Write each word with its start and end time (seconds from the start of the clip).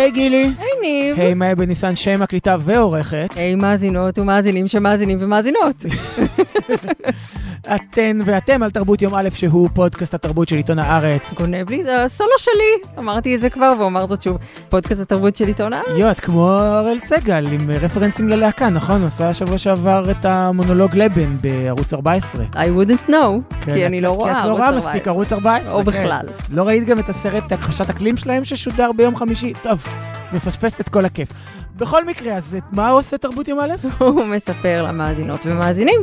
היי 0.00 0.10
גילי. 0.10 0.50
היי 0.58 0.70
ניב. 0.82 1.20
היי 1.20 1.34
מאיה 1.34 1.54
בניסן, 1.54 1.96
שם 1.96 2.22
מקליטה 2.22 2.56
ועורכת. 2.60 3.28
היי 3.36 3.54
מאזינות 3.54 4.18
ומאזינים 4.18 4.68
שמאזינים 4.68 5.18
ומאזינות. 5.20 5.84
אתן 7.74 8.18
ואתם 8.24 8.62
על 8.62 8.70
תרבות 8.70 9.02
יום 9.02 9.14
א', 9.14 9.28
שהוא 9.34 9.68
פודקאסט 9.74 10.14
התרבות 10.14 10.48
של 10.48 10.56
עיתון 10.56 10.78
הארץ. 10.78 11.34
גונב 11.34 11.70
לי, 11.70 11.84
זה 11.84 12.04
הסולו 12.04 12.38
שלי. 12.38 12.92
אמרתי 12.98 13.34
את 13.34 13.40
זה 13.40 13.50
כבר 13.50 13.72
ואומר 13.78 14.06
זאת 14.06 14.22
שוב. 14.22 14.36
פודקאסט 14.68 15.00
התרבות 15.00 15.36
של 15.36 15.46
עיתון 15.46 15.72
הארץ. 15.72 15.96
יו, 15.96 16.10
את 16.10 16.20
כמו 16.20 16.50
אראל 16.60 16.98
סגל, 17.00 17.46
עם 17.52 17.70
רפרנסים 17.70 18.28
ללהקה, 18.28 18.68
נכון? 18.68 19.04
עשה 19.04 19.34
שבוע 19.34 19.58
שעבר 19.58 20.10
את 20.10 20.24
המונולוג 20.24 20.96
לבן 20.96 21.36
בערוץ 21.40 21.94
14. 21.94 22.44
I 22.52 22.56
wouldn't 22.56 23.10
know, 23.10 23.54
כן, 23.60 23.74
כי 23.74 23.86
אני 23.86 24.00
לא 24.00 24.08
כי 24.08 24.14
רואה 24.14 24.32
את 24.32 24.36
ערוץ 24.36 24.46
לא 24.48 24.52
רואה 24.52 24.66
14. 24.66 24.76
מספיק 24.76 25.08
ערוץ 25.08 25.32
14. 25.32 25.72
או 25.72 25.78
כן. 25.78 25.84
בכלל. 25.84 26.28
לא 26.50 26.62
ראית 26.62 26.84
גם 26.84 26.98
את 26.98 27.08
הסרט 27.08 27.52
הכחשת 27.52 27.90
אקלים 27.90 28.16
שלהם 28.16 28.44
ששודר 28.44 28.90
ביום 28.96 29.16
חמישי? 29.16 29.52
טוב, 29.62 29.86
מפספסת 30.32 30.80
את 30.80 30.88
כל 30.88 31.04
הכיף. 31.04 31.28
בכל 31.76 32.04
מקרה, 32.04 32.34
אז 32.36 32.56
מה 32.72 32.88
עושה 32.88 33.18
תרבות 33.18 33.48
יום 33.48 33.60
א'? 33.60 33.70
הוא 33.98 34.24
מספר 34.26 34.84
למאזינות 34.88 35.40
ומאזינים 35.46 36.00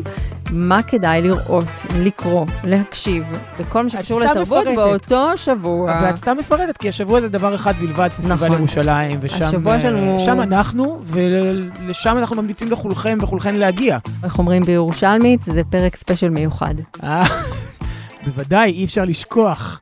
מה 0.52 0.84
כדאי 0.84 1.22
לראות, 1.22 1.66
לקרוא, 2.00 2.46
להקשיב, 2.64 3.24
בכל 3.60 3.84
מה 3.84 3.90
שקשור 3.90 4.20
לתרבות 4.22 4.66
מפרטת. 4.68 4.76
באותו 4.78 5.38
שבוע. 5.38 6.00
ואת 6.04 6.16
סתם 6.16 6.38
מפרטת, 6.40 6.78
כי 6.78 6.90
השבוע 6.90 7.22
זה 7.22 7.30
דבר 7.30 7.56
אחד 7.56 7.74
בלבד, 7.80 8.10
פסטיבל 8.10 8.34
נכון. 8.36 8.54
ירושלים, 8.54 9.18
ושם 9.22 9.46
השבוע 9.46 9.74
אה, 9.74 9.80
שלנו- 9.82 10.20
שם 10.26 10.42
אנחנו, 10.42 11.00
ולשם 11.06 12.18
אנחנו 12.18 12.36
ממליצים 12.36 12.72
לכולכם 12.72 13.18
וכולכן 13.22 13.56
להגיע. 13.56 13.98
איך 14.24 14.40
אומרים 14.40 14.64
בירושלמית? 14.64 15.42
זה 15.42 15.62
פרק 15.70 15.96
ספיישל 15.96 16.30
מיוחד. 16.30 16.76
אה, 17.04 17.24
בוודאי, 18.26 18.72
אי 18.72 18.86
אפשר 18.86 19.06
לשכוח 19.06 19.80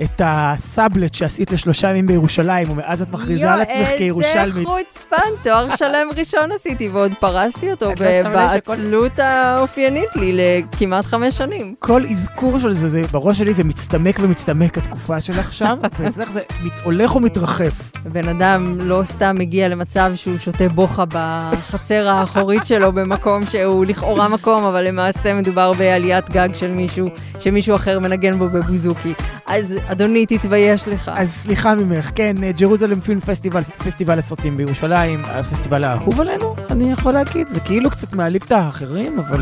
את 0.00 0.22
הסאבלט 0.24 1.14
שעשית 1.14 1.52
לשלושה 1.52 1.90
ימים 1.90 2.06
בירושלים, 2.06 2.70
ומאז 2.70 3.02
את 3.02 3.10
מכריזה 3.10 3.52
על 3.52 3.60
עצמך 3.60 3.88
כירושלמית. 3.98 4.56
איזה 4.56 4.68
חוצפן, 4.68 5.30
תואר 5.42 5.76
שלם 5.76 6.08
ראשון 6.16 6.52
עשיתי, 6.52 6.88
ועוד 6.88 7.12
פרסתי 7.20 7.70
אותו 7.70 7.86
לא 7.86 8.30
בעצלות 8.30 9.18
האופיינית 9.18 10.16
לי 10.16 10.36
לכמעט 10.36 11.04
חמש 11.04 11.38
שנים. 11.38 11.74
כל 11.78 12.06
אזכור 12.10 12.60
של 12.60 12.72
זה, 12.72 12.88
זה, 12.88 13.02
בראש 13.12 13.38
שלי 13.38 13.54
זה 13.54 13.64
מצטמק 13.64 14.18
ומצטמק 14.20 14.78
התקופה 14.78 15.20
שלך 15.20 15.52
שם, 15.52 15.78
ואצלך 15.98 16.32
זה 16.32 16.40
הולך 16.84 17.16
ומתרחב. 17.16 17.70
בן 18.04 18.28
אדם 18.28 18.78
לא 18.80 19.00
סתם 19.04 19.36
מגיע 19.38 19.68
למצב 19.68 20.12
שהוא 20.14 20.38
שותה 20.38 20.68
בוכה 20.68 21.04
בחצר 21.08 22.08
האחורית 22.08 22.66
שלו 22.66 22.92
במקום 22.92 23.46
שהוא 23.46 23.86
לכאורה 23.86 24.28
מקום, 24.28 24.64
אבל 24.64 24.88
למעשה 24.88 25.34
מדובר 25.34 25.72
בעליית 25.72 26.30
גג 26.30 26.48
של 26.54 26.70
מישהו, 26.70 27.08
שמישהו 27.38 27.76
אחר 27.76 27.98
מנגן 27.98 28.38
בו 28.38 28.48
בבוזוקי. 28.48 29.14
אז 29.46 29.74
אדוני, 29.86 30.26
תתבייש 30.26 30.88
לך. 30.88 31.10
אז 31.14 31.30
סליחה 31.30 31.74
ממך, 31.74 32.10
כן, 32.14 32.36
ג'רוזלם 32.58 33.00
פילם 33.00 33.20
פסטיבל, 33.20 33.62
פסטיבל 33.62 34.18
הסרטים 34.18 34.56
בירושלים, 34.56 35.22
הפסטיבל 35.24 35.84
האהוב 35.84 36.20
עלינו, 36.20 36.56
אני 36.70 36.92
יכול 36.92 37.12
להגיד, 37.12 37.48
זה 37.48 37.60
כאילו 37.60 37.90
קצת 37.90 38.12
מעליב 38.12 38.42
את 38.46 38.52
האחרים, 38.52 39.18
אבל 39.18 39.40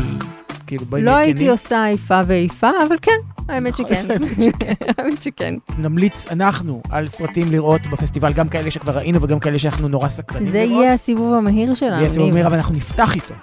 כאילו 0.67 0.85
בואי 0.85 1.01
לא 1.01 1.11
נהיה 1.11 1.23
הייתי 1.23 1.39
כנים. 1.39 1.51
עושה 1.51 1.87
איפה 1.87 2.21
ואיפה, 2.27 2.69
אבל 2.87 2.95
כן, 3.01 3.11
האמת 3.51 3.77
שכן. 3.77 4.05
האמת 4.97 5.21
שכן. 5.21 5.53
נמליץ 5.77 6.25
אנחנו 6.31 6.81
על 6.89 7.07
סרטים 7.07 7.51
לראות 7.51 7.81
בפסטיבל, 7.87 8.33
גם 8.33 8.49
כאלה 8.49 8.71
שכבר 8.71 8.97
ראינו 8.97 9.21
וגם 9.21 9.39
כאלה 9.39 9.59
שאנחנו 9.59 9.87
נורא 9.87 10.09
סקרנים 10.09 10.49
זה 10.51 10.65
לראות. 10.65 10.81
יהיה 10.83 10.93
הסיבוב 10.93 11.33
המהיר 11.33 11.69
זה 11.73 11.75
שלנו. 11.79 12.01
יהיה 12.01 12.09
סיבוב 12.13 12.25
ניב. 12.25 12.33
מהיר, 12.33 12.47
אבל 12.47 12.55
אנחנו 12.55 12.75
נפתח 12.75 13.15
איתו. 13.15 13.33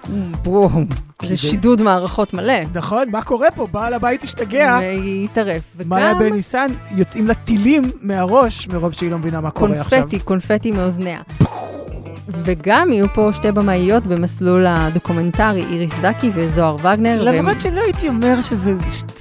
בום. 0.42 0.86
כי 1.18 1.26
זה 1.28 1.34
זה- 1.34 1.40
שידוד 1.40 1.82
מערכות 1.82 2.34
מלא. 2.34 2.54
נכון? 2.74 3.08
מה 3.10 3.22
קורה 3.22 3.50
פה? 3.50 3.66
בעל 3.72 3.94
הבית 3.94 4.22
השתגע. 4.22 4.78
ויטרף. 4.80 5.76
מאיה 5.86 6.14
בן 6.14 6.32
ניסן 6.32 6.70
יוצאים 6.96 7.26
לה 7.26 7.34
טילים 7.34 7.90
מהראש 8.00 8.68
מרוב 8.68 8.92
שהיא 8.92 9.10
לא 9.10 9.18
מבינה 9.18 9.40
מה 9.40 9.50
קורה 9.50 9.70
עכשיו. 9.80 9.98
קונפטי, 10.00 10.18
קונפטי 10.20 10.70
מאוזניה. 10.70 11.20
וגם 12.28 12.92
יהיו 12.92 13.06
פה 13.14 13.30
שתי 13.32 13.52
במאיות 13.52 14.06
במסלול 14.06 14.66
הדוקומנטרי, 14.68 15.64
איריס 15.70 15.92
זקי 16.02 16.30
וזוהר 16.34 16.76
וגנר. 16.76 17.22
והם- 17.26 17.34
למרות 17.34 17.60
שלא 17.60 17.80
הייתי 17.80 18.08
אומר 18.08 18.40
שזה 18.40 18.72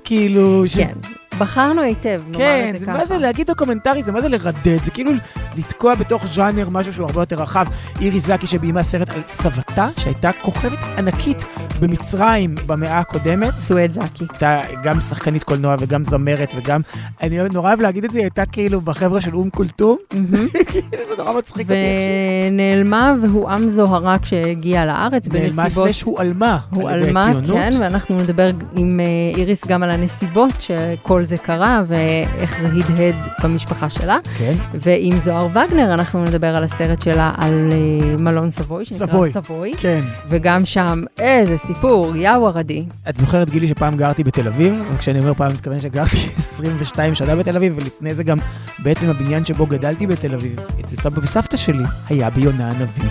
כאילו... 0.03 0.63
שזה- 0.68 0.84
כן, 0.84 0.94
בחרנו 1.38 1.81
היטב, 1.81 2.22
נאמר 2.28 2.38
כן, 2.38 2.66
את 2.70 2.74
זה 2.74 2.80
זה 2.80 2.86
ככה. 2.86 2.98
מה 2.98 3.06
זה 3.06 3.18
להגיד 3.18 3.48
דוקומנטרי, 3.48 4.03
זה 4.03 4.12
מה 4.12 4.22
זה 4.22 4.28
לרדד, 4.28 4.84
זה 4.86 4.92
כאילו 4.92 5.12
לתקוע 5.58 5.96
בתוך 5.96 6.28
ז'אנר 6.28 6.70
משהו 6.70 6.94
שהוא 6.94 7.08
הרבה 7.08 7.22
יותר 7.22 7.36
רחב. 7.36 7.66
איריס 8.02 8.25
זקי 8.25 8.48
שביימה 8.48 8.84
סרט 8.84 9.09
על 9.09 9.22
סבתה, 9.28 9.88
שהייתה 9.97 10.31
כוכבת 10.42 10.80
ענקית 10.97 11.44
במצרים 11.80 12.56
במאה 12.66 13.00
הקודמת. 13.00 13.58
סואד 13.58 13.92
זקי. 13.92 14.26
הייתה 14.30 14.62
גם 14.84 15.02
שחקנית 15.02 15.44
קולנוע 15.44 15.76
וגם 15.80 16.03
זמרת 16.03 16.53
וגם, 16.58 16.81
אני 17.22 17.38
נורא 17.53 17.70
אוהב 17.70 17.81
להגיד 17.81 18.03
את 18.03 18.12
זה, 18.12 18.18
היא 18.18 18.26
הייתה 18.26 18.46
כאילו 18.46 18.81
בחבר'ה 18.81 19.22
של 19.22 19.36
אום 19.36 19.50
כולתום. 19.50 19.97
כאילו 20.72 20.88
זה 21.09 21.16
נורא 21.18 21.38
מצחיק 21.38 21.62
אותי 21.62 21.74
איך 21.74 22.52
ונעלמה 22.52 23.14
והועם 23.22 23.70
זוהרה 23.70 24.20
כשהגיעה 24.20 24.86
לארץ 24.86 25.26
שהיא 25.30 25.42
נעלמה 25.42 25.64
בנסיבות... 25.64 25.88
סלש 25.88 26.02
הועלמה 26.02 26.58
הוא 26.72 26.90
על 26.90 27.00
ידי 27.00 27.08
עלמה, 27.08 27.26
הציונות. 27.26 27.50
כן, 27.50 27.70
ואנחנו 27.80 28.22
נדבר 28.22 28.50
עם 28.76 29.00
אה, 29.00 29.38
איריס 29.38 29.68
גם 29.68 29.84
על 29.84 29.90
הנסיבות 29.90 30.53
שכל 30.62 31.24
זה 31.28 31.38
קרה 31.38 31.84
ואיך 31.88 32.62
זה 32.62 32.68
הדהד 32.68 33.16
במשפחה 33.44 33.90
שלה. 33.90 34.18
כן. 34.38 34.54
ועם 34.74 35.20
זוהר 35.20 35.48
וגנר 35.48 35.94
אנחנו 35.94 36.26
נדבר 36.26 36.56
על 36.56 36.64
הסרט 36.64 37.02
שלה 37.02 37.32
על 37.38 37.70
אה, 37.72 38.18
מלון 38.18 38.50
סבוי, 38.50 38.86
שנקרא 38.86 39.08
סבוי. 39.08 39.32
סבוי. 39.32 39.74
כן. 39.78 40.02
וגם 40.28 40.66
שם, 40.66 41.04
איזה 41.20 41.58
סיפור, 41.58 42.16
יאו 42.16 42.48
ערדי. 42.48 42.86
את 43.10 43.18
זוכרת, 43.18 43.50
גילי, 43.50 43.68
שפעם 43.68 43.98
גרתי 43.98 44.24
בתל 44.24 44.48
אביב, 44.48 44.84
וכשאני 44.96 45.20
אומר 45.20 45.34
פעם, 45.34 45.48
אני 45.48 45.54
מתכוון 45.56 45.80
שגרתי 45.80 46.18
22 46.38 47.16
שנה 47.16 47.36
בתל 47.36 47.56
אביב, 47.56 47.78
ולפני 47.82 48.16
זה 48.16 48.24
גם 48.24 48.38
בעצם 48.80 49.09
הבניין 49.09 49.46
שבו 49.46 49.66
גדלתי 49.66 50.08
בתל 50.08 50.34
אביב, 50.34 50.56
אצל 50.80 50.96
סבא 50.98 51.20
וסבתא 51.24 51.58
שלי, 51.58 51.84
היה 52.09 52.30
ביונה 52.30 52.72
הנביא, 52.72 53.09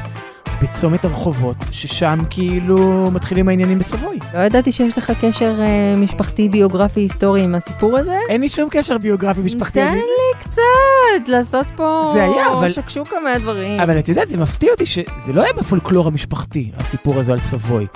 בצומת 0.63 1.05
הרחובות, 1.05 1.57
ששם 1.71 2.19
כאילו 2.31 3.11
מתחילים 3.11 3.49
העניינים 3.49 3.79
בסבוי. 3.79 4.19
לא 4.35 4.39
ידעתי 4.41 4.73
שיש 4.73 4.99
לך 4.99 5.13
קשר 5.21 5.55
אה, 5.61 5.67
משפחתי, 5.97 6.49
ביוגרפי, 6.49 7.01
היסטורי 7.01 7.43
עם 7.43 7.55
הסיפור 7.55 7.99
הזה. 7.99 8.19
אין 8.29 8.41
לי 8.41 8.49
שום 8.49 8.69
קשר 8.71 8.99
ביוגרפי 8.99 9.41
משפחתי. 9.41 9.81
תן 9.81 9.95
לי 9.95 10.39
קצת 10.45 11.29
לעשות 11.29 11.67
פה 11.77 12.11
זה 12.15 12.25
היה, 12.25 12.53
אבל- 12.53 12.71
שקשוקה 12.71 13.17
מהדברים. 13.25 13.81
אבל 13.81 13.99
את 13.99 14.09
יודעת, 14.09 14.29
זה 14.29 14.39
מפתיע 14.39 14.71
אותי 14.73 14.87
שזה 14.87 15.05
לא 15.33 15.43
היה 15.43 15.53
בפולקלור 15.53 16.07
המשפחתי, 16.07 16.71
הסיפור 16.79 17.19
הזה 17.19 17.33
על 17.33 17.39
סבוי. 17.39 17.87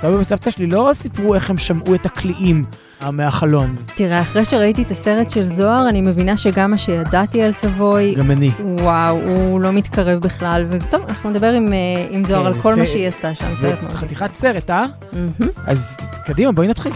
סבא 0.00 0.10
וסבתא 0.16 0.50
שלי 0.50 0.66
לא 0.66 0.90
סיפרו 0.94 1.34
איך 1.34 1.50
הם 1.50 1.58
שמעו 1.58 1.94
את 1.94 2.06
הקליעים 2.06 2.64
מהחלון. 3.12 3.76
תראה, 3.94 4.20
אחרי 4.20 4.44
שראיתי 4.44 4.82
את 4.82 4.90
הסרט 4.90 5.30
של 5.30 5.42
זוהר, 5.42 5.88
אני 5.88 6.00
מבינה 6.00 6.36
שגם 6.36 6.70
מה 6.70 6.78
שידעתי 6.78 7.42
על 7.42 7.52
סבוי, 7.52 8.14
גם 8.14 8.30
אני. 8.30 8.50
וואו, 8.60 9.16
הוא 9.22 9.60
לא 9.60 9.72
מתקרב 9.72 10.20
בכלל. 10.20 10.66
וטוב, 10.68 11.00
אנחנו 11.08 11.30
נדבר 11.30 11.52
עם, 11.52 11.72
אה, 11.72 11.78
עם 12.10 12.24
זוהר 12.24 12.40
כן, 12.40 12.46
על 12.46 12.62
כל 12.62 12.74
זה- 12.74 12.80
מה 12.80 12.86
שהיא 12.86 13.08
עשתה 13.08 13.34
שם, 13.34 13.54
זה 13.54 13.68
סרט 13.68 13.82
מאוד. 13.82 13.92
חתיכת 13.94 14.30
סרט, 14.34 14.70
אה? 14.70 14.86
מהמם. 15.12 15.32
אז 15.66 15.96
קדימה, 16.26 16.52
בואי 16.52 16.68
נתחיל. 16.68 16.92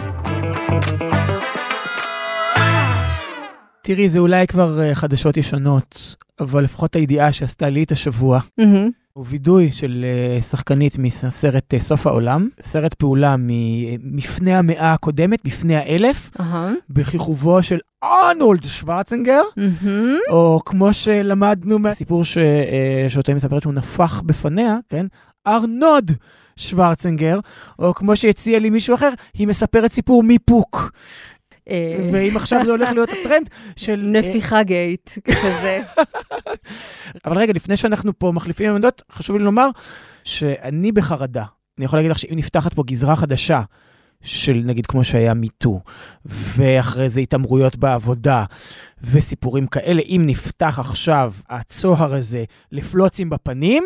תראי, 3.82 4.08
זה 4.08 4.18
אולי 4.18 4.46
כבר 4.46 4.82
אה, 4.82 4.94
חדשות 4.94 5.36
ישנות, 5.36 6.14
אבל 6.40 6.64
לפחות 6.64 6.96
הידיעה 6.96 7.32
שעשתה 7.32 7.68
לי 7.68 7.82
את 7.82 7.92
השבוע, 7.92 8.40
מהמם. 8.58 8.88
הוא 9.12 9.24
וידוי 9.28 9.72
של 9.72 10.04
אה, 10.04 10.42
שחקנית 10.42 10.98
מסרט 10.98 11.74
אה, 11.74 11.80
סוף 11.80 12.06
העולם, 12.06 12.48
סרט 12.62 12.94
פעולה 12.94 13.36
מפני 14.02 14.54
המאה 14.54 14.92
הקודמת, 14.92 15.44
מפני 15.44 15.76
האלף, 15.76 16.30
אהה. 16.40 16.72
בכיכובו 16.90 17.62
של 17.62 17.78
ארנולד 18.04 18.64
שוורצנגר, 18.64 19.42
מהמם. 19.56 20.16
או 20.30 20.60
כמו 20.64 20.92
שלמדנו 20.92 21.78
מהסיפור 21.78 22.24
ש- 22.24 22.38
אה, 22.38 23.06
שאותו 23.08 23.32
היא 23.32 23.36
מספרת 23.36 23.62
שהוא 23.62 23.74
נפח 23.74 24.20
בפניה, 24.20 24.76
כן? 24.88 25.06
ארנוד 25.46 26.10
שוורצנגר, 26.56 27.38
או 27.78 27.94
כמו 27.94 28.16
שהציע 28.16 28.58
לי 28.58 28.70
מישהו 28.70 28.94
אחר, 28.94 29.10
היא 29.34 29.46
מספרת 29.46 29.92
סיפור 29.92 30.22
מיפוק. 30.22 30.92
אה, 31.68 32.08
ואם 32.12 32.36
עכשיו 32.36 32.64
זה 32.64 32.70
הולך 32.70 32.90
להיות 32.92 33.08
הטרנד 33.10 33.50
של... 33.76 34.10
נפיחה 34.12 34.62
גייט, 34.62 35.10
כזה. 35.24 35.82
אבל 37.24 37.38
רגע, 37.38 37.52
לפני 37.52 37.76
שאנחנו 37.76 38.18
פה 38.18 38.32
מחליפים 38.34 38.70
עמדות, 38.70 39.02
חשוב 39.12 39.36
לי 39.36 39.44
לומר 39.44 39.68
שאני 40.24 40.92
בחרדה. 40.92 41.44
אני 41.78 41.84
יכול 41.84 41.98
להגיד 41.98 42.10
לך 42.10 42.18
שאם 42.18 42.36
נפתחת 42.36 42.74
פה 42.74 42.82
גזרה 42.86 43.16
חדשה, 43.16 43.62
של 44.22 44.62
נגיד 44.64 44.86
כמו 44.86 45.04
שהיה 45.04 45.34
מיטו, 45.34 45.80
ואחרי 46.26 47.10
זה 47.10 47.20
התעמרויות 47.20 47.76
בעבודה, 47.76 48.44
וסיפורים 49.04 49.66
כאלה, 49.66 50.02
אם 50.02 50.22
נפתח 50.26 50.78
עכשיו 50.78 51.32
הצוהר 51.48 52.14
הזה 52.14 52.44
לפלוצים 52.72 53.30
בפנים, 53.30 53.84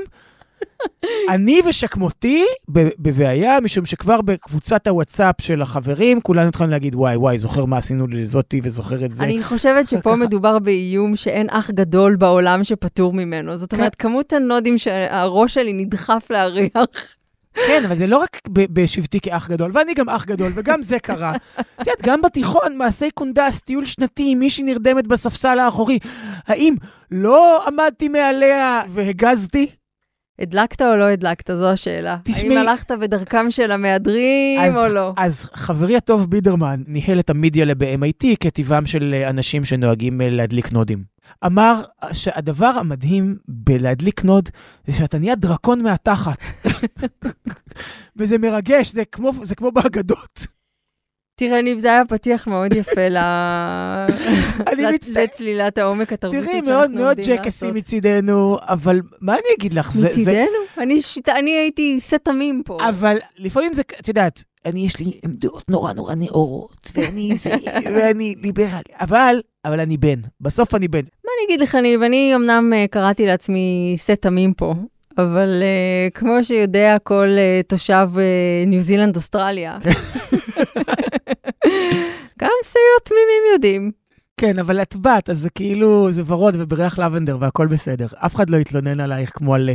אני 1.28 1.60
ושכמותי 1.68 2.44
בבעיה, 2.68 3.60
משום 3.60 3.86
שכבר 3.86 4.20
בקבוצת 4.20 4.86
הוואטסאפ 4.86 5.34
של 5.40 5.62
החברים, 5.62 6.20
כולנו 6.20 6.48
התחלנו 6.48 6.70
להגיד, 6.70 6.94
וואי, 6.94 7.16
וואי, 7.16 7.38
זוכר 7.38 7.64
מה 7.64 7.76
עשינו 7.76 8.06
לזאתי 8.06 8.60
וזוכר 8.64 9.04
את 9.04 9.14
זה. 9.14 9.24
אני 9.24 9.42
חושבת 9.42 9.88
שפה 9.88 10.00
ככה. 10.00 10.16
מדובר 10.16 10.58
באיום 10.58 11.16
שאין 11.16 11.46
אח 11.50 11.70
גדול 11.70 12.16
בעולם 12.16 12.64
שפטור 12.64 13.12
ממנו. 13.12 13.56
זאת 13.56 13.72
אומרת, 13.72 13.94
כמות 13.94 14.32
הנודים 14.32 14.78
שהראש 14.78 15.54
שלי 15.54 15.72
נדחף 15.72 16.26
להריח. 16.30 17.16
כן, 17.54 17.84
אבל 17.84 17.96
זה 17.96 18.06
לא 18.06 18.18
רק 18.18 18.40
בשבתי 18.48 19.20
כאח 19.20 19.48
גדול, 19.48 19.70
ואני 19.74 19.94
גם 19.94 20.08
אח 20.08 20.24
גדול, 20.24 20.52
וגם 20.54 20.82
זה 20.82 20.98
קרה. 20.98 21.32
את 21.60 21.78
יודעת, 21.78 22.02
גם 22.02 22.22
בתיכון, 22.22 22.76
מעשי 22.76 23.10
קונדס, 23.10 23.60
טיול 23.60 23.84
שנתי, 23.84 24.34
מישהי 24.34 24.64
נרדמת 24.64 25.06
בספסל 25.06 25.58
האחורי. 25.58 25.98
האם 26.46 26.74
לא 27.10 27.66
עמדתי 27.66 28.08
מעליה 28.08 28.82
והגזתי? 28.88 29.66
הדלקת 30.38 30.82
או 30.82 30.96
לא 30.96 31.04
הדלקת? 31.08 31.50
זו 31.56 31.70
השאלה. 31.70 32.16
תשמעי- 32.24 32.48
האם 32.58 32.68
הלכת 32.68 32.90
בדרכם 32.92 33.50
של 33.50 33.70
המהדרים 33.70 34.60
אז- 34.60 34.76
או 34.76 34.94
לא? 34.94 35.12
אז 35.16 35.44
חברי 35.54 35.96
הטוב 35.96 36.30
בידרמן 36.30 36.82
ניהל 36.86 37.18
את 37.20 37.30
המדיה 37.30 37.74
ב-MIT 37.74 38.26
כטבעם 38.40 38.86
של 38.86 39.14
אה, 39.14 39.30
אנשים 39.30 39.64
שנוהגים 39.64 40.20
אה, 40.20 40.30
להדליק 40.30 40.72
נודים. 40.72 41.14
אמר 41.46 41.82
שהדבר 42.12 42.66
המדהים 42.66 43.36
בלהדליק 43.48 44.24
נוד 44.24 44.48
זה 44.86 44.92
שאתה 44.94 45.18
נהיה 45.18 45.34
דרקון 45.34 45.82
מהתחת. 45.82 46.42
וזה 48.16 48.38
מרגש, 48.38 48.92
זה 48.92 49.04
כמו, 49.04 49.32
זה 49.42 49.54
כמו 49.54 49.72
באגדות. 49.72 50.46
תראה, 51.36 51.62
ניב, 51.62 51.78
זה 51.78 51.88
היה 51.88 52.02
פתיח 52.08 52.46
מאוד 52.48 52.74
יפה. 52.74 53.08
לצלילת 55.14 55.78
העומק 55.78 56.12
התרבותית 56.12 56.44
תראי, 56.44 56.54
שאנחנו 56.54 56.72
מאוד 56.72 56.90
מאוד 56.90 57.18
עומדים 57.18 57.36
ג'קסי 57.36 57.64
לעשות. 57.64 57.76
מצידנו, 57.76 58.56
אבל 58.60 59.00
מה 59.20 59.32
אני 59.32 59.42
אגיד 59.58 59.74
לך? 59.74 59.96
מצידנו? 59.96 60.58
אני 61.28 61.50
הייתי 61.50 61.96
סתמים 62.00 62.62
פה. 62.64 62.78
אבל 62.88 63.16
לפעמים 63.38 63.72
זה, 63.72 63.82
את 64.00 64.08
יודעת, 64.08 64.44
אני, 64.66 64.86
יש 64.86 65.00
לי 65.00 65.12
דעות 65.26 65.70
נורא 65.70 65.92
נורא 65.92 66.14
נאורות, 66.14 66.92
ואני 66.94 67.36
זה, 67.38 67.50
ואני 67.94 68.34
ליברלי, 68.42 68.82
אבל, 69.00 69.40
אבל 69.64 69.80
אני 69.80 69.96
בן. 69.96 70.20
בסוף 70.40 70.74
אני 70.74 70.88
בן. 70.88 71.00
מה 71.00 71.30
אני 71.38 71.46
אגיד 71.46 71.60
לך, 71.60 71.74
ניב? 71.74 72.02
אני 72.02 72.32
אמנם 72.34 72.72
אה, 72.72 72.84
קראתי 72.90 73.26
לעצמי 73.26 73.94
סתמים 73.96 74.54
פה, 74.54 74.74
אבל 75.18 75.62
אה, 75.62 76.08
כמו 76.14 76.44
שיודע 76.44 76.96
כל 77.02 77.28
אה, 77.38 77.60
תושב 77.68 78.08
ניו 78.66 78.80
זילנד, 78.80 79.16
אוסטרליה, 79.16 79.78
גם 82.40 82.50
סיוט 82.62 83.04
תמימים 83.04 83.42
יודעים. 83.52 83.90
כן, 84.36 84.58
אבל 84.58 84.82
את 84.82 84.96
בת, 84.96 85.30
אז 85.30 85.38
זה 85.38 85.50
כאילו, 85.50 86.12
זה 86.12 86.22
ורוד 86.26 86.54
ובריח 86.58 86.98
לבנדר 86.98 87.36
והכל 87.40 87.66
בסדר. 87.66 88.06
אף 88.16 88.34
אחד 88.34 88.50
לא 88.50 88.56
יתלונן 88.56 89.00
עלייך 89.00 89.30
כמו 89.34 89.54
על 89.54 89.70
אה, 89.70 89.74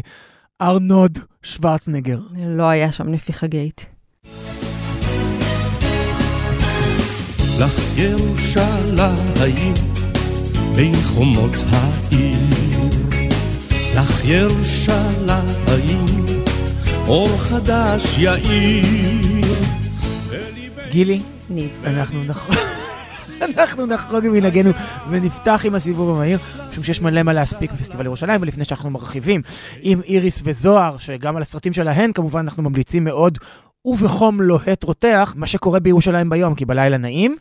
ארנוד 0.67 1.19
שוורצנגר. 1.43 2.19
לא 2.45 2.63
היה 2.63 2.91
שם 2.91 3.09
נפיחה 3.09 3.47
גייט. 3.47 3.81
לך 7.59 7.97
ירושלים 7.97 9.73
בין 10.75 10.95
חומות 11.03 11.51
העיר. 11.69 12.39
לך 13.95 14.25
ירושלים 14.25 16.05
אור 17.07 17.37
חדש 17.37 18.17
יאיר. 18.17 19.45
גילי, 20.89 21.21
ניב. 21.49 21.85
אנחנו 21.85 22.23
נחרוג... 22.23 22.57
אנחנו 23.41 23.85
נחרוג 23.85 24.27
ממנהגנו 24.27 24.71
ונפתח 25.09 25.61
עם 25.65 25.75
הסיבוב 25.75 26.15
המהיר, 26.15 26.39
משום 26.69 26.83
שיש 26.83 27.01
מלא 27.01 27.23
מה 27.23 27.33
להספיק 27.33 27.71
בפסטיבל 27.71 28.05
ירושלים, 28.05 28.41
ולפני 28.41 28.65
שאנחנו 28.65 28.89
מרחיבים 28.89 29.41
עם 29.81 30.01
איריס 30.01 30.41
וזוהר, 30.45 30.97
שגם 30.97 31.35
על 31.35 31.41
הסרטים 31.41 31.73
שלהן 31.73 32.11
כמובן 32.13 32.39
אנחנו 32.39 32.63
ממליצים 32.63 33.03
מאוד, 33.03 33.37
ובחום 33.85 34.41
לוהט 34.41 34.83
רותח, 34.83 35.33
מה 35.37 35.47
שקורה 35.47 35.79
בירושלים 35.79 36.29
ביום, 36.29 36.55
כי 36.55 36.65
בלילה 36.65 36.97
נעים. 36.97 37.35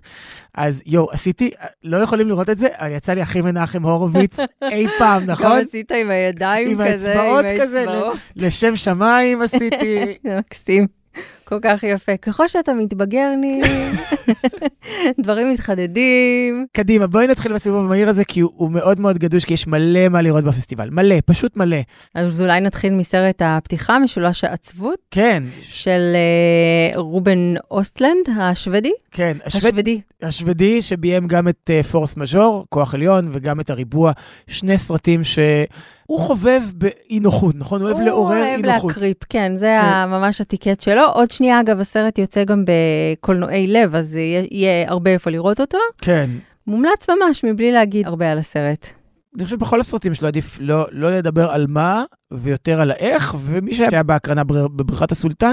אז 0.55 0.83
יואו, 0.87 1.11
עשיתי, 1.13 1.51
לא 1.85 1.97
יכולים 1.97 2.29
לראות 2.29 2.51
את 2.51 2.59
זה, 2.59 2.69
אבל 2.73 2.91
יצא 2.91 3.13
לי 3.13 3.23
הכי 3.23 3.41
מנחם 3.41 3.83
הורוביץ 3.83 4.37
אי 4.73 4.87
פעם, 4.99 5.25
גם 5.25 5.31
נכון? 5.31 5.59
עשית 5.69 5.93
עם 5.93 6.11
הידיים 6.11 6.81
עם 6.81 6.89
כזה, 6.89 7.11
האצבעות 7.11 7.45
עם 7.45 7.61
כזה, 7.61 7.81
האצבעות. 7.81 8.17
לשם 8.37 8.77
שמיים 8.77 9.43
עשיתי. 9.43 10.05
זה 10.25 10.39
מקסים. 10.39 10.98
כל 11.49 11.59
כך 11.63 11.83
יפה. 11.83 12.17
ככל 12.17 12.49
שאתה 12.49 12.73
מתבגר, 12.75 13.35
ניב, 13.41 13.65
דברים 15.23 15.51
מתחדדים. 15.51 16.67
קדימה, 16.73 17.07
בואי 17.07 17.27
נתחיל 17.27 17.53
בסיבוב 17.53 17.85
המהיר 17.85 18.09
הזה, 18.09 18.25
כי 18.25 18.41
הוא, 18.41 18.71
מאוד 18.71 19.01
מאוד 19.01 19.19
גדוש, 19.19 19.45
כי 19.45 19.55
יש 19.55 19.67
מלא 19.67 20.09
מה 20.09 20.23
לראות 20.23 20.45
בפסטיבל. 20.45 20.91
מלא, 20.91 21.17
פשוט 21.27 21.57
מלא. 21.57 21.77
אז 22.15 22.43
אולי 22.43 22.61
נתחיל 22.61 22.93
מסרט 22.93 23.43
הפתיחה, 23.45 23.99
משולש 23.99 24.45
העצבות, 24.45 24.99
כן, 25.11 25.43
של 25.63 26.13
אה, 26.15 27.01
רובן 27.01 27.55
אוסטלנד, 27.71 28.29
השוודי. 28.41 28.93
כן. 29.11 29.37
השווד, 29.45 29.65
השוודי. 29.65 30.01
השוודי 30.23 30.83
שביים 30.83 31.27
גם 31.27 31.49
את 31.49 31.71
uh, 31.81 31.87
פורס 31.87 32.17
מז'ור, 32.17 32.67
כוח 32.69 32.95
עליון, 32.95 33.31
וגם 33.33 33.61
את 33.61 33.71
הריבוע. 33.71 34.13
שני 34.47 34.79
סרטים 34.79 35.25
שהוא 36.11 36.21
חובב 36.21 36.63
באי 36.75 37.21
נוחות, 37.21 37.55
נכון? 37.57 37.81
הוא 37.83 37.91
אוהב 37.91 38.01
לעורר 38.01 38.37
אי 38.45 38.55
הוא 38.55 38.67
נוחות. 38.67 38.85
אוהב 38.85 38.87
להקריפ, 38.87 39.17
כן, 39.29 39.53
זה 39.57 39.81
ה- 39.81 40.07
ממש 40.07 40.41
הטיקט 40.41 40.81
שלו. 40.81 41.03
עוד 41.15 41.31
שנייה, 41.31 41.61
אגב, 41.61 41.81
הסרט 41.81 42.19
יוצא 42.19 42.45
גם 42.45 42.65
בקולנועי 42.65 43.67
לב, 43.67 43.95
אז 43.95 44.17
יהיה- 44.51 44.91
הרבה 44.91 45.11
איפה 45.11 45.31
לראות 45.31 45.61
אותו. 45.61 45.79
כן. 46.01 46.31
מומלץ 46.67 47.07
ממש, 47.11 47.45
מבלי 47.45 47.73
להגיד 47.73 48.07
הרבה 48.07 48.31
על 48.33 48.39
הסרט. 48.39 48.87
אני 49.37 49.45
חושב 49.45 49.57
שבכל 49.57 49.81
הסרטים 49.81 50.15
שלו 50.15 50.29
עדיף 50.29 50.57
לא, 50.61 50.87
לא 50.93 51.11
לדבר 51.19 51.51
על 51.51 51.67
מה, 51.69 52.05
ויותר 52.33 52.81
על 52.81 52.91
האיך, 52.91 53.37
ומי 53.45 53.75
שהיה 53.75 54.03
בהקרנה 54.03 54.45
בר- 54.45 54.69
בבריכת 54.69 55.13
הסולטן, 55.13 55.53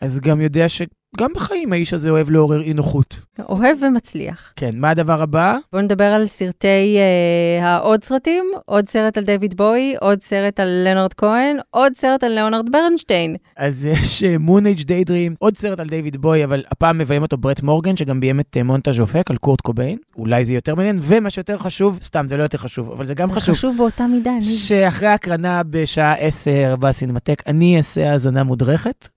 אז 0.00 0.20
גם 0.20 0.40
יודע 0.40 0.68
שגם 1.16 1.30
בחיים 1.34 1.72
האיש 1.72 1.94
הזה 1.94 2.10
אוהב 2.10 2.30
לעורר 2.30 2.62
אי 2.62 2.72
נוחות. 2.72 3.20
אוהב 3.48 3.78
ומצליח. 3.82 4.52
כן, 4.56 4.70
מה 4.74 4.90
הדבר 4.90 5.22
הבא? 5.22 5.56
בואו 5.72 5.82
נדבר 5.82 6.04
על 6.04 6.26
סרטי 6.26 6.96
אה, 6.98 7.66
העוד 7.66 8.04
סרטים, 8.04 8.44
עוד 8.64 8.88
סרט 8.88 9.18
על 9.18 9.24
דיוויד 9.24 9.56
בוי, 9.56 9.94
עוד 10.00 10.22
סרט 10.22 10.60
על 10.60 10.68
לנרד 10.68 11.14
כהן, 11.14 11.56
עוד 11.70 11.92
סרט 11.96 12.24
על 12.24 12.32
ליאונרד 12.32 12.72
ברנשטיין. 12.72 13.36
אז 13.56 13.86
יש 13.86 14.22
מון 14.38 14.66
אייג' 14.66 14.82
דיידרים, 14.82 15.34
עוד 15.38 15.56
סרט 15.56 15.80
על 15.80 15.88
דיוויד 15.88 16.16
בוי, 16.16 16.44
אבל 16.44 16.64
הפעם 16.70 16.98
מביים 16.98 17.22
אותו 17.22 17.36
ברט 17.36 17.62
מורגן, 17.62 17.96
שגם 17.96 18.20
ביים 18.20 18.40
את 18.40 18.56
אה, 18.56 18.62
מונטאז' 18.62 19.00
אופק 19.00 19.30
על 19.30 19.36
קורט 19.36 19.60
קוביין. 19.60 19.98
אולי 20.16 20.44
זה 20.44 20.54
יותר 20.54 20.74
מעניין, 20.74 20.98
ומה 21.02 21.30
שיותר 21.30 21.58
חשוב, 21.58 21.98
סתם, 22.02 22.28
זה 22.28 22.36
לא 22.36 22.42
יותר 22.42 22.58
חשוב, 22.58 22.90
אבל 22.90 23.06
זה 23.06 23.14
גם 23.14 23.32
חשוב. 23.32 23.54
חשוב 23.54 23.76
באותה 23.76 24.06
מידה, 24.06 24.32
ניב. 24.32 24.42
שאחרי 24.42 25.08
ההקרנה 25.08 25.62
בשעה 25.70 26.14
10 26.14 26.76
בסינמטק, 26.80 27.42
אני 27.46 27.76
אעשה 27.76 28.12
האזנה 28.12 28.44
מודרכת. 28.44 29.15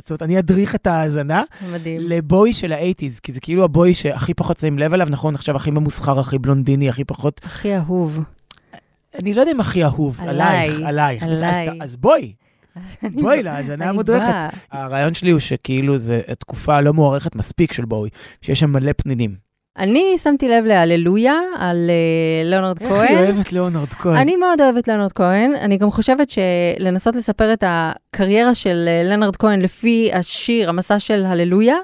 זאת 0.00 0.10
אומרת, 0.10 0.22
אני 0.22 0.38
אדריך 0.38 0.74
את 0.74 0.86
ההאזנה 0.86 1.42
מדהים. 1.72 2.00
לבוי 2.04 2.54
של 2.54 2.72
האייטיז, 2.72 3.20
כי 3.20 3.32
זה 3.32 3.40
כאילו 3.40 3.64
הבוי 3.64 3.94
שהכי 3.94 4.34
פחות 4.34 4.58
שמים 4.58 4.78
לב 4.78 4.94
אליו, 4.94 5.06
נכון? 5.10 5.34
עכשיו 5.34 5.56
הכי 5.56 5.70
ממוסחר, 5.70 6.20
הכי 6.20 6.38
בלונדיני, 6.38 6.88
הכי 6.88 7.04
פחות... 7.04 7.40
הכי 7.44 7.76
אהוב. 7.76 8.20
אני 9.18 9.34
לא 9.34 9.40
יודע 9.40 9.52
אם 9.52 9.60
הכי 9.60 9.84
אהוב, 9.84 10.16
עליי, 10.20 10.68
עלייך, 10.68 10.82
עלייך. 11.22 11.22
אז-. 11.22 11.42
אז- 11.42 11.46
אז 11.80 11.96
בואי, 11.96 12.32
בואי 13.22 13.42
להאזנה 13.42 13.88
המודרכת. 13.90 14.34
הרעיון 14.70 15.14
שלי 15.14 15.30
הוא 15.30 15.40
שכאילו 15.40 15.98
זה 15.98 16.20
תקופה 16.38 16.80
לא 16.80 16.92
מוערכת 16.94 17.36
מספיק 17.36 17.72
של 17.72 17.84
בואי, 17.84 18.10
שיש 18.42 18.60
שם 18.60 18.72
מלא 18.72 18.92
פנינים. 18.96 19.36
אני 19.78 20.14
שמתי 20.18 20.48
לב 20.48 20.64
להללויה 20.64 21.38
על 21.58 21.90
אה, 21.90 22.50
ליאונרד 22.50 22.76
איך 22.82 22.92
היא 22.92 22.98
כהן. 23.08 23.18
אוהבת 23.24 23.52
ליאונרד 23.52 23.88
כהן. 23.88 24.16
אני 24.16 24.36
מאוד 24.36 24.60
אוהבת 24.60 24.88
ליאונרד 24.88 25.12
כהן. 25.12 25.52
אני 25.60 25.76
גם 25.76 25.90
חושבת 25.90 26.28
שלנסות 26.30 27.16
לספר 27.16 27.52
את 27.52 27.64
הקריירה 27.66 28.54
של 28.54 28.84
אה, 28.88 29.02
ליאונרד 29.08 29.36
כהן 29.36 29.60
לפי 29.60 30.10
השיר, 30.12 30.68
המסע 30.68 30.98
של 30.98 31.24
הללויה, 31.24 31.76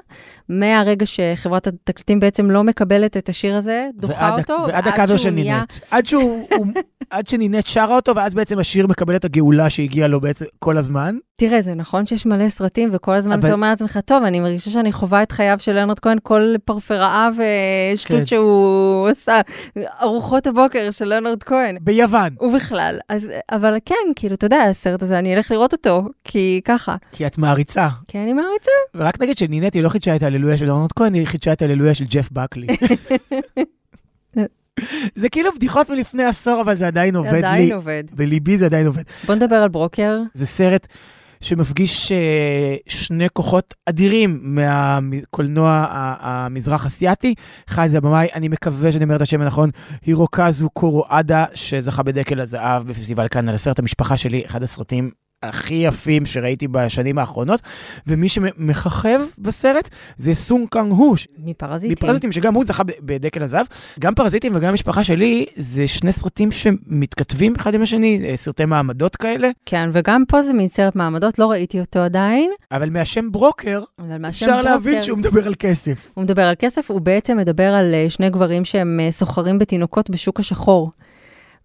מהרגע 0.49 1.05
שחברת 1.05 1.67
התקליטים 1.67 2.19
בעצם 2.19 2.51
לא 2.51 2.63
מקבלת 2.63 3.17
את 3.17 3.29
השיר 3.29 3.55
הזה, 3.55 3.87
דוחה 3.95 4.29
ועד 4.31 4.39
אותו, 4.39 4.57
ועד 4.67 4.75
עד 4.75 4.87
הקאבר 4.87 5.05
נהיה... 5.05 5.17
שנינט. 5.17 5.73
עד 5.91 6.05
שהוא, 6.05 6.47
הוא- 6.55 6.65
עד 7.09 7.27
שנינט 7.27 7.67
שרה 7.67 7.95
אותו, 7.95 8.15
ואז 8.15 8.33
בעצם 8.33 8.59
השיר 8.59 8.87
מקבל 8.87 9.15
את 9.15 9.25
הגאולה 9.25 9.69
שהגיעה 9.69 10.07
לו 10.07 10.21
בעצם 10.21 10.45
כל 10.59 10.77
הזמן. 10.77 11.15
תראה, 11.35 11.61
זה 11.61 11.73
נכון 11.73 12.05
שיש 12.05 12.25
מלא 12.25 12.49
סרטים, 12.49 12.89
וכל 12.93 13.13
הזמן 13.15 13.33
אבל- 13.33 13.47
אתה 13.47 13.53
אומר 13.55 13.69
לעצמך, 13.69 13.99
טוב, 14.05 14.23
אני 14.23 14.39
מרגישה 14.39 14.69
שאני 14.71 14.91
חווה 14.91 15.23
את 15.23 15.31
חייו 15.31 15.57
של 15.59 15.71
ליאונרד 15.73 15.99
כהן, 15.99 16.17
כל 16.23 16.53
פרפראה 16.65 17.29
ושטות 17.93 18.19
כן. 18.19 18.25
שהוא 18.25 19.07
עשה, 19.07 19.41
ארוחות 20.01 20.47
הבוקר 20.47 20.91
של 20.91 21.05
ליאונרד 21.05 21.43
כהן. 21.43 21.77
ביוון. 21.81 22.29
ובכלל, 22.41 22.99
אז, 23.09 23.31
אבל 23.51 23.77
כן, 23.85 23.95
כאילו, 24.15 24.35
אתה 24.35 24.45
יודע, 24.45 24.61
הסרט 24.63 25.03
הזה, 25.03 25.19
אני 25.19 25.35
אלך 25.35 25.51
לראות 25.51 25.73
אותו, 25.73 26.03
כי 26.23 26.61
ככה, 26.65 26.95
כי 27.11 27.27
את 27.27 27.37
מעריצה. 27.37 27.87
כי 28.07 28.17
אני 28.17 28.33
מעריצה. 28.33 28.71
ורק 28.95 29.21
נגיד 29.21 29.37
שנינט 29.37 29.73
היא 29.75 29.83
לא 29.83 29.89
חידשה 29.89 30.15
את 30.15 30.23
ההללויה 30.23 30.57
של 30.57 30.65
ליאונרד 30.65 30.91
כהן, 30.91 31.13
היא 31.13 31.27
חידשה 31.27 31.53
את 31.53 31.61
ההללויה 31.61 31.93
של 31.93 32.05
ג'ף 32.05 32.29
בקלי. 32.31 32.67
זה 35.15 35.29
כאילו 35.29 35.51
בדיחות 35.55 35.89
מלפני 35.89 36.23
עשור, 36.23 36.61
אבל 36.61 36.75
זה 36.77 36.87
עדיין 36.87 37.15
עובד 37.15 37.33
עדיין 37.33 37.65
לי. 37.65 37.73
עובד. 37.73 38.03
בליבי 38.11 38.57
זה 38.57 38.65
עדיין 38.65 38.87
עובד. 38.87 39.03
בוא 39.25 39.35
נדבר 39.35 39.55
על 39.55 39.69
ברוקר. 39.69 40.19
זה 40.33 40.45
סרט 40.45 40.87
שמפגיש 41.41 42.11
אה, 42.11 42.75
שני 42.87 43.27
כוחות 43.33 43.73
אדירים 43.85 44.39
מהקולנוע 44.43 45.85
המזרח 46.19 46.85
אסיאתי. 46.85 47.33
אחד 47.69 47.87
זה 47.87 47.97
הבמאי, 47.97 48.27
אני 48.33 48.47
מקווה 48.47 48.91
שאני 48.91 49.03
אומר 49.03 49.15
את 49.15 49.21
השם 49.21 49.41
הנכון, 49.41 49.69
הירוקזו 50.05 50.69
קורואדה, 50.69 51.45
שזכה 51.53 52.03
בדקל 52.03 52.39
הזהב 52.39 52.87
בפסטיבל 52.87 53.27
כאן 53.27 53.49
על 53.49 53.55
הסרט 53.55 53.79
המשפחה 53.79 54.17
שלי, 54.17 54.45
אחד 54.45 54.63
הסרטים 54.63 55.09
הכי 55.43 55.73
יפים 55.73 56.25
שראיתי 56.25 56.67
בשנים 56.67 57.17
האחרונות, 57.17 57.61
ומי 58.07 58.29
שמככב 58.29 59.21
בסרט 59.37 59.89
זה 60.17 60.35
סונג 60.35 60.67
קאנג 60.69 60.91
הו, 60.91 61.15
מפרזיטים. 61.37 61.91
מפרזיטים, 61.91 62.31
שגם 62.31 62.53
הוא 62.53 62.65
זכה 62.65 62.83
בדקל 62.83 63.43
הזהב. 63.43 63.65
גם 63.99 64.13
פרזיטים 64.15 64.55
וגם 64.55 64.69
המשפחה 64.69 65.03
שלי, 65.03 65.45
זה 65.55 65.87
שני 65.87 66.11
סרטים 66.11 66.51
שמתכתבים 66.51 67.55
אחד 67.55 67.73
עם 67.73 67.81
השני, 67.81 68.21
אה, 68.25 68.37
סרטי 68.37 68.65
מעמדות 68.65 69.15
כאלה, 69.15 69.49
כן, 69.65 69.89
וגם 69.93 70.23
פה 70.27 70.41
זה 70.41 70.53
מין 70.53 70.67
סרט 70.67 70.95
מעמדות, 70.95 71.39
לא 71.39 71.51
ראיתי 71.51 71.79
אותו 71.79 71.99
עדיין, 71.99 72.51
אבל 72.71 72.89
מהשם 72.89 73.31
ברוקר, 73.31 73.83
אבל 73.99 74.17
מהשם 74.17 74.45
אפשר 74.45 74.55
ברוקר, 74.55 74.69
להבין 74.69 75.03
שהוא 75.03 75.17
מדבר 75.17 75.47
על 75.47 75.53
כסף. 75.59 76.11
הוא 76.13 76.23
מדבר 76.23 76.43
על 76.43 76.55
כסף, 76.59 76.91
הוא 76.91 77.01
בעצם 77.01 77.37
מדבר 77.37 77.73
על 77.73 77.93
אה, 77.93 78.09
שני 78.09 78.29
גברים 78.29 78.65
שהם 78.65 78.99
אה, 78.99 79.11
סוחרים 79.11 79.57
בתינוקות 79.57 80.09
בשוק 80.09 80.39
השחור. 80.39 80.91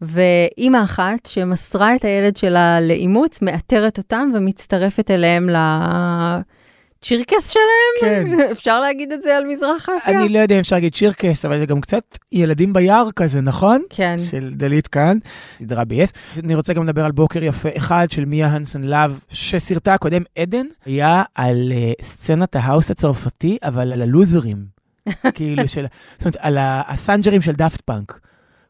ואימא 0.00 0.84
אחת 0.84 1.26
שמסרה 1.26 1.94
את 1.94 2.04
הילד 2.04 2.36
שלה 2.36 2.80
לאימוץ, 2.80 3.42
מאתרת 3.42 3.98
אותם 3.98 4.30
ומצטרפת 4.34 5.10
אליהם 5.10 5.48
לצ'ירקס 5.48 7.50
שלהם? 7.50 7.64
כן. 8.00 8.26
אפשר 8.52 8.80
להגיד 8.80 9.12
את 9.12 9.22
זה 9.22 9.36
על 9.36 9.46
מזרח 9.46 9.88
אסיה? 9.88 10.20
אני 10.20 10.28
לא 10.28 10.38
יודע 10.38 10.54
אם 10.54 10.60
אפשר 10.60 10.76
להגיד 10.76 10.94
שירקס, 10.94 11.44
אבל 11.44 11.58
זה 11.58 11.66
גם 11.66 11.80
קצת 11.80 12.18
ילדים 12.32 12.72
ביער 12.72 13.08
כזה, 13.16 13.40
נכון? 13.40 13.82
כן. 13.90 14.16
של 14.30 14.50
דלית 14.56 14.86
כאן, 14.86 15.18
סדרה 15.58 15.84
ב-yes. 15.84 16.40
אני 16.44 16.54
רוצה 16.54 16.72
גם 16.72 16.84
לדבר 16.84 17.04
על 17.04 17.12
בוקר 17.12 17.44
יפה 17.44 17.68
אחד 17.76 18.06
של 18.10 18.24
מיה 18.24 18.46
הנסן 18.46 18.82
להב, 18.82 19.18
שסרטה 19.28 19.94
הקודם, 19.94 20.22
עדן, 20.38 20.66
היה 20.86 21.22
על 21.34 21.72
uh, 21.72 22.04
סצנת 22.04 22.56
ההאוס 22.56 22.90
הצרפתי, 22.90 23.58
אבל 23.62 23.92
על 23.92 24.02
הלוזרים. 24.02 24.74
כאילו 25.34 25.68
של, 25.68 25.86
זאת 26.18 26.24
אומרת, 26.24 26.36
על 26.40 26.58
הסנג'רים 26.60 27.42
של 27.42 27.52
דאפט 27.52 27.80
פאנק. 27.80 28.20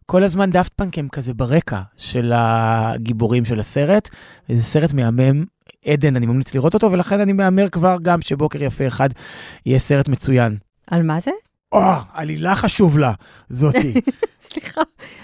כל 0.07 0.23
הזמן 0.23 0.51
דאפט 0.51 0.73
פאנק 0.77 0.99
הם 0.99 1.09
כזה 1.09 1.35
ברקע 1.35 1.81
של 1.97 2.33
הגיבורים 2.35 3.45
של 3.45 3.61
הסרט, 3.61 4.09
וזה 4.49 4.63
סרט 4.63 4.93
מהמם. 4.93 5.45
עדן, 5.85 6.17
אני 6.17 6.27
ממליץ 6.27 6.55
לראות 6.55 6.75
אותו, 6.75 6.93
ולכן 6.93 7.21
אני 7.21 7.33
מהמר 7.33 7.69
כבר 7.69 7.97
גם 8.03 8.21
שבוקר 8.21 8.63
יפה 8.63 8.87
אחד 8.87 9.09
יהיה 9.67 9.79
סרט 9.79 10.09
מצוין. 10.09 10.57
על 10.87 11.03
מה 11.03 11.21
זה? 11.21 11.31
או, 11.73 11.83
עלילה 12.13 12.55
חשוב 12.55 12.99
לה, 12.99 13.13
זאתי. 13.49 13.95
סליחה, 14.41 14.81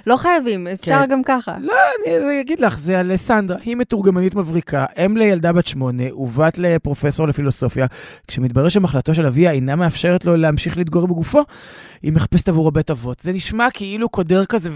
לא 0.07 0.17
חייבים, 0.17 0.67
אפשר 0.67 0.99
כן. 0.99 1.07
גם 1.11 1.23
ככה. 1.23 1.57
לא, 1.61 1.75
אני 2.07 2.41
אגיד 2.41 2.61
לך, 2.61 2.79
זה 2.79 3.01
על 3.01 3.17
סנדרה, 3.17 3.57
היא 3.65 3.77
מתורגמנית 3.77 4.35
מבריקה, 4.35 4.87
אם 5.07 5.17
לילדה 5.17 5.53
בת 5.53 5.67
שמונה 5.67 6.15
ובת 6.15 6.59
לפרופסור 6.59 7.29
לפילוסופיה. 7.29 7.87
כשמתברר 8.29 8.69
שמחלתו 8.69 9.15
של 9.15 9.27
אביה 9.27 9.51
אינה 9.51 9.77
מאפשרת 9.77 10.25
לו 10.25 10.37
להמשיך 10.37 10.77
להתגורר 10.77 11.07
בגופו, 11.07 11.43
היא 12.03 12.13
מחפשת 12.13 12.49
עבורו 12.49 12.71
בית 12.71 12.91
אבות. 12.91 13.21
זה 13.21 13.33
נשמע 13.33 13.67
כאילו 13.75 14.09
קודר 14.09 14.45
כזה, 14.45 14.71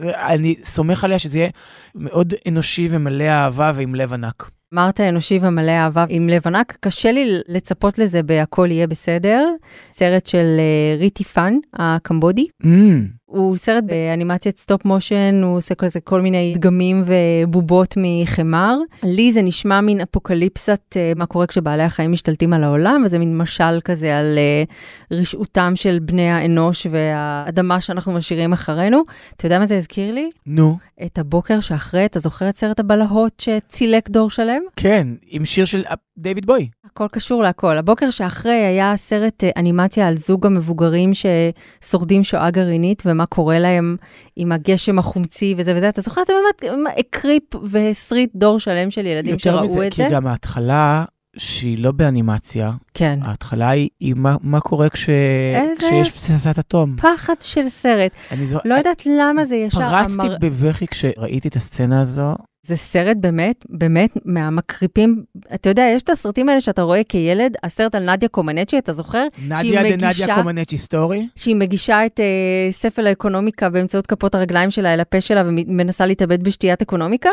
ואני 0.00 0.54
סומך 0.64 1.04
עליה 1.04 1.18
שזה 1.18 1.38
יהיה 1.38 1.50
מאוד 1.94 2.34
אנושי 2.48 2.88
ומלא 2.90 3.24
אהבה 3.24 3.72
ועם 3.74 3.94
לב 3.94 4.12
ענק. 4.12 4.50
אמרת 4.74 5.00
אנושי 5.00 5.38
ומלא 5.42 5.70
אהבה 5.70 6.04
עם 6.08 6.28
לב 6.28 6.42
ענק, 6.46 6.76
קשה 6.80 7.12
לי 7.12 7.40
לצפות 7.48 7.98
לזה 7.98 8.22
ב"הכל 8.22 8.68
יהיה 8.70 8.86
בסדר", 8.86 9.48
סרט 9.92 10.26
של 10.26 10.46
אה, 10.58 10.96
ריטי 10.98 11.24
פאן, 11.24 11.54
הקמבודי. 11.74 12.46
Mm, 12.62 12.66
הוא 13.28 13.56
סרט 13.56 13.84
באנימציית 13.84 14.58
stop 14.58 14.84
motion, 14.84 15.40
הוא 15.42 15.56
עושה 15.56 15.74
כזה 15.74 16.00
כל 16.00 16.20
מיני 16.20 16.54
דגמים 16.56 17.02
ובובות 17.04 17.94
מחמר. 17.96 18.76
לי 19.02 19.32
זה 19.32 19.42
נשמע 19.42 19.80
מין 19.80 20.00
אפוקליפסת 20.00 20.80
אה, 20.96 21.12
מה 21.16 21.26
קורה 21.26 21.46
כשבעלי 21.46 21.82
החיים 21.82 22.12
משתלטים 22.12 22.52
על 22.52 22.64
העולם, 22.64 23.02
וזה 23.04 23.18
מין 23.18 23.38
משל 23.38 23.80
כזה 23.84 24.18
על 24.18 24.38
אה, 24.38 24.62
רשעותם 25.18 25.72
של 25.76 25.98
בני 26.02 26.30
האנוש 26.30 26.86
והאדמה 26.90 27.80
שאנחנו 27.80 28.12
משאירים 28.12 28.52
אחרינו. 28.52 29.02
אתה 29.36 29.46
יודע 29.46 29.58
מה 29.58 29.66
זה 29.66 29.76
הזכיר 29.76 30.14
לי? 30.14 30.30
נו, 30.46 30.76
את 31.06 31.18
הבוקר 31.18 31.60
שאחרי, 31.60 32.04
אתה 32.04 32.18
זוכר 32.18 32.48
את 32.48 32.56
סרט 32.56 32.80
הבלהות 32.80 33.40
שצילק 33.40 34.10
דור 34.10 34.30
שלם? 34.30 34.62
כן, 34.76 35.06
עם 35.26 35.44
שיר 35.44 35.64
של 35.64 35.82
אה, 35.90 35.94
דיוויד 36.18 36.46
בוי. 36.46 36.68
הכל 36.84 37.06
קשור 37.12 37.42
להכל. 37.42 37.78
הבוקר 37.78 38.10
שאחרי 38.10 38.52
היה 38.52 38.96
סרט 38.96 39.44
אנימציה 39.56 40.08
על 40.08 40.14
זוג 40.14 40.46
המבוגרים 40.46 41.10
ששורדים 41.14 42.24
שואה 42.24 42.50
גרעינית 42.50 43.02
ומה 43.18 43.26
קורה 43.26 43.58
להם 43.58 43.96
עם 44.36 44.52
הגשם 44.52 44.98
החומצי 44.98 45.54
וזה 45.58 45.72
וזה. 45.76 45.88
אתה 45.88 46.00
זוכר? 46.00 46.20
זה 46.26 46.32
באמת 46.62 46.98
הקריפ 46.98 47.42
והסריט 47.62 48.30
דור 48.34 48.60
שלם 48.60 48.90
של 48.90 49.06
ילדים 49.06 49.32
יותר 49.34 49.50
שראו 49.50 49.68
מזה, 49.70 49.86
את 49.86 49.94
כי 49.94 50.02
זה. 50.02 50.08
גם 50.12 50.26
ההתחלה, 50.26 51.04
שהיא 51.36 51.78
לא 51.78 51.92
באנימציה, 51.92 52.72
כן. 52.94 53.18
ההתחלה 53.22 53.68
היא, 53.70 53.88
היא 54.00 54.14
מה, 54.16 54.36
מה 54.42 54.60
קורה 54.60 54.88
כש... 54.88 55.08
איזה- 55.54 55.86
כשיש 55.86 56.10
פצצת 56.10 56.58
אטום. 56.58 56.96
פחד 56.96 57.34
של 57.40 57.68
סרט. 57.68 58.12
אני 58.32 58.46
זו... 58.46 58.58
לא 58.64 58.74
יודעת 58.74 59.06
למה 59.06 59.44
זה 59.44 59.56
ישר 59.56 59.78
פרצתי 59.90 60.14
אמר... 60.22 60.36
בבכי 60.40 60.86
כשראיתי 60.86 61.48
את 61.48 61.56
הסצנה 61.56 62.00
הזו. 62.00 62.34
זה 62.68 62.76
סרט 62.76 63.16
באמת, 63.20 63.64
באמת 63.68 64.10
מהמקריפים. 64.24 65.24
אתה 65.54 65.68
יודע, 65.68 65.82
יש 65.94 66.02
את 66.02 66.10
הסרטים 66.10 66.48
האלה 66.48 66.60
שאתה 66.60 66.82
רואה 66.82 67.04
כילד, 67.04 67.56
הסרט 67.62 67.94
על 67.94 68.10
נדיה 68.10 68.28
קומנצ'י, 68.28 68.78
אתה 68.78 68.92
זוכר? 68.92 69.26
נדיה 69.48 69.82
דה 69.82 70.08
נדיה 70.08 70.34
קומנצ'י 70.34 70.78
סטורי. 70.78 71.28
שהיא 71.36 71.56
מגישה 71.56 72.06
את 72.06 72.20
uh, 72.20 72.72
ספל 72.72 73.06
האקונומיקה 73.06 73.70
באמצעות 73.70 74.06
כפות 74.06 74.34
הרגליים 74.34 74.70
שלה 74.70 74.94
אל 74.94 75.00
הפה 75.00 75.20
שלה 75.20 75.42
ומנסה 75.46 76.06
להתאבד 76.06 76.44
בשתיית 76.44 76.82
אקונומיקה. 76.82 77.30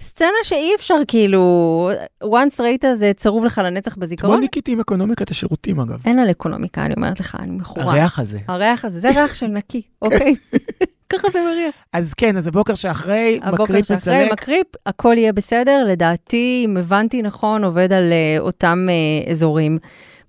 סצנה 0.00 0.28
שאי 0.42 0.70
אפשר 0.76 0.94
כאילו, 1.08 1.90
once 2.24 2.62
ראית 2.62 2.84
זה 2.94 3.12
צרוב 3.16 3.44
לך 3.44 3.60
לנצח 3.64 3.92
אתמול 3.92 4.06
בזיכרון. 4.06 4.40
ניקיתי 4.40 4.72
עם 4.72 4.80
אקונומיקת 4.80 5.30
השירותים 5.30 5.80
אגב. 5.80 6.02
אין 6.06 6.18
על 6.18 6.30
אקונומיקה, 6.30 6.84
אני 6.84 6.94
אומרת 6.94 7.20
לך, 7.20 7.36
אני 7.40 7.50
מכורה. 7.50 7.84
הריח 7.84 8.18
הזה. 8.18 8.38
הריח 8.48 8.84
הזה, 8.84 9.00
זה 9.00 9.08
ריח 9.08 9.34
של 9.34 9.46
נקי, 9.46 9.82
אוקיי? 10.02 10.34
ככה 11.18 11.28
זה 11.32 11.40
מריח. 11.42 11.74
אז 11.92 12.14
כן, 12.14 12.36
אז 12.36 12.46
הבוקר 12.46 12.74
שאחרי, 12.74 13.40
הבוקר 13.42 13.62
מקריפ 13.64 13.86
שאחרי 13.86 14.24
מצלק. 14.24 14.32
מקריפ, 14.32 14.66
הכל 14.86 15.14
יהיה 15.16 15.32
בסדר, 15.32 15.84
לדעתי, 15.88 16.62
אם 16.64 16.76
הבנתי 16.76 17.22
נכון, 17.22 17.64
עובד 17.64 17.92
על 17.92 18.12
uh, 18.12 18.40
אותם 18.42 18.86
uh, 19.26 19.30
אזורים. 19.30 19.78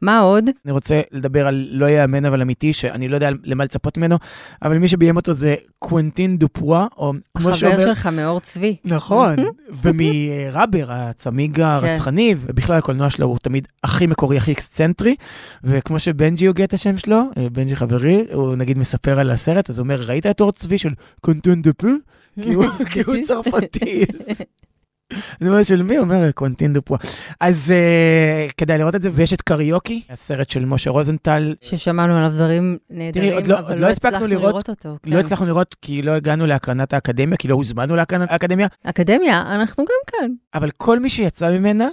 מה 0.02 0.20
עוד? 0.20 0.46
אני 0.66 0.72
רוצה 0.72 1.02
לדבר 1.12 1.48
על 1.48 1.68
לא 1.72 1.86
יאמן 1.86 2.26
אבל 2.26 2.42
אמיתי, 2.42 2.74
שאני 2.74 3.08
לא 3.08 3.16
יודע 3.16 3.30
למה 3.44 3.64
לצפות 3.64 3.98
ממנו, 3.98 4.18
אבל 4.62 4.78
מי 4.78 4.88
שביים 4.88 5.16
אותו 5.16 5.34
זה 5.34 5.56
קוונטין 5.80 6.38
דופואה, 6.38 6.86
או 6.98 7.14
כמו 7.38 7.50
החבר 7.50 7.56
שאומר... 7.56 7.80
שלך 7.80 8.08
מאור 8.08 8.40
צבי. 8.40 8.76
נכון, 8.86 9.36
ומ 9.84 10.06
Rubber, 10.06 10.86
הצמיג 10.90 11.60
הרצחני, 11.62 12.36
ובכלל 12.42 12.78
הקולנוע 12.78 13.10
שלו 13.10 13.26
הוא 13.28 13.38
תמיד 13.42 13.68
הכי 13.84 14.08
מקורי, 14.08 14.38
הכי 14.38 14.52
אקסצנטרי, 14.52 15.16
וכמו 15.64 16.00
שבנג'י 16.00 16.46
הוגה 16.46 16.64
את 16.64 16.74
השם 16.74 16.98
שלו, 16.98 17.22
אה, 17.38 17.48
בנג'י 17.52 17.76
חברי, 17.76 18.26
הוא 18.34 18.56
נגיד 18.56 18.78
מספר 18.78 19.20
על 19.20 19.32
הסרט, 19.32 19.70
אז 19.70 19.80
הוא 19.80 19.84
אומר, 19.84 20.02
ראית 20.02 20.26
את 20.26 20.42
אור 20.42 20.52
צבי 20.52 20.78
של? 20.78 20.90
כי 22.44 22.54
הוא- 22.54 22.66
כי 22.92 23.02
הוא 23.02 23.16
צרפתי. 23.28 24.06
זה 25.14 25.48
אומר 25.50 25.64
של 25.64 25.84
מי? 25.84 25.98
אומר 26.00 26.32
קוונטין 26.32 26.74
דה 26.74 26.82
פו. 26.82 26.96
אז 27.40 27.72
אה, 27.72 28.48
כדאי 28.58 28.78
לראות 28.78 28.96
את 28.96 29.02
זה, 29.02 29.10
ויש 29.14 29.34
את 29.34 29.42
קריוקי, 29.42 30.02
הסרט 30.10 30.50
של 30.50 30.66
משה 30.66 30.90
רוזנטל. 30.90 31.56
ששמענו 31.62 32.18
עליו 32.18 32.30
דברים 32.36 32.78
נהדרים, 32.90 33.46
לא- 33.48 33.60
אבל 33.60 33.76
לא 33.76 33.82
לא 33.82 33.88
הספקנו 33.88 34.10
הצלחנו 34.10 34.28
לראות- 34.28 34.50
לראות 34.50 34.70
אותו. 34.70 34.98
לא 35.06 35.12
כן. 35.20 35.26
הצלחנו 35.26 35.46
לראות 35.48 35.76
כי 35.82 36.02
לא 36.02 36.12
הגענו 36.12 36.46
להקרנת 36.46 36.94
האקדמיה, 36.94 37.38
כי 37.38 37.48
לא 37.48 37.56
הוזמנו 37.56 37.96
להקרנת 37.96 38.32
האקדמיה, 38.32 38.68
אקדמיה, 38.84 39.42
אנחנו 39.56 39.84
גם 39.84 40.20
כאן. 40.20 40.30
אבל 40.54 40.70
כל 40.78 41.00
מי 41.00 41.10
שיצא 41.10 41.52
ממנה 41.52 41.88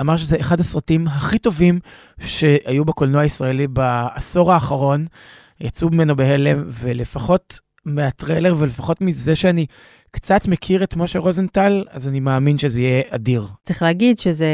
אמר 0.00 0.16
שזה 0.16 0.36
אחד 0.40 0.60
הסרטים 0.60 1.06
הכי 1.08 1.38
טובים 1.38 1.78
שהיו 2.24 2.84
בקולנוע 2.84 3.20
הישראלי 3.22 3.66
בעשור 3.66 4.52
האחרון. 4.52 5.06
יצאו 5.60 5.90
ממנו 5.90 6.16
בהלם, 6.16 6.64
ולפחות 6.68 7.58
מהטריילר 7.86 8.54
ולפחות 8.58 9.00
מזה 9.00 9.34
שאני 9.34 9.66
קצת 10.14 10.48
מכיר 10.48 10.84
את 10.84 10.96
משה 10.96 11.18
רוזנטל, 11.18 11.84
אז 11.90 12.08
אני 12.08 12.20
מאמין 12.20 12.58
שזה 12.58 12.80
יהיה 12.80 13.02
אדיר. 13.10 13.46
צריך 13.64 13.82
להגיד 13.82 14.18
שזה 14.18 14.46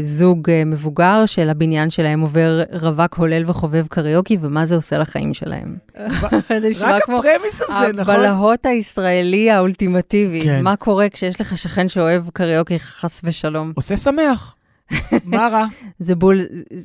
זוג 0.00 0.50
אה, 0.50 0.62
מבוגר 0.64 1.26
של 1.26 1.50
שלהם 1.88 2.20
עובר 2.20 2.62
רווק 2.72 3.14
הולל 3.14 3.42
וחובב 3.46 3.86
קריוקי, 3.86 4.36
ומה 4.40 4.66
זה 4.66 4.74
עושה 4.74 4.98
לחיים 4.98 5.34
שלהם. 5.34 5.76
נשמע 6.70 6.96
רק 6.96 7.02
הפרמיס 7.02 7.62
הזה, 7.62 7.92
נכון? 7.92 8.14
הבלהות 8.14 8.66
הישראלי 8.66 9.50
האולטימטיבי. 9.50 10.42
כן. 10.44 10.62
מה 10.62 10.76
קורה 10.76 11.08
כשיש 11.08 11.40
לך 11.40 11.58
שכן 11.58 11.88
שאוהב 11.88 12.22
קריוקי, 12.32 12.78
חס 12.78 13.20
ושלום. 13.24 13.72
עושה 13.74 13.96
שמח. 13.96 14.56
מה 15.24 15.48
רע? 15.52 15.66
זה 15.98 16.14
בול 16.14 16.40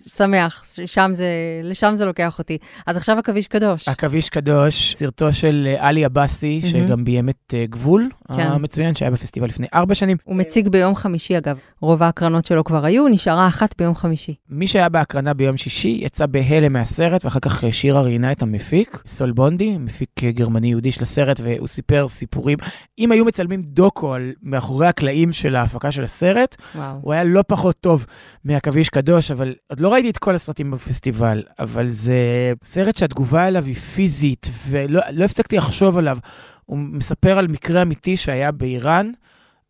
שמח, 0.07 0.63
שם 0.85 1.11
זה, 1.13 1.27
לשם 1.63 1.93
זה 1.95 2.05
לוקח 2.05 2.39
אותי. 2.39 2.57
אז 2.87 2.97
עכשיו 2.97 3.17
עכביש 3.19 3.47
קדוש. 3.47 3.87
עכביש 3.87 4.29
קדוש, 4.29 4.95
סרטו 4.97 5.33
של 5.33 5.67
אה, 5.67 5.87
עלי 5.87 6.05
עבאסי, 6.05 6.61
מהמם. 6.63 6.87
שגם 6.87 7.05
ביים 7.05 7.29
את 7.29 7.53
אה, 7.53 7.65
גבול, 7.69 8.09
כן. 8.27 8.41
המצוין, 8.41 8.95
שהיה 8.95 9.11
בפסטיבל 9.11 9.47
לפני 9.47 9.67
ארבע 9.73 9.95
שנים. 9.95 10.17
הוא 10.23 10.35
מציג 10.35 10.69
ביום 10.69 10.95
חמישי, 10.95 11.37
אגב. 11.37 11.57
רוב 11.81 12.03
ההקרנות 12.03 12.45
שלו 12.45 12.63
כבר 12.63 12.85
היו, 12.85 13.07
נשארה 13.07 13.47
אחת 13.47 13.75
ביום 13.77 13.95
חמישי. 13.95 14.35
מי 14.49 14.67
שהיה 14.67 14.89
בהקרנה 14.89 15.33
ביום 15.33 15.57
שישי 15.57 15.99
יצא 16.01 16.25
בהלם 16.25 16.73
מהסרט, 16.73 17.25
ואחר 17.25 17.39
כך 17.39 17.63
אה, 17.63 17.71
שירה 17.71 18.01
ראיינה 18.01 18.31
את 18.31 18.41
המפיק, 18.41 19.03
סול 19.07 19.31
בונדי, 19.31 19.77
מפיק 19.77 20.23
גרמני-יהודי 20.23 20.91
של 20.91 21.03
הסרט, 21.03 21.39
והוא 21.43 21.67
סיפר 21.67 22.07
סיפורים. 22.07 22.57
אם 22.99 23.11
היו 23.11 23.25
מצלמים 23.25 23.61
דוקו 23.61 24.13
על 24.13 24.31
מאחורי 24.43 24.87
הקלעים 24.87 25.33
של 25.33 25.55
ההפקה 25.55 25.91
של 25.91 26.03
הסרט, 26.03 26.55
וואו. 26.75 26.95
הוא 27.01 27.13
היה 27.13 27.23
לא 27.23 27.43
פחות 27.47 27.75
טוב 27.81 27.90
מעכביש 28.45 28.89
קדוש, 28.89 29.31
אבל 29.31 29.55
עוד 29.69 29.79
לא 29.79 29.93
ראיתי 29.93 30.09
את 30.09 30.17
כל 30.17 30.35
הסרטים 30.35 30.71
בפסטיבל, 30.71 31.43
אבל 31.59 31.89
זה 31.89 32.15
סרט 32.65 32.97
שהתגובה 32.97 33.47
אליו 33.47 33.65
היא 33.65 33.75
פיזית, 33.75 34.49
ולא 34.69 35.01
לא 35.11 35.25
הפסקתי 35.25 35.57
לחשוב 35.57 35.97
עליו. 35.97 36.17
הוא 36.65 36.77
מספר 36.77 37.37
על 37.37 37.47
מקרה 37.47 37.81
אמיתי 37.81 38.17
שהיה 38.17 38.51
באיראן, 38.51 39.11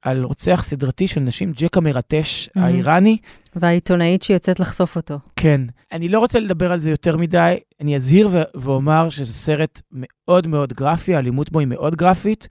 על 0.02 0.24
רוצח 0.24 0.64
סדרתי 0.68 1.08
של 1.08 1.20
נשים, 1.20 1.52
ג'ק 1.56 1.78
המרטש 1.78 2.50
מהמם. 2.56 2.68
האיראני. 2.68 3.18
והעיתונאית 3.56 4.22
שיוצאת 4.22 4.60
לחשוף 4.60 4.96
אותו. 4.96 5.20
כן. 5.36 5.62
אני 5.92 6.10
לא 6.10 6.20
רוצה 6.20 6.40
לדבר 6.40 6.72
על 6.72 6.80
זה 6.80 6.90
יותר 6.90 7.18
מדי, 7.18 7.58
אני 7.82 7.96
אזהיר 7.96 8.30
ו- 8.32 8.42
ואומר 8.56 9.10
שזה 9.10 9.34
סרט 9.34 9.82
מאוד 9.92 10.48
מאוד 10.48 10.74
גרפי, 10.74 11.16
האלימות 11.16 11.52
בו 11.52 11.60
היא 11.60 11.68
מאוד 11.68 11.96
גרפית. 11.96 12.48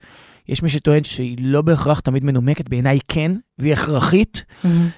יש 0.47 0.63
מי 0.63 0.69
שטוען 0.69 1.03
שהיא 1.03 1.37
לא 1.41 1.61
בהכרח 1.61 1.99
תמיד 1.99 2.25
מנומקת, 2.25 2.69
בעיניי 2.69 2.99
כן, 3.07 3.31
והיא 3.59 3.73
הכרחית, 3.73 4.43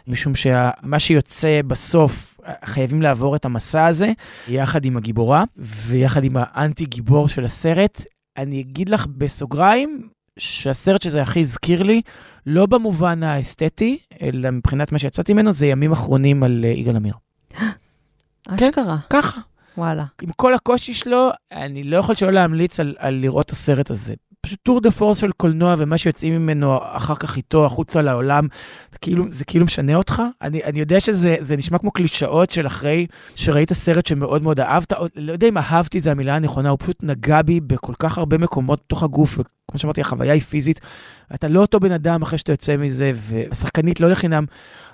משום 0.07 0.35
שמה 0.35 0.99
שיוצא 0.99 1.61
בסוף, 1.67 2.39
חייבים 2.65 3.01
לעבור 3.01 3.35
את 3.35 3.45
המסע 3.45 3.85
הזה, 3.85 4.11
יחד 4.47 4.85
עם 4.85 4.97
הגיבורה, 4.97 5.43
ויחד 5.57 6.23
עם 6.23 6.37
האנטי-גיבור 6.39 7.27
של 7.27 7.45
הסרט. 7.45 8.01
אני 8.37 8.61
אגיד 8.61 8.89
לך 8.89 9.05
בסוגריים, 9.17 10.07
שהסרט 10.39 11.01
שזה 11.01 11.21
הכי 11.21 11.39
הזכיר 11.39 11.83
לי, 11.83 12.01
לא 12.45 12.65
במובן 12.65 13.23
האסתטי, 13.23 13.97
אלא 14.21 14.51
מבחינת 14.51 14.91
מה 14.91 14.99
שיצאתי 14.99 15.33
ממנו, 15.33 15.51
זה 15.51 15.65
ימים 15.65 15.91
אחרונים 15.91 16.43
על 16.43 16.65
אה, 16.65 16.69
יגאל 16.69 16.95
עמיר. 16.95 17.13
אשכרה, 18.49 18.97
ככה. 19.09 19.41
וואלה. 19.77 20.05
עם 20.21 20.29
כל 20.35 20.53
הקושי 20.53 20.93
שלו, 20.93 21.29
אני 21.51 21.83
לא 21.83 21.97
יכול 21.97 22.15
שלא 22.15 22.31
להמליץ 22.31 22.79
על, 22.79 22.95
על 22.99 23.13
לראות 23.13 23.45
את 23.45 23.51
הסרט 23.51 23.89
הזה. 23.89 24.13
פשוט 24.45 24.59
טור 24.63 24.81
דה 24.81 24.91
פורס 24.91 25.17
של 25.17 25.31
קולנוע 25.31 25.75
ומה 25.77 25.97
שיוצאים 25.97 26.33
ממנו 26.33 26.77
אחר 26.81 27.15
כך 27.15 27.37
איתו 27.37 27.65
החוצה 27.65 28.01
לעולם, 28.01 28.47
זה 28.91 28.97
כאילו, 28.97 29.25
זה 29.29 29.45
כאילו 29.45 29.65
משנה 29.65 29.95
אותך. 29.95 30.21
אני, 30.41 30.63
אני 30.63 30.79
יודע 30.79 30.99
שזה 30.99 31.35
זה 31.39 31.55
נשמע 31.57 31.77
כמו 31.77 31.91
קלישאות 31.91 32.51
של 32.51 32.67
אחרי 32.67 33.07
שראית 33.35 33.73
סרט 33.73 34.05
שמאוד 34.05 34.43
מאוד 34.43 34.59
אהבת, 34.59 34.93
או, 34.93 35.07
לא 35.15 35.31
יודע 35.31 35.47
אם 35.47 35.57
אהבתי 35.57 35.99
זה 35.99 36.11
המילה 36.11 36.35
הנכונה, 36.35 36.69
הוא 36.69 36.77
פשוט 36.81 37.03
נגע 37.03 37.41
בי 37.41 37.59
בכל 37.59 37.93
כך 37.99 38.17
הרבה 38.17 38.37
מקומות 38.37 38.79
בתוך 38.85 39.03
הגוף, 39.03 39.31
וכמו 39.33 39.79
שאמרתי, 39.79 40.01
החוויה 40.01 40.33
היא 40.33 40.41
פיזית. 40.41 40.79
אתה 41.33 41.47
לא 41.47 41.59
אותו 41.59 41.79
בן 41.79 41.91
אדם 41.91 42.21
אחרי 42.21 42.37
שאתה 42.37 42.51
יוצא 42.51 42.77
מזה, 42.77 43.11
והשחקנית 43.15 43.99
לא 43.99 44.09
לחינם 44.09 44.45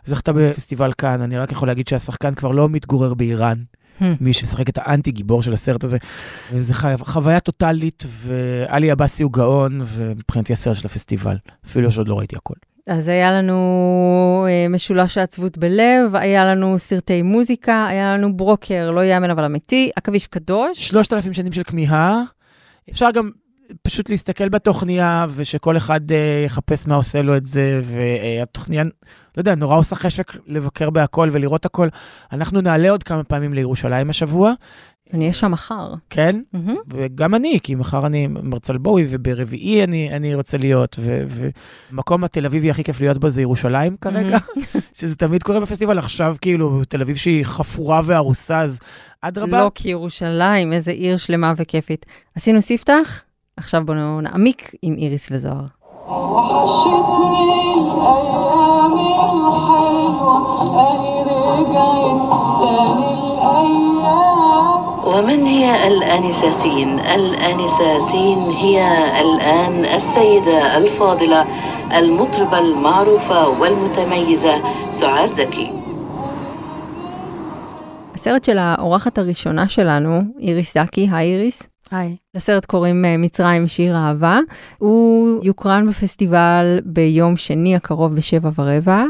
זכתה 0.06 0.34
בפסטיבל 0.34 0.94
כאן, 0.98 1.22
אני 1.22 1.38
רק 1.38 1.52
יכול 1.52 1.68
להגיד 1.68 1.88
שהשחקן 1.88 2.36
כבר 2.36 2.52
לא 2.52 2.70
מתגורר 2.70 3.14
באיראן. 3.14 3.58
מי 4.22 4.34
שמשחק 4.34 4.70
את 4.70 4.78
האנטי 4.82 5.12
גיבור 5.12 5.44
של 5.44 5.54
הסרט 5.54 5.84
הזה. 5.84 5.98
זו 6.58 6.74
חוויה 7.00 7.40
טוטאלית, 7.40 8.04
ואלי 8.08 8.92
עבאסי 8.92 9.24
הוא 9.24 9.32
גאון, 9.32 9.82
ומבחינתי 9.86 10.54
הסרט 10.54 10.78
של 10.78 10.88
הפסטיבל, 10.88 11.38
אפילו 11.66 11.92
שעוד 11.92 12.08
לא 12.08 12.20
ראיתי 12.20 12.36
הכל. 12.36 12.54
אז 12.88 13.08
היה 13.08 13.32
לנו 13.32 14.46
אה, 14.50 14.68
משולש 14.70 15.18
העצבות 15.18 15.58
בלב, 15.58 16.16
היה 16.16 16.46
לנו 16.46 16.80
סרטי 16.80 17.22
מוזיקה, 17.22 17.88
היה 17.88 18.14
לנו 18.14 18.38
ברוקר, 18.38 18.92
לא 18.92 19.06
יאמן 19.06 19.30
אבל 19.30 19.44
אמיתי, 19.44 19.90
עכביש 19.96 20.28
קדוש. 20.28 20.88
שלושת 20.88 21.14
אלפים 21.14 21.34
שנים 21.34 21.52
של 21.52 21.64
כמיהה. 21.64 22.24
אפשר 22.92 23.12
גם 23.12 23.30
פשוט 23.82 24.10
להסתכל 24.10 24.50
בתוכניה, 24.50 25.26
ושכל 25.36 25.78
אחד 25.78 26.12
uh, 26.12 26.14
יחפש 26.46 26.88
מה 26.88 26.96
עושה 26.96 27.22
לו 27.22 27.38
את 27.38 27.46
זה, 27.46 27.82
והתוכניה, 27.84 28.84
לא 28.84 28.90
יודע, 29.38 29.56
נורא 29.56 29.78
עושה 29.78 29.96
חשק 29.96 30.32
לבקר 30.48 30.90
בהכל 30.90 31.30
ולראות 31.32 31.66
הכל. 31.66 31.88
אנחנו 32.32 32.62
נעלה 32.62 32.90
עוד 32.90 33.04
כמה 33.04 33.24
פעמים 33.24 33.54
לירושלים 33.54 34.10
השבוע. 34.10 34.54
אני 35.14 35.24
אהיה 35.24 35.34
שם 35.34 35.52
מחר. 35.52 35.94
כן? 36.10 36.42
Mm-hmm. 36.56 36.78
וגם 36.88 37.36
אני, 37.36 37.60
כי 37.64 37.76
מחר 37.76 38.06
אני 38.06 38.28
מרצה 38.28 38.74
בואי, 38.74 39.06
וברביעי 39.10 39.84
אני, 39.84 40.10
אני 40.16 40.36
רוצה 40.36 40.58
להיות, 40.58 41.00
ומקום 41.92 42.24
התל 42.24 42.46
אביבי 42.46 42.72
הכי 42.72 42.84
כיף 42.84 43.02
להיות 43.02 43.18
בו 43.18 43.30
זה 43.30 43.42
ירושלים 43.42 43.96
כרגע, 44.02 44.38
mm-hmm. 44.38 44.78
שזה 45.00 45.16
תמיד 45.16 45.44
קורה 45.44 45.60
בפסטיבל. 45.60 45.98
עכשיו, 45.98 46.36
כאילו, 46.42 46.82
תל 46.90 47.02
אביב 47.02 47.16
שהיא 47.16 47.46
חפורה 47.46 48.02
והרוסה, 48.06 48.62
אז 48.62 48.80
אדרבה. 49.22 49.58
לא, 49.58 49.72
כי 49.76 49.90
ירושלים, 49.90 50.74
איזה 50.74 50.92
עיר 50.92 51.18
שלמה 51.18 51.54
וכיפית. 51.58 52.06
עשינו 52.36 52.62
ספתח? 52.62 53.24
עכשיו 53.59 53.83
בואו 53.87 54.21
נעמיק 54.21 54.75
עם 54.83 54.95
איריס 54.99 55.29
וזוהר. 55.33 55.67
ومن 65.07 65.47
هي 65.47 65.89
الآنسة 65.89 66.51
سين؟ 66.51 66.99
الآنسة 66.99 68.01
سين 68.11 68.39
هي 68.39 68.79
الآن 69.21 69.85
السيدة 69.85 70.77
الفاضلة 70.77 71.47
المطربة 71.99 72.59
المعروفة 72.59 73.49
والمتميزة 73.61 74.55
سعاد 74.91 75.35
زكي. 75.35 75.73
הסרט 78.15 78.45
של 78.45 78.59
האורחת 78.59 79.19
הראשונה 79.19 79.69
שלנו, 79.69 80.21
איריס 80.41 80.79
זקי, 80.79 81.09
היי 81.13 81.35
איריס. 81.35 81.68
היי. 81.92 82.16
לסרט 82.36 82.66
קוראים 82.66 83.06
אה, 83.06 83.18
מצרים 83.18 83.68
שיר 83.68 83.96
אהבה. 83.96 84.40
הוא 84.78 85.44
יוקרן 85.44 85.88
בפסטיבל 85.88 86.80
ביום 86.86 87.38
שני 87.38 87.76
הקרוב 87.76 88.16
בשבע 88.16 88.50
ורבע, 88.58 89.04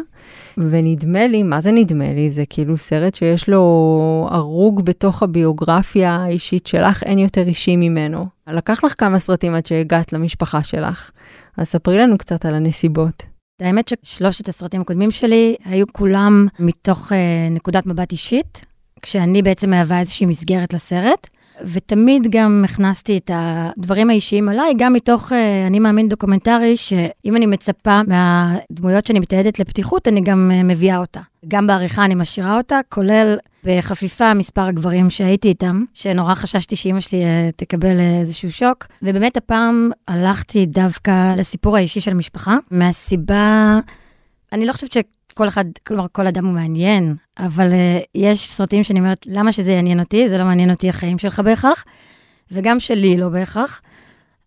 ונדמה 0.57 1.27
לי, 1.27 1.43
מה 1.43 1.61
זה 1.61 1.71
נדמה 1.71 2.13
לי? 2.13 2.29
זה 2.29 2.43
כאילו 2.49 2.77
סרט 2.77 3.15
שיש 3.15 3.49
לו 3.49 4.27
הרוג 4.31 4.85
בתוך 4.85 5.23
הביוגרפיה 5.23 6.15
האישית 6.15 6.67
שלך, 6.67 7.03
אין 7.03 7.19
יותר 7.19 7.47
אישי 7.47 7.75
ממנו. 7.75 8.25
לקח 8.47 8.83
לך 8.83 8.93
כמה 8.97 9.19
סרטים 9.19 9.55
עד 9.55 9.65
שהגעת 9.65 10.13
למשפחה 10.13 10.63
שלך, 10.63 11.11
אז 11.57 11.67
ספרי 11.67 11.97
לנו 11.97 12.17
קצת 12.17 12.45
על 12.45 12.55
הנסיבות. 12.55 13.23
האמת 13.61 13.91
ששלושת 14.03 14.49
הסרטים 14.49 14.81
הקודמים 14.81 15.11
שלי 15.11 15.55
היו 15.65 15.85
כולם 15.93 16.47
מתוך 16.59 17.11
uh, 17.11 17.15
נקודת 17.51 17.85
מבט 17.85 18.11
אישית, 18.11 18.65
כשאני 19.01 19.41
בעצם 19.41 19.69
מהווה 19.69 19.99
איזושהי 19.99 20.25
מסגרת 20.25 20.73
לסרט. 20.73 21.27
ותמיד 21.63 22.27
גם 22.29 22.65
הכנסתי 22.65 23.17
את 23.17 23.31
הדברים 23.33 24.09
האישיים 24.09 24.49
עליי, 24.49 24.73
גם 24.77 24.93
מתוך, 24.93 25.33
אה, 25.33 25.67
אני 25.67 25.79
מאמין 25.79 26.09
דוקומנטרי, 26.09 26.77
שאם 26.77 27.35
אני 27.35 27.45
מצפה 27.45 28.01
מהדמויות 28.07 29.07
שאני 29.07 29.19
מתעדת 29.19 29.59
לפתיחות, 29.59 30.07
אני 30.07 30.21
גם 30.21 30.51
אה, 30.53 30.63
מביאה 30.63 30.97
אותה. 30.97 31.19
גם 31.47 31.67
בעריכה 31.67 32.05
אני 32.05 32.15
משאירה 32.15 32.57
אותה, 32.57 32.79
כולל 32.89 33.37
בחפיפה 33.63 34.33
מספר 34.33 34.61
הגברים 34.61 35.09
שהייתי 35.09 35.47
איתם, 35.47 35.83
שנורא 35.93 36.35
חששתי 36.35 36.75
שאימא 36.75 36.99
שלי 36.99 37.23
אה, 37.23 37.49
תקבל 37.55 37.99
איזשהו 38.19 38.51
שוק. 38.51 38.85
ובאמת 39.01 39.37
הפעם 39.37 39.91
הלכתי 40.07 40.65
דווקא 40.65 41.35
לסיפור 41.37 41.77
האישי 41.77 42.01
של 42.01 42.11
המשפחה, 42.11 42.57
מהסיבה, 42.71 43.79
אני 44.53 44.65
לא 44.65 44.73
חושבת 44.73 44.93
ש... 44.93 44.97
כל 45.39 45.47
אחד, 45.47 45.65
כלומר, 45.87 46.05
כל 46.11 46.27
אדם 46.27 46.45
הוא 46.45 46.53
מעניין, 46.53 47.15
אבל 47.37 47.69
uh, 47.71 48.05
יש 48.15 48.49
סרטים 48.49 48.83
שאני 48.83 48.99
אומרת, 48.99 49.25
למה 49.25 49.51
שזה 49.51 49.71
יעניין 49.71 49.99
אותי? 49.99 50.29
זה 50.29 50.37
לא 50.37 50.43
מעניין 50.43 50.71
אותי 50.71 50.89
החיים 50.89 51.17
שלך 51.17 51.39
בהכרח, 51.39 51.85
וגם 52.51 52.79
שלי 52.79 53.17
לא 53.17 53.29
בהכרח. 53.29 53.81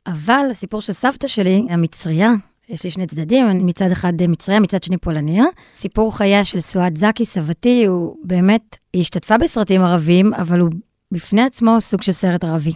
אבל 0.07 0.46
הסיפור 0.50 0.81
של 0.81 0.92
סבתא 0.92 1.28
שלי, 1.28 1.66
המצריה, 1.70 2.31
יש 2.68 2.85
לי 2.85 2.90
שני 2.90 3.07
צדדים, 3.07 3.50
אני 3.50 3.62
מצד 3.62 3.90
אחד 3.92 4.12
מצריה, 4.28 4.61
מצד 4.61 4.83
שני 4.83 4.96
פולניה. 4.96 5.44
סיפור 5.76 6.16
חייה 6.16 6.44
של 6.44 6.61
סועד 6.61 6.98
זקי, 6.98 7.24
סבתי, 7.24 7.85
הוא 7.85 8.16
באמת, 8.24 8.76
היא 8.92 9.00
השתתפה 9.02 9.38
בסרטים 9.38 9.83
ערבים, 9.83 10.35
אבל 10.35 10.61
הוא 10.61 10.70
בפני 11.12 11.42
עצמו 11.42 11.81
סוג 11.81 12.02
של 12.02 12.12
סרט 12.12 12.44
ערבי. 12.44 12.72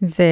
זה 0.00 0.24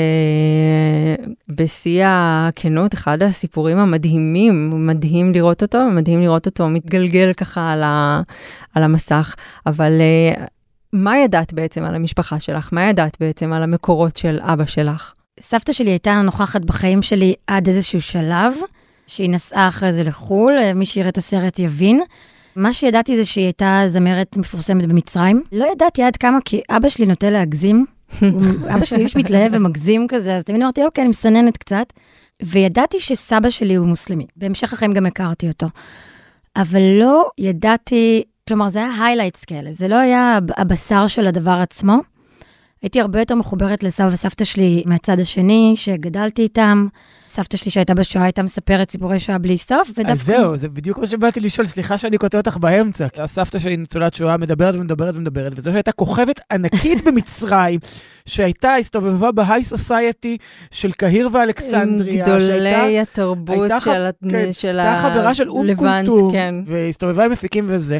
בשיא 1.49 2.05
הכנות, 2.07 2.95
אחד 2.95 3.23
הסיפורים 3.23 3.79
המדהימים, 3.79 4.87
מדהים 4.87 5.33
לראות 5.33 5.63
אותו, 5.63 5.79
מדהים 5.91 6.21
לראות 6.21 6.47
אותו 6.47 6.69
מתגלגל 6.69 7.33
ככה 7.33 7.73
על, 7.73 7.83
ה, 7.83 8.23
על 8.75 8.83
המסך, 8.83 9.35
אבל 9.67 9.93
אה, 10.01 10.45
מה 10.93 11.19
ידעת 11.19 11.53
בעצם 11.53 11.85
על 11.85 11.95
המשפחה 11.95 12.41
שלך? 12.41 12.69
מה 12.73 12.89
ידעת 12.89 13.17
בעצם 13.21 13.53
על 13.53 13.63
המקורות 13.63 14.17
של 14.17 14.39
אבא 14.43 14.67
שלך? 14.67 15.13
סבתא 15.41 15.73
שלי 15.73 15.91
הייתה 15.91 16.23
נוכחת 16.23 16.61
בחיים 16.61 17.03
שלי 17.03 17.35
עד 17.47 17.69
איזשהו 17.69 18.01
שלב, 18.01 18.53
שהיא 19.07 19.31
נסעה 19.31 19.69
אחרי 19.69 19.93
זה 19.93 20.03
לחו"ל, 20.03 20.53
אה, 20.59 20.75
מי 20.75 20.87
שיראה 20.87 21.09
את 21.09 21.19
הסרט 21.19 21.59
יבין. 21.59 22.03
מה 22.57 22.73
שידעתי 22.73 23.17
זה 23.17 23.25
שהיא 23.25 23.45
הייתה 23.45 23.83
זמרת 23.89 24.37
מפורסמת 24.37 24.87
במצרים. 24.87 25.43
לא 25.53 25.67
ידעתי 25.73 26.03
עד 26.03 26.17
כמה, 26.17 26.39
כי 26.45 26.61
אבא 26.71 26.89
שלי 26.89 27.07
נוטה 27.07 27.31
להגזים, 27.31 27.87
אבא 28.75 28.85
שלי 28.85 29.03
איש 29.03 29.17
מתלהב 29.17 29.53
ומגזים 29.55 30.07
כזה, 30.09 30.37
אז 30.37 30.45
תמיד 30.45 30.63
אמרתי, 30.63 30.85
אוקיי, 30.85 31.03
אני 31.03 31.11
מסננת 31.11 31.57
קצת. 31.57 31.93
וידעתי 32.43 33.01
שסבא 33.01 33.51
שלי 33.51 33.75
הוא 33.75 33.87
מוסלמי. 33.87 34.27
בהמשך 34.37 34.73
החיים 34.73 34.93
גם 34.93 35.07
הכרתי 35.07 35.49
אותו. 35.49 35.67
אבל 36.57 36.81
לא 36.81 37.29
ידעתי, 37.39 38.23
כלומר, 38.49 38.69
זה 38.69 38.79
היה 38.79 39.05
highlights 39.05 39.45
כאלה, 39.45 39.73
זה 39.73 39.89
לא 39.89 39.95
היה 39.95 40.39
הבשר 40.57 41.07
של 41.07 41.27
הדבר 41.27 41.59
עצמו. 41.61 41.97
הייתי 42.83 43.01
הרבה 43.01 43.19
יותר 43.19 43.35
מחוברת 43.35 43.83
לסבא 43.83 44.09
וסבתא 44.13 44.45
שלי 44.45 44.83
מהצד 44.87 45.21
השני, 45.21 45.73
שגדלתי 45.77 46.43
איתם. 46.43 46.87
סבתא 47.29 47.57
שלי 47.57 47.71
שהייתה 47.71 47.95
בשואה 47.95 48.25
הייתה 48.25 48.43
מספרת 48.43 48.91
סיפורי 48.91 49.21
שואה 49.21 49.39
בלי 49.39 49.59
סוף, 49.59 49.91
ודווקא... 49.91 50.13
אז 50.13 50.23
זהו, 50.23 50.57
זה 50.57 50.69
בדיוק 50.69 50.99
מה 50.99 51.07
שבאתי 51.07 51.41
לשאול, 51.41 51.67
סליחה 51.67 51.99
שאני 51.99 52.19
קוטע 52.19 52.39
אותך 52.39 52.57
באמצע. 52.57 53.07
הסבתא 53.19 53.59
שלי 53.59 53.77
ניצולת 53.77 54.15
שואה 54.15 54.37
מדברת 54.37 54.75
ומדברת 54.75 55.15
ומדברת, 55.15 55.53
וזו 55.57 55.71
שהייתה 55.71 55.93
כוכבת 55.93 56.41
ענקית 56.53 57.03
במצרים, 57.07 57.81
שהייתה, 58.27 58.75
הסתובבה 58.75 59.33
ב 59.33 59.65
high 59.65 59.91
society 59.91 60.37
של 60.71 60.93
קהיר 60.93 61.29
ואלכסנדריה. 61.33 62.25
עם 62.27 62.39
גדולי 62.39 63.01
התרבות 63.01 63.71
של, 63.79 63.91
כן, 64.31 64.53
של 64.53 64.79
הלבנט, 64.79 64.79
כן. 64.79 64.79
הייתה 64.79 65.11
חברה 65.11 65.35
של 65.35 65.49
אום 65.49 65.75
כולתום, 65.75 66.33
והסתובבה 66.67 67.25
עם 67.25 67.33
מפיקים 67.33 67.65
וזה. 67.69 67.99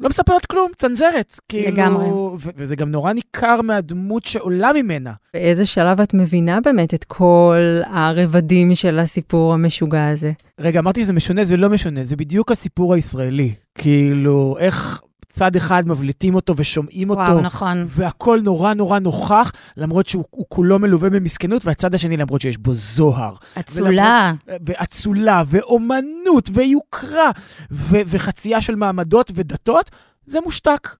לא 0.00 0.08
מספרת 0.08 0.46
כלום, 0.46 0.70
צנזרת. 0.76 1.40
כאילו, 1.48 1.68
לגמרי. 1.72 2.06
ו- 2.12 2.50
וזה 2.56 2.76
גם 2.76 2.90
נורא 2.90 3.12
ניכר 3.12 3.60
מהדמות 3.62 4.24
שעולה 4.24 4.70
ממנה. 4.72 5.12
באיזה 5.34 5.66
שלב 5.66 6.00
את 6.00 6.14
מבינה 6.14 6.58
באמת 6.60 6.94
את 6.94 7.04
כל 7.04 7.80
הרבדים 7.86 8.74
של 8.74 8.98
הסיפור 8.98 9.54
המשוגע 9.54 10.08
הזה? 10.08 10.32
רגע, 10.60 10.80
אמרתי 10.80 11.02
שזה 11.02 11.12
משונה, 11.12 11.44
זה 11.44 11.56
לא 11.56 11.70
משונה, 11.70 12.04
זה 12.04 12.16
בדיוק 12.16 12.52
הסיפור 12.52 12.94
הישראלי. 12.94 13.54
כאילו, 13.78 14.56
איך 14.58 15.00
צד 15.32 15.56
אחד 15.56 15.88
מבליטים 15.88 16.34
אותו 16.34 16.54
ושומעים 16.56 17.10
וואו, 17.10 17.20
אותו. 17.20 17.32
וואו, 17.32 17.44
נכון. 17.44 17.84
והכל 17.88 18.40
נורא 18.42 18.74
נורא 18.74 18.98
נוכח, 18.98 19.52
למרות 19.76 20.08
שהוא 20.08 20.24
כולו 20.48 20.78
מלווה 20.78 21.10
במסכנות, 21.10 21.66
והצד 21.66 21.94
השני, 21.94 22.16
למרות 22.16 22.40
שיש 22.40 22.58
בו 22.58 22.74
זוהר. 22.74 23.34
אצולה. 23.60 24.32
ואצולה, 24.66 25.42
ואומנות, 25.46 26.50
ויוקרה, 26.52 27.30
ו- 27.70 28.00
וחצייה 28.06 28.60
של 28.60 28.74
מעמדות 28.74 29.30
ודתות, 29.34 29.90
זה 30.24 30.38
מושתק. 30.40 30.96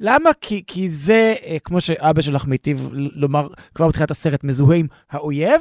למה? 0.00 0.30
כי, 0.40 0.62
כי 0.66 0.90
זה, 0.90 1.34
אה, 1.46 1.56
כמו 1.64 1.80
שאבא 1.80 2.22
שלך 2.22 2.46
מיטיב 2.46 2.88
לומר 2.92 3.48
כבר 3.74 3.88
בתחילת 3.88 4.10
הסרט, 4.10 4.44
מזוהה 4.44 4.78
עם 4.78 4.86
האויב, 5.10 5.60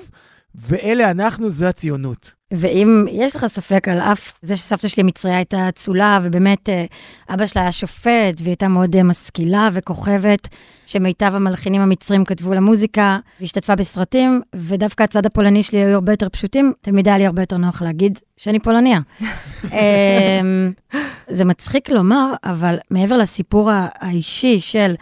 ואלה 0.55 1.11
אנחנו, 1.11 1.49
זה 1.49 1.69
הציונות. 1.69 2.40
ואם 2.51 3.05
יש 3.11 3.35
לך 3.35 3.47
ספק 3.47 3.87
על 3.87 3.99
אף 3.99 4.33
זה 4.41 4.55
שסבתא 4.55 4.87
שלי 4.87 5.03
המצריה 5.03 5.35
הייתה 5.35 5.69
אצולה, 5.69 6.19
ובאמת 6.23 6.69
אה, 6.69 6.85
אבא 7.29 7.45
שלה 7.45 7.61
היה 7.61 7.71
שופט, 7.71 8.37
והיא 8.37 8.47
הייתה 8.47 8.67
מאוד 8.67 8.95
אה, 8.95 9.03
משכילה 9.03 9.67
וכוכבת, 9.73 10.47
שמיטב 10.85 11.35
המלחינים 11.35 11.81
המצרים 11.81 12.25
כתבו 12.25 12.53
לה 12.53 12.59
מוזיקה, 12.59 13.19
והשתתפה 13.41 13.75
בסרטים, 13.75 14.41
ודווקא 14.55 15.03
הצד 15.03 15.25
הפולני 15.25 15.63
שלי 15.63 15.79
היו 15.79 15.93
הרבה 15.93 16.13
יותר 16.13 16.29
פשוטים, 16.29 16.73
תמיד 16.81 17.07
היה 17.07 17.17
לי 17.17 17.25
הרבה 17.25 17.41
יותר 17.41 17.57
נוח 17.57 17.81
להגיד 17.81 18.19
שאני 18.37 18.59
פולניה. 18.59 18.99
אמ, 19.63 20.71
זה 21.27 21.45
מצחיק 21.45 21.89
לומר, 21.89 22.33
אבל 22.43 22.77
מעבר 22.91 23.17
לסיפור 23.17 23.69
האישי 23.73 24.59
של 24.59 24.93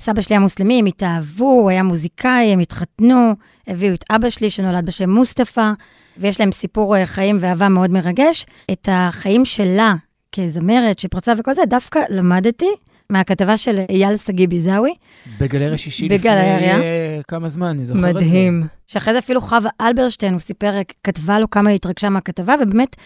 סבא 0.00 0.20
שלי 0.20 0.34
היה 0.36 0.40
מוסלמי, 0.40 0.78
הם 0.78 0.86
התאהבו, 0.86 1.44
הוא 1.44 1.70
היה 1.70 1.82
מוזיקאי, 1.82 2.52
הם 2.52 2.58
התחתנו, 2.58 3.32
הביאו 3.68 3.94
את 3.94 4.04
אבא 4.10 4.30
שלי 4.30 4.50
שנולד 4.50 4.86
בשם 4.86 5.10
מוסטפא, 5.10 5.72
ויש 6.16 6.40
להם 6.40 6.52
סיפור 6.52 6.96
אה, 6.96 7.06
חיים 7.06 7.38
ואהבה 7.40 7.68
מאוד 7.68 7.90
מרגש. 7.90 8.46
את 8.72 8.88
החיים 8.92 9.44
שלה 9.44 9.94
כזמרת 10.32 10.98
שפרצה 10.98 11.32
וכל 11.38 11.54
זה, 11.54 11.62
דווקא 11.68 12.00
למדתי 12.08 12.68
מהכתבה 13.10 13.56
של 13.56 13.80
אייל 13.90 14.16
שגיא 14.16 14.48
ביזאווי. 14.48 14.94
בגלריה 15.40 15.78
שישי 15.78 16.08
בגלריה. 16.08 16.56
לפני 16.56 16.82
אה, 16.82 17.20
כמה 17.28 17.48
זמן, 17.48 17.66
אני 17.66 17.84
זוכר 17.84 18.10
את 18.10 18.14
זה. 18.14 18.14
מדהים. 18.14 18.66
שאחרי 18.86 19.12
זה 19.12 19.18
אפילו 19.18 19.40
חווה 19.40 19.70
אלברשטיין, 19.80 20.32
הוא 20.32 20.40
סיפר, 20.40 20.72
כתבה 21.04 21.38
לו 21.38 21.50
כמה 21.50 21.70
היא 21.70 21.76
התרגשה 21.76 22.08
מהכתבה, 22.08 22.54
ובאמת, 22.62 22.96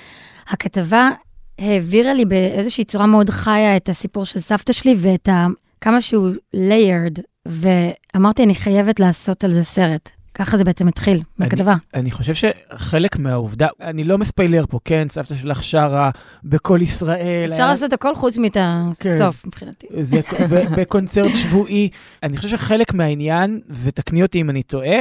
הכתבה 0.48 1.10
העבירה 1.58 2.14
לי 2.14 2.24
באיזושהי 2.24 2.84
צורה 2.84 3.06
מאוד 3.06 3.30
חיה 3.30 3.76
את 3.76 3.88
הסיפור 3.88 4.24
של 4.24 4.40
סבתא 4.40 4.72
שלי 4.72 4.94
ואת 4.98 5.28
ה... 5.28 5.46
כמה 5.80 6.00
שהוא 6.00 6.30
layered, 6.56 7.20
ואמרתי, 7.46 8.42
אני 8.42 8.54
חייבת 8.54 9.00
לעשות 9.00 9.44
על 9.44 9.52
זה 9.52 9.64
סרט. 9.64 10.10
ככה 10.38 10.57
זה 10.57 10.64
בעצם 10.64 10.88
התחיל, 10.88 11.22
בכתבה. 11.38 11.74
אני 11.94 12.11
חושב 12.11 12.35
שחלק 12.35 13.16
מהעובדה, 13.18 13.66
אני 13.81 14.05
לא 14.05 14.18
מספיילר 14.18 14.64
פה, 14.68 14.79
כן, 14.85 15.07
סבתא 15.11 15.35
שלך 15.35 15.62
שרה 15.62 16.11
בקול 16.44 16.83
ישראל. 16.83 17.48
אפשר 17.51 17.62
היה- 17.62 17.66
לעשות 17.66 17.92
הכל 17.92 18.14
חוץ 18.14 18.38
מאת 18.38 18.57
כן. 18.98 19.11
הסוף, 19.11 19.46
מבחינתי. 19.46 19.87
זה 20.01 20.20
בקונצרט 20.77 21.31
שבועי. 21.35 21.88
אני 22.22 22.37
חושב 22.37 22.48
שחלק 22.48 22.94
מהעניין, 22.94 23.61
ותקני 23.83 24.22
אותי 24.22 24.40
אם 24.40 24.51
אני 24.51 24.62
טועה, 24.62 24.96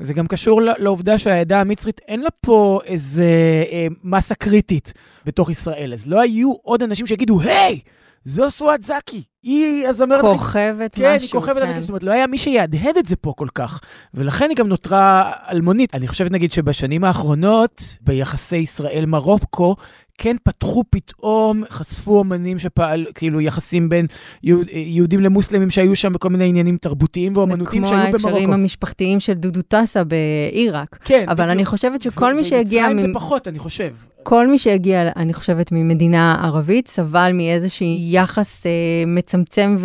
זה 0.00 0.14
גם 0.14 0.26
קשור 0.26 0.60
לעובדה 0.78 1.18
שהעדה 1.18 1.60
המצרית, 1.60 2.00
אין 2.08 2.20
לה 2.20 2.30
פה 2.40 2.80
איזה 2.84 3.24
אה, 3.72 3.86
מסה 4.04 4.34
קריטית 4.34 4.92
בתוך 5.26 5.50
ישראל. 5.50 5.92
אז 5.92 6.06
לא 6.06 6.20
היו 6.20 6.52
עוד 6.62 6.82
אנשים 6.82 7.06
שיגידו, 7.06 7.40
היי, 7.40 7.78
זו 8.24 8.50
סואט 8.50 8.84
זקי, 8.84 9.22
היא 9.42 9.86
הזמרת... 9.86 10.20
כוכבת 10.20 10.94
כן, 10.94 11.14
משהו. 11.16 11.38
היא 11.38 11.40
כוכבת 11.40 11.62
ענקית, 11.62 11.80
זאת 11.80 11.88
אומרת, 11.90 12.02
לא 12.02 12.10
היה 12.10 12.26
מי 12.26 12.38
שיהדהד 12.38 12.96
את 12.96 13.06
זה 13.06 13.16
פה 13.16 13.32
כל 13.36 13.48
כך, 13.54 13.80
ולכן 14.14 14.48
היא 14.48 14.56
גם 14.56 14.68
נותרה 14.68 15.32
אלמונית. 15.50 15.94
אני 15.94 16.08
חושבת, 16.08 16.30
נגיד, 16.30 16.52
שבשנים 16.52 17.04
האחרונות, 17.04 17.96
ביחסי 18.00 18.56
ישראל-מרוקו, 18.56 19.76
כן 20.18 20.36
פתחו 20.44 20.84
פתאום, 20.90 21.62
חשפו 21.70 22.18
אומנים 22.18 22.58
שפעל, 22.58 23.06
כאילו 23.14 23.40
יחסים 23.40 23.88
בין 23.88 24.06
יהוד, 24.42 24.66
יהודים 24.72 25.20
למוסלמים 25.20 25.70
שהיו 25.70 25.96
שם 25.96 26.12
בכל 26.12 26.28
מיני 26.28 26.48
עניינים 26.48 26.76
תרבותיים 26.76 27.36
ואומנותיים 27.36 27.84
שהיו 27.84 27.96
כמו 27.96 28.06
ההקשרים 28.06 28.34
במרוקו. 28.34 28.54
המשפחתיים 28.54 29.20
של 29.20 29.32
דודו 29.32 29.62
טסה 29.62 30.02
בעיראק. 30.04 30.98
כן, 31.04 31.24
אבל 31.28 31.48
אני 31.48 31.64
חושבת 31.64 32.02
שכל 32.02 32.34
מי 32.34 32.44
שהגיע... 32.44 32.82
במצרים 32.82 32.98
זה 32.98 33.08
מ- 33.08 33.14
פחות, 33.14 33.48
אני 33.48 33.58
חושב. 33.58 33.94
כל 34.22 34.46
מי 34.46 34.58
שהגיע, 34.58 35.08
אני 35.16 35.34
חושבת, 35.34 35.72
ממדינה 35.72 36.40
ערבית, 36.44 36.88
סבל 36.88 37.30
מאיזשהו 37.34 37.86
יחס 37.98 38.66
אה, 38.66 38.70
מצמצם 39.06 39.76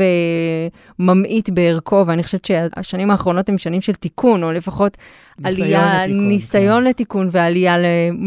וממעיט 1.00 1.50
בערכו, 1.50 2.04
ואני 2.08 2.24
חושבת 2.24 2.46
שהשנים 2.46 3.12
האחרונות 3.12 3.50
הן 3.50 3.58
שנים 3.58 3.82
של 3.82 3.94
תיקון, 3.94 4.44
או 4.44 4.52
לפחות 4.52 4.98
ניסיון 5.40 5.62
עלייה, 5.64 6.04
לתיקון, 6.04 6.28
ניסיון 6.28 6.84
לתיקון 6.84 7.28
ועלייה 7.32 7.76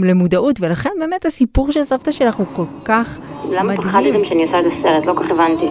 למודעות, 0.05 0.61
ולכן 0.61 0.91
באמת 1.01 1.27
הסיפור 1.27 1.73
של 1.73 1.85
סבתא 1.85 2.11
שלך 2.11 2.35
הוא 2.35 2.47
כל 2.57 2.65
כך 2.85 3.19
למה 3.51 3.63
מדהים. 3.63 3.83
פחדתם 3.83 4.29
שאני 4.29 4.45
עושה 4.45 4.61
את 4.61 4.65
הסרט? 4.67 5.07
לא 5.07 5.15
כל 5.15 5.25
כך 5.25 5.31
הבנתי. 5.31 5.67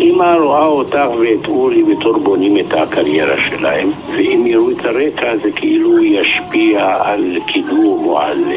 אמא 0.00 0.36
רואה 0.40 0.66
אותך 0.66 1.08
ואת 1.20 1.48
אורי 1.48 1.82
בתור 1.82 2.18
בונים 2.18 2.58
את 2.58 2.72
הקריירה 2.72 3.36
שלהם, 3.50 3.90
ואם 4.16 4.46
יראו 4.46 4.70
את 4.70 4.84
הרקע 4.84 5.36
זה 5.36 5.52
כאילו 5.52 6.04
ישפיע 6.04 6.96
על 7.02 7.38
קידום 7.46 8.04
או 8.04 8.18
על 8.18 8.44
אה, 8.50 8.54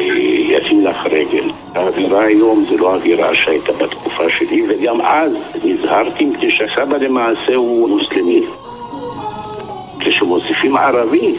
ישים 0.48 0.84
לך 0.84 1.06
רגל. 1.06 1.50
האווירה 1.74 2.24
היום 2.24 2.64
זה 2.70 2.76
לא 2.76 2.92
האווירה 2.92 3.34
שהייתה 3.34 3.72
בתקופה 3.72 4.24
שלי, 4.38 4.62
וגם 4.68 5.00
אז 5.00 5.32
נזהרתי 5.64 6.24
מפני 6.24 6.50
שהסבא 6.50 6.96
למעשה 6.96 7.54
הוא 7.54 7.88
מוסלמי. 7.88 8.42
כשמוסיפים 10.00 10.76
ערבי, 10.76 11.34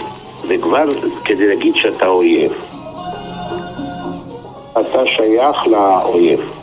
זה 0.48 0.58
כבר 0.62 0.86
כדי 1.26 1.48
להגיד 1.48 1.76
שאתה 1.76 2.08
אויב. 2.08 2.52
אתה 4.72 5.06
שייך 5.06 5.68
לאויב. 5.68 6.63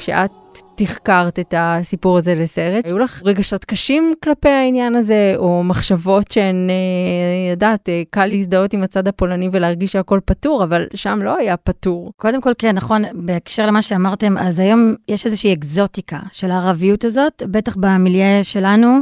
כשאת 0.00 0.30
תחקרת 0.74 1.38
את 1.38 1.54
הסיפור 1.56 2.18
הזה 2.18 2.34
לסרט, 2.34 2.86
היו 2.86 2.98
לך 2.98 3.22
רגשות 3.24 3.64
קשים 3.64 4.12
כלפי 4.24 4.48
העניין 4.48 4.94
הזה, 4.94 5.34
או 5.36 5.62
מחשבות 5.64 6.30
שהן, 6.30 6.70
אה, 6.70 7.50
יודעת, 7.50 7.88
אה, 7.88 8.02
קל 8.10 8.26
להזדהות 8.26 8.72
עם 8.72 8.82
הצד 8.82 9.08
הפולני 9.08 9.48
ולהרגיש 9.52 9.92
שהכל 9.92 10.20
פתור, 10.24 10.64
אבל 10.64 10.86
שם 10.94 11.18
לא 11.22 11.36
היה 11.36 11.56
פתור. 11.56 12.12
קודם 12.16 12.40
כל, 12.40 12.52
כן, 12.58 12.76
נכון, 12.76 13.02
בהקשר 13.12 13.66
למה 13.66 13.82
שאמרתם, 13.82 14.38
אז 14.38 14.58
היום 14.58 14.94
יש 15.08 15.26
איזושהי 15.26 15.52
אקזוטיקה 15.52 16.18
של 16.32 16.50
הערביות 16.50 17.04
הזאת, 17.04 17.42
בטח 17.46 17.76
במיליה 17.76 18.44
שלנו. 18.44 18.98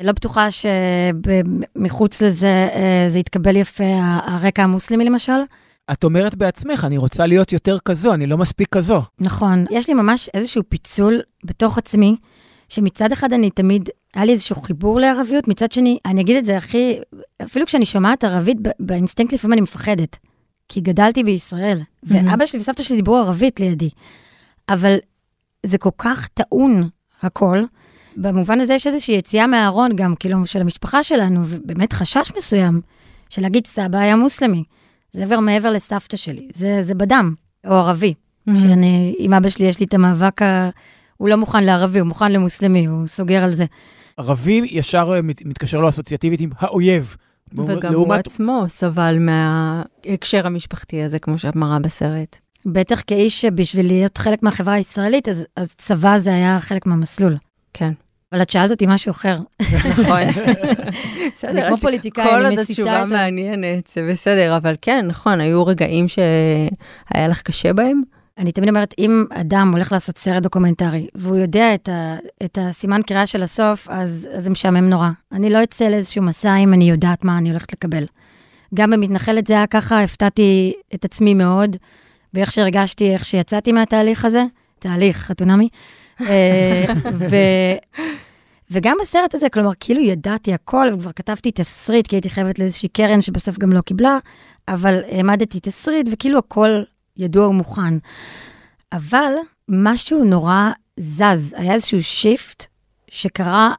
לא 0.00 0.12
בטוחה 0.12 0.48
שמחוץ 0.50 2.22
לזה 2.22 2.68
אה, 2.74 3.04
זה 3.08 3.18
יתקבל 3.18 3.56
יפה, 3.56 3.84
הרקע 4.24 4.62
המוסלמי 4.62 5.04
למשל. 5.04 5.40
את 5.92 6.04
אומרת 6.04 6.34
בעצמך, 6.34 6.84
אני 6.84 6.98
רוצה 6.98 7.26
להיות 7.26 7.52
יותר 7.52 7.78
כזו, 7.78 8.14
אני 8.14 8.26
לא 8.26 8.38
מספיק 8.38 8.68
כזו. 8.68 9.02
נכון. 9.18 9.64
יש 9.70 9.88
לי 9.88 9.94
ממש 9.94 10.30
איזשהו 10.34 10.62
פיצול 10.68 11.20
בתוך 11.44 11.78
עצמי, 11.78 12.16
שמצד 12.68 13.12
אחד 13.12 13.32
אני 13.32 13.50
תמיד, 13.50 13.88
היה 14.14 14.24
לי 14.24 14.32
איזשהו 14.32 14.56
חיבור 14.56 15.00
לערביות, 15.00 15.48
מצד 15.48 15.72
שני, 15.72 15.98
אני 16.06 16.20
אגיד 16.20 16.36
את 16.36 16.44
זה 16.44 16.56
הכי, 16.56 16.98
אפילו 17.42 17.66
כשאני 17.66 17.84
שומעת 17.84 18.24
ערבית, 18.24 18.56
באינסטינקט 18.80 19.32
לפעמים 19.32 19.52
אני 19.52 19.60
מפחדת. 19.60 20.16
כי 20.68 20.80
גדלתי 20.80 21.24
בישראל, 21.24 21.78
ואבא 22.02 22.46
שלי 22.46 22.60
וסבתא 22.60 22.82
שלי 22.82 22.96
דיברו 22.96 23.16
ערבית 23.16 23.60
לידי. 23.60 23.90
אבל 24.68 24.96
זה 25.66 25.78
כל 25.78 25.90
כך 25.98 26.28
טעון, 26.28 26.88
הכל. 27.22 27.62
במובן 28.16 28.60
הזה 28.60 28.74
יש 28.74 28.86
איזושהי 28.86 29.14
יציאה 29.14 29.46
מהארון 29.46 29.96
גם, 29.96 30.14
כאילו, 30.14 30.46
של 30.46 30.60
המשפחה 30.60 31.02
שלנו, 31.02 31.40
ובאמת 31.44 31.92
חשש 31.92 32.32
מסוים, 32.36 32.80
של 33.30 33.42
להגיד 33.42 33.66
סבא 33.66 33.98
היה 33.98 34.16
מוסלמי. 34.16 34.64
זה 35.12 35.22
עבר 35.22 35.40
מעבר 35.40 35.70
לסבתא 35.70 36.16
שלי, 36.16 36.48
זה, 36.54 36.78
זה 36.82 36.94
בדם, 36.94 37.34
או 37.66 37.72
ערבי. 37.74 38.14
שאני, 38.62 39.14
עם 39.18 39.32
אבא 39.34 39.48
שלי 39.48 39.66
יש 39.66 39.80
לי 39.80 39.86
את 39.86 39.94
המאבק 39.94 40.42
ה... 40.42 40.70
הוא 41.16 41.28
לא 41.28 41.36
מוכן 41.36 41.64
לערבי, 41.64 41.98
הוא 41.98 42.08
מוכן 42.08 42.32
למוסלמי, 42.32 42.86
הוא 42.86 43.06
סוגר 43.06 43.42
על 43.44 43.50
זה. 43.50 43.64
ערבי 44.16 44.68
ישר 44.70 45.12
אה, 45.14 45.22
מת- 45.22 45.44
מתקשר 45.44 45.80
לו 45.80 45.88
אסוציאטיבית 45.88 46.40
עם 46.40 46.50
האויב. 46.58 47.16
וגם 47.54 47.94
הוא 47.94 48.14
עצמו 48.14 48.64
סבל 48.68 49.16
מההקשר 49.20 50.46
המשפחתי 50.46 51.02
הזה, 51.02 51.18
כמו 51.18 51.38
שאת 51.38 51.56
מראה 51.56 51.78
בסרט. 51.78 52.36
בטח 52.66 53.02
כאיש 53.06 53.40
שבשביל 53.40 53.86
להיות 53.86 54.18
חלק 54.18 54.42
מהחברה 54.42 54.74
הישראלית, 54.74 55.28
אז, 55.28 55.44
אז 55.56 55.74
צבא 55.74 56.18
זה 56.18 56.34
היה 56.34 56.60
חלק 56.60 56.86
מהמסלול. 56.86 57.36
כן. 57.74 57.92
אבל 58.32 58.42
את 58.42 58.50
שאלת 58.50 58.70
אותי 58.70 58.86
משהו 58.88 59.10
אחר. 59.10 59.38
נכון. 59.90 60.20
בסדר, 61.34 61.66
כמו 61.66 61.76
את- 61.76 61.80
פוליטיקאי, 61.80 62.24
כל 62.24 62.44
אני 62.46 62.56
עוד 62.56 62.58
התשובה 62.58 62.98
את 62.98 63.02
ה- 63.02 63.06
מעניינת, 63.06 63.90
זה 63.94 64.08
בסדר, 64.10 64.56
אבל 64.56 64.74
כן, 64.82 65.04
נכון, 65.08 65.40
היו 65.40 65.66
רגעים 65.66 66.08
שהיה 66.08 67.28
לך 67.28 67.42
קשה 67.42 67.72
בהם? 67.72 68.02
אני 68.38 68.52
תמיד 68.52 68.68
אומרת, 68.68 68.94
אם 68.98 69.24
אדם 69.30 69.70
הולך 69.72 69.92
לעשות 69.92 70.18
סרט 70.18 70.42
דוקומנטרי, 70.42 71.06
והוא 71.14 71.36
יודע 71.36 71.74
את, 71.74 71.88
ה, 71.88 72.16
את 72.44 72.58
הסימן 72.60 73.00
קריאה 73.02 73.26
של 73.26 73.42
הסוף, 73.42 73.88
אז, 73.90 74.28
אז 74.32 74.44
זה 74.44 74.50
משעמם 74.50 74.90
נורא. 74.90 75.08
אני 75.32 75.50
לא 75.50 75.62
אצא 75.62 75.84
לאיזשהו 75.88 76.22
מסע 76.22 76.56
אם 76.56 76.72
אני 76.74 76.90
יודעת 76.90 77.24
מה 77.24 77.38
אני 77.38 77.50
הולכת 77.50 77.72
לקבל. 77.72 78.04
גם 78.74 78.90
במתנחלת 78.90 79.46
זה 79.46 79.52
היה 79.54 79.66
ככה, 79.66 80.02
הפתעתי 80.02 80.72
את 80.94 81.04
עצמי 81.04 81.34
מאוד, 81.34 81.76
באיך 82.34 82.52
שהרגשתי, 82.52 83.14
איך 83.14 83.24
שיצאתי 83.24 83.72
מהתהליך 83.72 84.24
הזה, 84.24 84.44
תהליך, 84.78 85.16
חתונמי. 85.16 85.68
אה, 86.28 86.84
ו... 87.14 87.36
וגם 88.70 88.96
בסרט 89.00 89.34
הזה, 89.34 89.48
כלומר, 89.48 89.70
כאילו 89.80 90.00
ידעתי 90.00 90.54
הכל, 90.54 90.86
וכבר 90.92 91.12
כתבתי 91.12 91.50
תסריט, 91.50 92.06
כי 92.06 92.16
הייתי 92.16 92.30
חייבת 92.30 92.58
לאיזושהי 92.58 92.88
קרן 92.88 93.22
שבסוף 93.22 93.58
גם 93.58 93.72
לא 93.72 93.80
קיבלה, 93.80 94.18
אבל 94.68 95.00
העמדתי 95.08 95.60
תסריט, 95.60 96.08
וכאילו 96.12 96.38
הכל 96.38 96.82
ידוע 97.16 97.48
ומוכן. 97.48 97.94
אבל 98.92 99.32
משהו 99.68 100.24
נורא 100.24 100.70
זז, 100.96 101.54
היה 101.58 101.74
איזשהו 101.74 102.02
shift 102.02 102.66
שקרה 103.10 103.72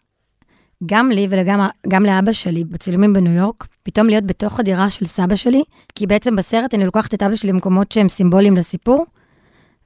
גם 0.86 1.12
לי 1.12 1.28
וגם 1.30 1.68
גם 1.88 2.04
לאבא 2.04 2.32
שלי 2.32 2.64
בצילומים 2.64 3.14
בניו 3.14 3.34
יורק, 3.34 3.68
פתאום 3.84 4.08
להיות 4.08 4.24
בתוך 4.24 4.60
הדירה 4.60 4.90
של 4.90 5.06
סבא 5.06 5.36
שלי, 5.36 5.64
כי 5.96 6.08
בעצם 6.08 6.36
בסרט 6.36 6.74
אני 6.74 6.86
לוקחת 6.86 7.14
את 7.14 7.24
אבא 7.24 7.36
שלי 7.36 7.52
למקומות 7.52 7.92
שהם 7.92 8.10
סימבוליים 8.10 8.58
לסיפור, 8.58 9.06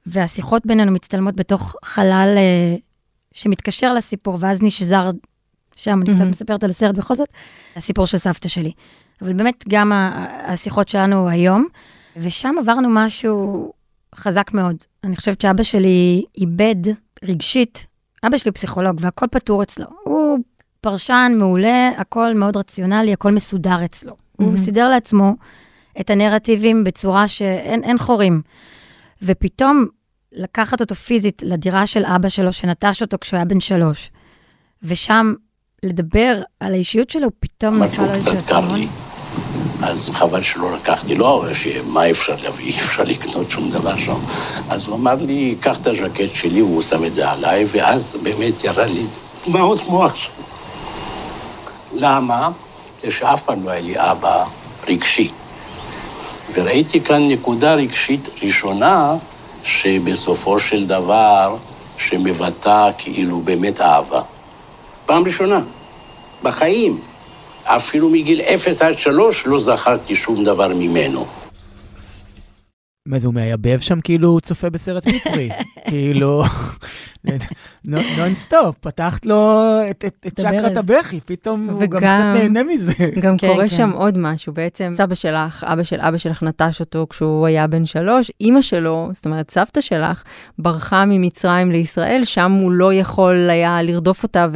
והשיחות 0.06 0.66
בינינו 0.66 0.92
מצטלמות 0.92 1.36
בתוך 1.36 1.76
חלל 1.84 2.34
אה, 2.36 2.76
שמתקשר 3.32 3.94
לסיפור, 3.94 4.38
ואז 4.40 4.62
נשזר, 4.62 5.10
שם 5.76 6.02
אני 6.02 6.14
קצת. 6.14 6.24
מספרת 6.24 6.64
על 6.64 6.70
הסרט 6.70 6.94
בכל 6.94 7.14
זאת, 7.14 7.28
הסיפור 7.76 8.06
של 8.06 8.18
סבתא 8.18 8.48
שלי. 8.48 8.72
אבל 9.22 9.32
באמת 9.32 9.64
גם 9.68 9.92
השיחות 10.46 10.88
שלנו 10.88 11.28
היום, 11.28 11.66
ושם 12.16 12.54
עברנו 12.58 12.88
משהו 12.90 13.72
חזק 14.14 14.50
מאוד. 14.54 14.76
אני 15.04 15.16
חושבת 15.16 15.40
שאבא 15.40 15.62
שלי 15.62 16.24
איבד 16.38 16.92
רגשית, 17.24 17.86
אבא 18.26 18.38
שלי 18.38 18.52
פסיכולוג 18.52 18.96
והכל 19.00 19.26
פתור 19.30 19.62
אצלו. 19.62 19.86
הוא 20.04 20.38
פרשן 20.80 21.32
מעולה, 21.38 21.88
הכל 21.96 22.34
מאוד 22.34 22.56
רציונלי, 22.56 23.12
הכל 23.12 23.32
מסודר 23.32 23.84
אצלו. 23.84 24.12
Mm-hmm. 24.12 24.44
הוא 24.44 24.56
סידר 24.56 24.88
לעצמו 24.88 25.34
את 26.00 26.10
הנרטיבים 26.10 26.84
בצורה 26.84 27.28
שאין 27.28 27.84
אין 27.84 27.98
חורים. 27.98 28.42
ופתאום 29.22 29.86
לקחת 30.32 30.80
אותו 30.80 30.94
פיזית 30.94 31.42
לדירה 31.42 31.86
של 31.86 32.04
אבא 32.04 32.28
שלו, 32.28 32.52
שנטש 32.52 33.02
אותו 33.02 33.16
כשהוא 33.20 33.36
היה 33.36 33.44
בן 33.44 33.60
שלוש, 33.60 34.10
ושם 34.82 35.34
לדבר 35.82 36.42
על 36.60 36.72
האישיות 36.72 37.10
שלו, 37.10 37.28
פתאום 37.40 37.82
נפל 37.82 38.02
לו, 38.02 38.10
איזשהו 38.10 38.38
אסימון. 38.38 38.78
לי. 38.78 38.88
אז 39.82 40.10
חבל 40.10 40.40
שלא 40.40 40.76
לקחתי 40.76 41.14
לו, 41.14 41.40
אבל 41.40 41.54
שמה 41.54 42.10
אפשר 42.10 42.36
להביא, 42.44 42.64
אי 42.64 42.76
אפשר 42.76 43.02
לקנות 43.02 43.50
שום 43.50 43.70
דבר 43.70 43.98
שם. 43.98 44.16
אז 44.68 44.88
הוא 44.88 44.96
אמר 44.96 45.14
לי, 45.14 45.56
קח 45.60 45.78
את 45.80 45.86
הז'קט 45.86 46.34
שלי, 46.34 46.62
והוא 46.62 46.82
שם 46.82 47.04
את 47.04 47.14
זה 47.14 47.30
עליי, 47.30 47.66
ואז 47.68 48.16
באמת 48.22 48.64
ירד 48.64 48.88
לי 48.88 49.06
דמעות 49.46 49.88
מוח 49.88 50.14
שם. 50.14 50.32
למה? 51.94 52.50
כי 53.00 53.10
שאף 53.10 53.42
פעם 53.42 53.64
לא 53.64 53.70
היה 53.70 53.80
לי 53.80 53.94
אבא 53.96 54.44
רגשי. 54.88 55.30
וראיתי 56.56 57.00
כאן 57.00 57.28
נקודה 57.28 57.74
רגשית 57.74 58.28
ראשונה, 58.42 59.14
שבסופו 59.64 60.58
של 60.58 60.86
דבר, 60.86 61.56
שמבטאה 61.98 62.90
כאילו 62.98 63.40
באמת 63.40 63.80
אהבה. 63.80 64.22
פעם 65.06 65.24
ראשונה, 65.24 65.60
בחיים. 66.42 67.00
אפילו 67.64 68.10
מגיל 68.10 68.40
אפס 68.40 68.82
עד 68.82 68.98
שלוש 68.98 69.46
לא 69.46 69.58
זכרתי 69.58 70.14
שום 70.14 70.44
דבר 70.44 70.68
ממנו. 70.74 71.26
מה 73.06 73.18
זה, 73.18 73.26
הוא 73.26 73.34
מייבב 73.34 73.80
שם 73.80 74.00
כאילו 74.00 74.38
צופה 74.42 74.70
בסרט 74.70 75.06
מצרי. 75.06 75.48
כאילו, 75.88 76.42
נונסטופ, 78.18 78.76
פתחת 78.80 79.26
לו 79.26 79.62
את, 79.90 80.04
את, 80.06 80.26
את 80.26 80.26
את 80.26 80.40
צ'קרת. 80.40 80.76
הבכי, 80.76 81.20
פתאום 81.24 81.70
הוא 81.70 81.86
גם 81.86 82.00
קצת 82.00 82.24
נהנה 82.34 82.62
מזה. 82.62 82.92
גם 83.24 83.36
כן, 83.36 83.48
קורה 83.48 83.68
כן. 83.68 83.76
שם 83.76 83.90
עוד 83.90 84.18
משהו, 84.18 84.52
בעצם 84.52 84.92
סבא 84.96 85.14
שלך, 85.14 85.64
אבא 85.68 85.82
של 85.82 86.00
אבא 86.00 86.16
שלך 86.16 86.42
נטש 86.42 86.80
אותו 86.80 87.06
כשהוא 87.10 87.46
היה 87.46 87.66
בן 87.66 87.86
שלוש, 87.86 88.30
אימא 88.40 88.62
שלו, 88.62 89.08
זאת 89.12 89.26
אומרת 89.26 89.50
סבתא 89.50 89.80
שלך, 89.80 90.22
ברחה 90.58 91.04
ממצרים 91.06 91.70
לישראל, 91.70 92.24
שם 92.24 92.52
הוא 92.52 92.72
לא 92.72 92.92
יכול 92.94 93.50
היה 93.50 93.82
לרדוף 93.82 94.22
אותה 94.22 94.46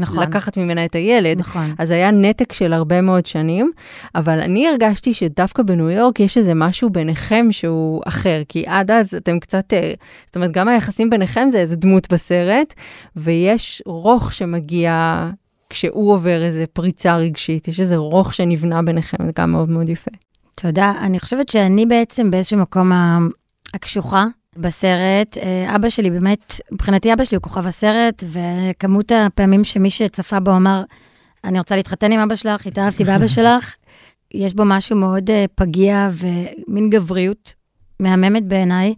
נכון. 0.00 0.18
ולקחת 0.18 0.56
ממנה 0.56 0.84
את 0.84 0.94
הילד. 0.94 1.38
נכון. 1.40 1.74
אז 1.78 1.90
היה 1.90 2.10
נתק 2.10 2.52
של 2.52 2.72
הרבה 2.72 3.00
מאוד 3.00 3.26
שנים, 3.26 3.72
אבל 4.14 4.40
אני 4.40 4.68
הרגשתי 4.68 5.14
שדווקא 5.14 5.62
בניו 5.62 5.90
יורק 5.90 6.20
יש 6.20 6.38
איזה 6.38 6.54
משהו 6.54 6.90
ביניכם 6.90 7.46
שהוא 7.50 8.02
אחר, 8.06 8.42
כי 8.48 8.64
עד 8.66 8.90
אז 8.90 9.14
אתם 9.14 9.38
קצת, 9.38 9.72
אה, 9.72 9.92
זאת 10.26 10.36
אומרת, 10.36 10.52
גם 10.52 10.68
היחסים 10.68 11.10
ביניכם 11.10 11.48
זה 11.50 11.58
איזה 11.58 11.76
דמות 11.76 12.11
בסרט, 12.12 12.74
ויש 13.16 13.82
רוך 13.86 14.32
שמגיע 14.32 15.30
כשהוא 15.70 16.12
עובר 16.12 16.42
איזה 16.42 16.64
פריצה 16.72 17.16
רגשית, 17.16 17.68
יש 17.68 17.80
איזה 17.80 17.96
רוך 17.96 18.34
שנבנה 18.34 18.82
ביניכם, 18.82 19.16
זה 19.26 19.32
גם 19.38 19.52
מאוד 19.52 19.70
מאוד 19.70 19.88
יפה. 19.88 20.10
תודה. 20.56 20.92
אני 21.00 21.20
חושבת 21.20 21.48
שאני 21.48 21.86
בעצם 21.86 22.30
באיזשהו 22.30 22.58
מקום 22.58 22.92
הקשוחה 23.74 24.26
בסרט. 24.56 25.36
אה, 25.36 25.76
אבא 25.76 25.88
שלי 25.88 26.10
באמת, 26.10 26.60
מבחינתי 26.72 27.12
אבא 27.12 27.24
שלי 27.24 27.36
הוא 27.36 27.42
כוכב 27.42 27.66
הסרט, 27.66 28.24
וכמות 28.32 29.12
הפעמים 29.12 29.64
שמי 29.64 29.90
שצפה 29.90 30.40
בו 30.40 30.56
אמר, 30.56 30.82
אני 31.44 31.58
רוצה 31.58 31.76
להתחתן 31.76 32.12
עם 32.12 32.20
אבא 32.20 32.34
שלך, 32.34 32.66
התאהבתי 32.66 33.04
באבא 33.04 33.26
שלך, 33.36 33.74
יש 34.34 34.54
בו 34.54 34.62
משהו 34.66 34.96
מאוד 34.96 35.30
אה, 35.30 35.44
פגיע 35.54 36.08
ומין 36.12 36.90
גבריות 36.90 37.54
מהממת 38.00 38.44
בעיניי. 38.44 38.94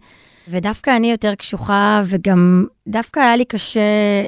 ודווקא 0.47 0.95
אני 0.95 1.11
יותר 1.11 1.35
קשוחה, 1.35 2.01
וגם 2.05 2.65
דווקא 2.87 3.19
היה 3.19 3.35
לי 3.35 3.45
קשה 3.45 3.79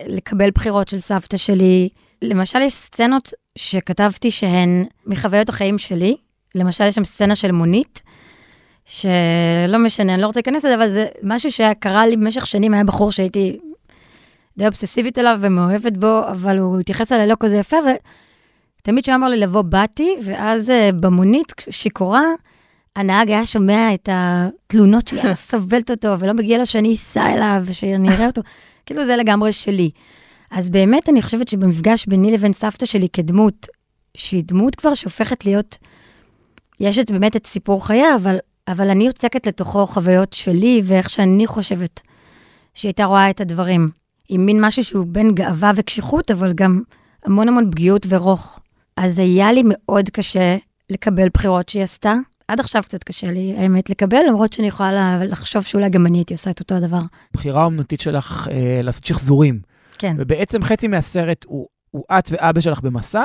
לקבל 0.08 0.52
בחירות 0.52 0.88
של 0.88 1.00
סבתא 1.00 1.38
שלי. 1.38 1.90
למשל, 2.22 2.62
יש 2.62 2.74
סצנות 2.74 3.34
שכתבתי 3.56 4.32
שהן 4.32 4.86
מחוויות 5.06 5.50
החיים 5.50 5.78
שלי. 5.78 6.16
למשל, 6.56 6.84
יש 6.84 6.96
שם 6.96 7.06
סצנה 7.06 7.36
של 7.36 7.52
מונית, 7.52 8.02
שלא 8.86 9.78
משנה, 9.80 10.14
אני 10.14 10.22
לא 10.22 10.28
רוצה 10.28 10.40
להיכנס 10.40 10.66
לזה, 10.66 10.76
אבל 10.76 10.90
זה 10.90 11.08
משהו 11.24 11.52
שקרה 11.52 12.08
לי 12.08 12.18
במשך 12.18 12.46
שנים, 12.46 12.74
היה 12.74 12.84
בחור 12.84 13.12
שהייתי 13.12 13.60
די 14.58 14.66
אובססיבית 14.66 15.20
אליו 15.20 15.38
ומאוהבת 15.42 15.98
בו, 15.98 16.22
אבל 16.32 16.58
הוא 16.58 16.80
התייחס 16.80 17.12
אליי 17.12 17.28
לא 17.28 17.36
כזה 17.40 17.58
יפה, 17.58 17.78
ותמיד 18.82 19.04
כשהוא 19.04 19.16
אמר 19.16 19.28
לי 19.28 19.38
לבוא, 19.38 19.62
באתי, 19.62 20.16
ואז 20.24 20.70
אה, 20.70 20.90
במונית, 21.00 21.54
שיכורה, 21.70 22.24
הנהג 22.98 23.30
היה 23.30 23.46
שומע 23.46 23.94
את 23.94 24.10
התלונות 24.12 25.08
שלי, 25.08 25.36
סובלת 25.36 25.92
אותו, 25.92 26.20
ולא 26.20 26.34
מגיע 26.34 26.58
לו 26.58 26.66
שאני 26.66 26.94
אסע 26.94 27.34
אליו 27.34 27.64
ושאני 27.66 28.10
אראה 28.10 28.26
אותו. 28.26 28.42
כאילו 28.86 29.06
זה 29.06 29.16
לגמרי 29.16 29.52
שלי. 29.52 29.90
אז 30.52 30.70
באמת 30.70 31.10
אני 31.10 31.22
חושבת 31.22 31.48
שבמפגש 31.48 32.06
ביני 32.06 32.32
לבין 32.32 32.54
סבתא 32.54 32.86
שלי 32.86 33.08
כדמות, 33.14 33.68
שהיא 34.18 34.44
דמות 34.46 34.76
כבר 34.76 34.94
שהופכת 34.94 35.46
להיות, 35.46 35.78
יש 36.80 37.00
את, 37.00 37.12
באמת 37.12 37.36
את 37.36 37.46
סיפור 37.46 37.86
חייה, 37.88 38.16
אבל, 38.16 38.38
אבל 38.68 38.90
אני 38.90 39.08
יוצקת 39.08 39.48
לתוכו 39.48 39.88
חוויות 39.88 40.34
שלי 40.34 40.82
ואיך 40.84 41.10
שאני 41.10 41.48
חושבת 41.48 42.02
שהיא 42.74 42.90
הייתה 42.90 43.06
רואה 43.06 43.30
את 43.30 43.42
הדברים. 43.42 43.90
עם 44.30 44.46
מין 44.46 44.66
משהו 44.66 44.84
שהוא 44.84 45.06
בין 45.08 45.36
גאווה 45.36 45.72
וקשיחות, 45.76 46.32
אבל 46.32 46.54
גם 46.54 46.82
המון 47.26 47.48
המון 47.48 47.72
פגיעות 47.72 48.06
ורוך. 48.10 48.60
אז 48.98 49.20
היה 49.20 49.52
לי 49.52 49.62
מאוד 49.66 50.10
קשה 50.10 50.58
לקבל 50.90 51.28
בחירות 51.34 51.70
שהיא 51.70 51.84
עשתה. 51.84 52.14
עד 52.48 52.60
עכשיו 52.60 52.84
קצת 52.84 53.04
קשה 53.04 53.32
לי, 53.32 53.56
האמת, 53.58 53.90
לקבל, 53.90 54.18
למרות 54.28 54.54
שאני 54.54 54.68
יכולה 54.68 54.92
לה- 54.92 55.26
לחשוב 55.26 55.64
שאולי 55.64 55.90
גם 55.90 56.06
אני 56.06 56.18
הייתי 56.18 56.34
עושה 56.34 56.50
את 56.50 56.60
אותו 56.60 56.76
הדבר. 56.76 57.02
בחירה 57.34 57.66
אומנותית 57.66 58.02
שלך 58.02 58.48
אה, 58.52 58.82
לעשות 58.84 59.06
שחזורים. 59.06 59.60
כן. 59.98 60.16
ובעצם 60.20 60.64
חצי 60.64 60.88
מהסרט 60.88 61.46
הוא, 61.48 61.68
הוא 61.92 62.04
את 62.20 62.30
ואבא 62.32 62.62
שלך 62.62 62.82
במסע, 62.82 63.24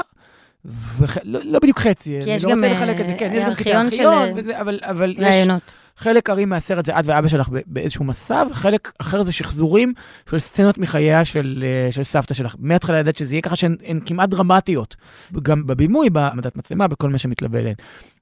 וח... 0.98 1.18
לא, 1.24 1.40
לא 1.44 1.58
בדיוק 1.58 1.78
חצי, 1.78 2.22
אני 2.22 2.38
לא 2.42 2.54
רוצה 2.54 2.66
אה, 2.66 2.72
לחלק 2.72 3.00
את 3.00 3.06
זה, 3.06 3.14
כן, 3.18 3.30
יש 3.34 3.44
גם 3.44 3.54
קטעי 3.54 3.72
ארכיון 3.74 3.90
של, 3.90 4.06
ארכיון 4.06 4.28
אה, 4.28 4.32
וזה, 4.36 4.60
אבל, 4.60 4.80
אבל 4.82 5.10
יש 5.18 5.24
רעיונות. 5.24 5.74
חלק 5.96 6.30
ארי 6.30 6.44
מהסרט 6.44 6.86
זה 6.86 6.98
את 6.98 7.06
ואבא 7.06 7.28
שלך 7.28 7.48
באיזשהו 7.66 8.04
מסע, 8.04 8.44
וחלק 8.50 8.92
אחר 8.98 9.22
זה 9.22 9.32
שחזורים 9.32 9.92
של 10.30 10.38
סצנות 10.38 10.78
מחייה 10.78 11.24
של, 11.24 11.64
אה, 11.66 11.92
של 11.92 12.02
סבתא 12.02 12.34
שלך. 12.34 12.56
מההתחלה 12.58 12.98
ידעת 12.98 13.16
שזה 13.16 13.34
יהיה 13.34 13.42
ככה 13.42 13.56
שהן 13.56 13.76
הן 13.84 14.00
כמעט 14.06 14.28
דרמטיות, 14.28 14.96
גם 15.42 15.66
בבימוי, 15.66 16.10
בעמדת 16.10 16.56
מצלמה, 16.56 16.88
בכל 16.88 17.08
מה 17.08 17.18
שמתלווה 17.18 17.60
אליהן. 17.60 17.74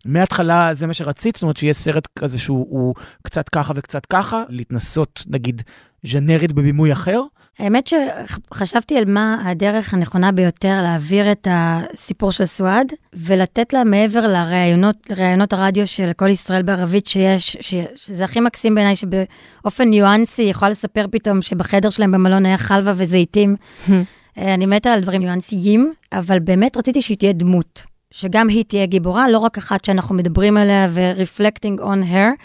מההתחלה 0.04 0.74
זה 0.74 0.86
מה 0.86 0.94
שרצית, 0.94 1.36
זאת 1.36 1.42
אומרת 1.42 1.56
שיהיה 1.56 1.72
סרט 1.72 2.08
כזה 2.18 2.38
שהוא 2.38 2.66
הוא 2.70 2.94
קצת 3.22 3.48
ככה 3.48 3.72
וקצת 3.76 4.06
ככה, 4.06 4.42
להתנסות 4.48 5.24
נגיד 5.28 5.62
ז'נרית 6.06 6.52
בבימוי 6.52 6.92
אחר. 6.92 7.20
האמת 7.58 7.86
שחשבתי 7.86 8.98
על 8.98 9.04
מה 9.04 9.42
הדרך 9.44 9.94
הנכונה 9.94 10.32
ביותר 10.32 10.82
להעביר 10.82 11.32
את 11.32 11.48
הסיפור 11.50 12.32
של 12.32 12.46
סואד, 12.46 12.92
ולתת 13.14 13.72
לה 13.72 13.84
מעבר 13.84 14.26
לראיונות, 14.26 14.96
לראיונות 15.10 15.52
הרדיו 15.52 15.86
של 15.86 16.10
כל 16.16 16.28
ישראל 16.28 16.62
בערבית 16.62 17.06
שיש, 17.06 17.56
ש, 17.60 17.74
שזה 17.96 18.24
הכי 18.24 18.40
מקסים 18.40 18.74
בעיניי, 18.74 18.96
שבאופן 18.96 19.88
ניואנסי 19.88 20.42
יכולה 20.42 20.70
לספר 20.70 21.06
פתאום 21.10 21.42
שבחדר 21.42 21.90
שלהם 21.90 22.12
במלון 22.12 22.46
היה 22.46 22.58
חלבה 22.58 22.92
וזיתים. 22.96 23.56
אה, 24.38 24.54
אני 24.54 24.66
מתה 24.66 24.92
על 24.92 25.00
דברים 25.00 25.22
ניואנסיים, 25.22 25.92
אבל 26.12 26.38
באמת 26.38 26.76
רציתי 26.76 27.02
שהיא 27.02 27.16
תהיה 27.16 27.32
דמות, 27.32 27.82
שגם 28.10 28.48
היא 28.48 28.64
תהיה 28.64 28.86
גיבורה, 28.86 29.30
לא 29.30 29.38
רק 29.38 29.58
אחת 29.58 29.84
שאנחנו 29.84 30.14
מדברים 30.14 30.56
עליה 30.56 30.88
ו-reflecting 30.90 31.80
on 31.80 32.12
her, 32.12 32.42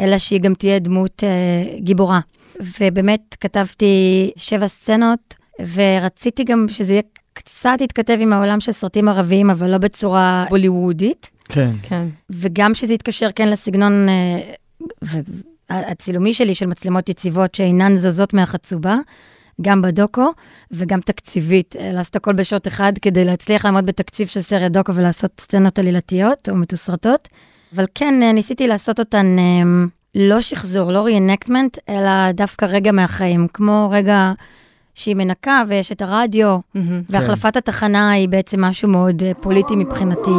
אלא 0.00 0.18
שהיא 0.18 0.40
גם 0.40 0.54
תהיה 0.54 0.78
דמות 0.78 1.24
אה, 1.24 1.78
גיבורה. 1.78 2.20
ובאמת 2.80 3.36
כתבתי 3.40 4.30
שבע 4.36 4.68
סצנות, 4.68 5.34
ורציתי 5.74 6.44
גם 6.44 6.66
שזה 6.68 6.92
יהיה 6.92 7.02
קצת 7.32 7.80
יתכתב 7.80 8.18
עם 8.20 8.32
העולם 8.32 8.60
של 8.60 8.72
סרטים 8.72 9.08
ערביים, 9.08 9.50
אבל 9.50 9.70
לא 9.70 9.78
בצורה 9.78 10.46
בוליוודית, 10.50 11.30
כן. 11.44 11.70
כן. 11.82 12.06
וגם 12.30 12.74
שזה 12.74 12.94
יתקשר 12.94 13.28
כן 13.34 13.48
לסגנון 13.48 14.08
אה, 14.08 14.40
ו- 15.04 15.18
הצילומי 15.70 16.34
שלי 16.34 16.54
של 16.54 16.66
מצלמות 16.66 17.08
יציבות 17.08 17.54
שאינן 17.54 17.96
זזות 17.96 18.34
מהחצובה, 18.34 18.96
גם 19.60 19.82
בדוקו, 19.82 20.32
וגם 20.70 21.00
תקציבית, 21.00 21.76
אה, 21.78 21.92
לעשות 21.92 22.16
הכל 22.16 22.32
בשוט 22.32 22.68
אחד 22.68 22.92
כדי 23.02 23.24
להצליח 23.24 23.64
לעמוד 23.64 23.86
בתקציב 23.86 24.28
של 24.28 24.40
סרט 24.42 24.72
דוקו 24.72 24.94
ולעשות 24.94 25.40
סצנות 25.40 25.78
עלילתיות 25.78 26.48
או 26.48 26.54
מתוסרטות. 26.54 27.28
אבל 27.74 27.86
כן, 27.94 28.22
אה, 28.22 28.32
ניסיתי 28.32 28.66
לעשות 28.66 29.00
אותן 29.00 29.36
אה, 29.38 29.84
לא 30.14 30.40
שחזור, 30.40 30.92
לא 30.92 30.98
ריאנקטמנט, 30.98 31.78
אלא 31.88 32.32
דווקא 32.32 32.64
רגע 32.64 32.92
מהחיים, 32.92 33.46
כמו 33.54 33.88
רגע 33.92 34.32
שהיא 34.94 35.16
מנקה 35.16 35.62
ויש 35.68 35.92
את 35.92 36.02
הרדיו, 36.02 36.58
מהמם. 36.74 37.02
והחלפת 37.10 37.56
התחנה 37.56 38.10
היא 38.10 38.28
בעצם 38.28 38.60
משהו 38.64 38.88
מאוד 38.88 39.22
פוליטי 39.40 39.76
מבחינתי. 39.76 40.30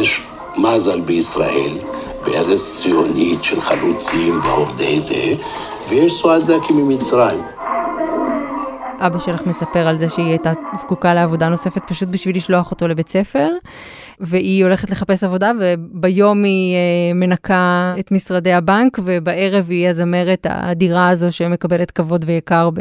יש 0.00 0.20
מזל 0.56 1.00
בישראל, 1.00 1.78
בארץ 2.24 2.76
ציונית 2.76 3.44
של 3.44 3.60
חלוצים 3.60 4.40
ועובדי 4.42 5.00
זה, 5.00 5.34
ויש 5.88 6.12
סועד 6.12 6.42
זקי 6.42 6.72
ממצרים. 6.72 7.42
אבא 8.98 9.18
שלך 9.18 9.46
מספר 9.46 9.88
על 9.88 9.98
זה 9.98 10.08
שהיא 10.08 10.26
הייתה 10.26 10.52
זקוקה 10.76 11.14
לעבודה 11.14 11.48
נוספת 11.48 11.82
פשוט 11.88 12.08
בשביל 12.08 12.36
לשלוח 12.36 12.70
אותו 12.70 12.88
לבית 12.88 13.08
ספר. 13.08 13.48
והיא 14.20 14.64
הולכת 14.64 14.90
לחפש 14.90 15.24
עבודה, 15.24 15.52
וביום 15.60 16.44
היא 16.44 16.74
אה, 16.76 17.14
מנקה 17.14 17.94
את 17.98 18.12
משרדי 18.12 18.52
הבנק, 18.52 18.98
ובערב 19.04 19.66
היא 19.70 19.88
הזמרת 19.88 20.46
האדירה 20.50 21.08
הזו 21.08 21.32
שמקבלת 21.32 21.90
כבוד 21.90 22.24
ויקר 22.28 22.70
ב... 22.70 22.80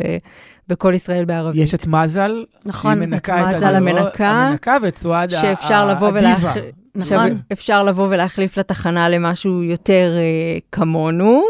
בכל 0.68 0.94
ישראל 0.94 1.26
בערבית. 1.26 1.62
יש 1.62 1.74
את 1.74 1.88
מזל, 1.88 2.46
נכון, 2.66 3.02
היא 3.02 3.10
מנקה 3.10 3.42
את 3.42 3.50
את 3.50 3.56
מזל 3.56 3.76
המנקה, 3.76 4.30
המנקה 4.30 4.78
ואת 4.82 4.98
סועד 4.98 5.34
ה- 5.34 5.38
שאפשר 5.38 5.88
לבוא 5.88 6.08
הדיבה. 6.08 6.20
ולהח... 6.20 6.58
נכון. 6.96 7.38
שאפשר 7.50 7.84
לבוא 7.84 8.08
ולהחליף 8.10 8.58
לתחנה 8.58 9.10
למשהו 9.10 9.64
יותר 9.64 10.12
אה, 10.18 10.60
כמונו, 10.72 11.44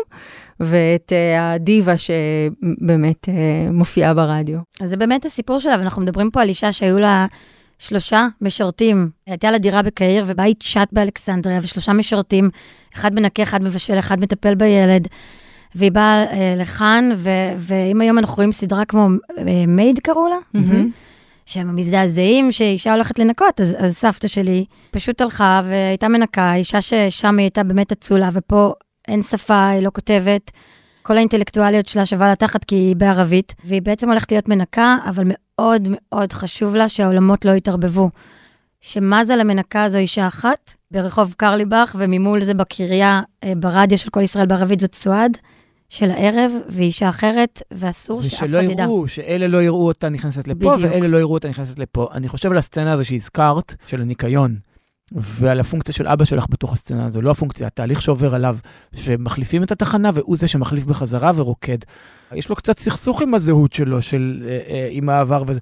ואת 0.59 1.13
אה, 1.13 1.53
הדיבה 1.53 1.93
שבאמת 1.97 3.29
אה, 3.29 3.71
מופיעה 3.71 4.13
ברדיו. 4.13 4.59
אז 4.81 4.89
זה 4.89 4.97
באמת 4.97 5.25
הסיפור 5.25 5.59
שלה, 5.59 5.75
ואנחנו 5.79 6.01
מדברים 6.01 6.31
פה 6.31 6.41
על 6.41 6.49
אישה 6.49 6.71
שהיו 6.71 6.99
לה 6.99 7.25
שלושה 7.79 8.27
משרתים. 8.41 9.09
הייתה 9.27 9.51
לה 9.51 9.57
דירה 9.57 9.81
בקהיר 9.81 10.23
ובית 10.27 10.61
שט 10.61 10.89
באלכסנדריה, 10.91 11.59
ושלושה 11.61 11.93
משרתים, 11.93 12.49
אחד 12.95 13.15
מנקה, 13.15 13.43
אחד 13.43 13.63
מבשל, 13.63 13.99
אחד 13.99 14.19
מטפל 14.19 14.55
בילד. 14.55 15.07
והיא 15.75 15.91
באה 15.91 16.23
אה, 16.23 16.55
לכאן, 16.57 17.09
ו- 17.15 17.53
ואם 17.57 18.01
היום 18.01 18.17
אנחנו 18.17 18.35
רואים 18.35 18.51
סדרה 18.51 18.85
כמו 18.85 19.07
אה, 19.37 19.65
מייד 19.67 19.99
קראו 19.99 20.27
לה, 20.27 20.37
מהמם. 20.53 20.89
שהם 21.45 21.75
מזדעזעים 21.75 22.51
שאישה 22.51 22.93
הולכת 22.93 23.19
לנקות, 23.19 23.61
אז, 23.61 23.75
אז 23.79 23.97
סבתא 23.97 24.27
שלי 24.27 24.65
פשוט 24.91 25.21
הלכה 25.21 25.61
והייתה 25.65 26.07
מנקה, 26.07 26.55
אישה 26.55 26.81
ששם 26.81 27.37
היא 27.37 27.43
הייתה 27.43 27.63
באמת 27.63 27.91
אצולה, 27.91 28.29
ופה 28.33 28.73
אין 29.07 29.23
שפה, 29.23 29.67
היא 29.67 29.81
לא 29.81 29.89
כותבת. 29.93 30.51
כל 31.01 31.17
האינטלקטואליות 31.17 31.87
שלה 31.87 32.05
שווה 32.05 32.27
לה 32.27 32.35
תחת 32.35 32.63
כי 32.63 32.75
היא 32.75 32.95
בערבית, 32.95 33.55
והיא 33.65 33.81
בעצם 33.81 34.09
הולכת 34.09 34.31
להיות 34.31 34.47
מנקה, 34.47 34.97
אבל 35.09 35.23
מאוד 35.25 35.87
מאוד 35.91 36.33
חשוב 36.33 36.75
לה 36.75 36.89
שהעולמות 36.89 37.45
לא 37.45 37.51
יתערבבו. 37.51 38.09
שמזל 38.81 39.39
המנקה 39.39 39.89
זו 39.89 39.97
אישה 39.97 40.27
אחת, 40.27 40.73
ברחוב 40.91 41.33
קרליבך, 41.37 41.95
וממול 41.99 42.43
זה 42.43 42.53
בקריה, 42.53 43.21
אה, 43.43 43.53
ברדיו 43.57 43.97
של 43.97 44.09
כל 44.09 44.21
ישראל 44.21 44.45
בערבית 44.45 44.79
זאת 44.79 44.95
סועד, 44.95 45.37
של 45.89 46.11
הערב, 46.11 46.51
ואישה 46.69 47.09
אחרת, 47.09 47.61
ואסור 47.71 48.21
שאף 48.21 48.33
אחד 48.33 48.45
ושלא 48.45 48.57
ידע. 48.57 48.83
יראו, 48.83 49.07
שאלה 49.07 49.47
לא 49.47 49.61
יראו 49.61 49.87
אותה 49.87 50.09
נכנסת 50.09 50.47
לפה, 50.47 50.75
בדיוק. 50.75 50.91
ואלה 50.91 51.07
לא 51.07 51.17
יראו 51.17 51.33
אותה 51.33 51.49
נכנסת 51.49 51.79
לפה. 51.79 52.07
אני 52.13 52.27
חושב 52.27 52.51
על 52.51 52.57
הסצנה 52.57 52.93
הזו 52.93 53.05
שהזכרת, 53.05 53.75
של 53.87 54.01
הניקיון, 54.01 54.55
ועל 55.11 55.59
הפונקציה 55.59 55.93
של 55.93 56.07
אבא 56.07 56.25
שלך 56.25 56.45
בתוך 56.49 56.73
הסצנה 56.73 57.05
הזו, 57.05 57.21
לא 57.21 57.31
הפונקציה, 57.31 57.67
התהליך 57.67 58.01
שעובר 58.01 58.35
עליו, 58.35 58.57
שמחליפים 58.95 59.63
את 59.63 59.71
התחנה, 59.71 60.11
והוא 60.13 60.37
זה 60.37 60.47
שמחליף 60.47 60.85
בחזרה 60.85 61.31
ורוקד. 61.35 61.77
יש 62.33 62.49
לו 62.49 62.55
קצת 62.55 62.79
סכסוך 62.79 63.21
עם 63.21 63.33
הזהות 63.33 63.73
שלו, 63.73 64.01
של, 64.01 64.43
אה, 64.47 64.59
אה, 64.69 64.87
עם 64.91 65.09
העבר 65.09 65.43
וזה. 65.47 65.59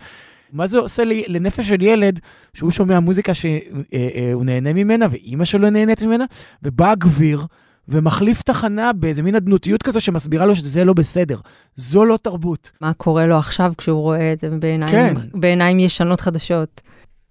מה 0.54 0.68
זה 0.68 0.78
עושה 0.78 1.04
לי, 1.04 1.24
לנפש 1.28 1.68
של 1.68 1.82
ילד, 1.82 2.20
שהוא 2.54 2.72
שומע 2.72 3.00
מוזיקה 3.00 3.34
שהוא 3.34 4.46
נהנה 4.46 4.74
ממנה, 4.74 5.06
ואימא 5.12 5.46
שלו 5.46 5.70
נהנית 5.70 6.02
ממנה, 6.02 6.26
ובא 6.64 6.92
הגביר, 6.92 7.46
ומחליף 7.90 8.42
תחנה 8.42 8.94
באיזה 8.94 9.24
מין 9.24 9.36
אדנותיות 9.36 9.84
כזו 9.84 10.02
שמסבירה 10.02 10.46
לו 10.46 10.56
שזה 10.56 10.86
לא 10.86 10.94
בסדר. 10.94 11.40
זו 11.76 12.06
לא 12.06 12.18
תרבות. 12.22 12.72
מה 12.82 12.94
קורה 12.94 13.28
לו 13.28 13.38
עכשיו 13.38 13.74
כשהוא 13.78 14.02
רואה 14.02 14.34
את 14.34 14.40
זה 14.40 14.50
בעיניים, 14.50 14.92
כן. 14.92 15.14
בעיניים 15.34 15.80
ישנות 15.80 16.22
חדשות? 16.22 16.82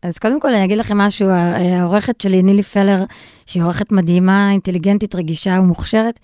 אז 0.07 0.19
קודם 0.19 0.41
כל 0.41 0.55
אני 0.55 0.65
אגיד 0.65 0.79
לכם 0.79 0.99
משהו, 0.99 1.29
העורכת 1.29 2.21
שלי, 2.21 2.43
נילי 2.43 2.63
פלר, 2.63 3.05
שהיא 3.47 3.63
עורכת 3.63 3.93
מדהימה, 3.93 4.51
אינטליגנטית, 4.51 5.15
רגישה 5.15 5.59
ומוכשרת, 5.61 6.21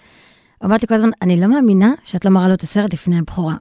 אומרת 0.64 0.82
לי 0.82 0.88
כל 0.88 0.94
הזמן, 0.94 1.10
אני 1.22 1.40
לא 1.40 1.46
מאמינה 1.46 1.92
שאת 2.04 2.24
לא 2.24 2.30
מראה 2.30 2.48
לו 2.48 2.54
את 2.54 2.62
הסרט 2.62 2.92
לפני 2.92 3.18
הבכורה. 3.18 3.54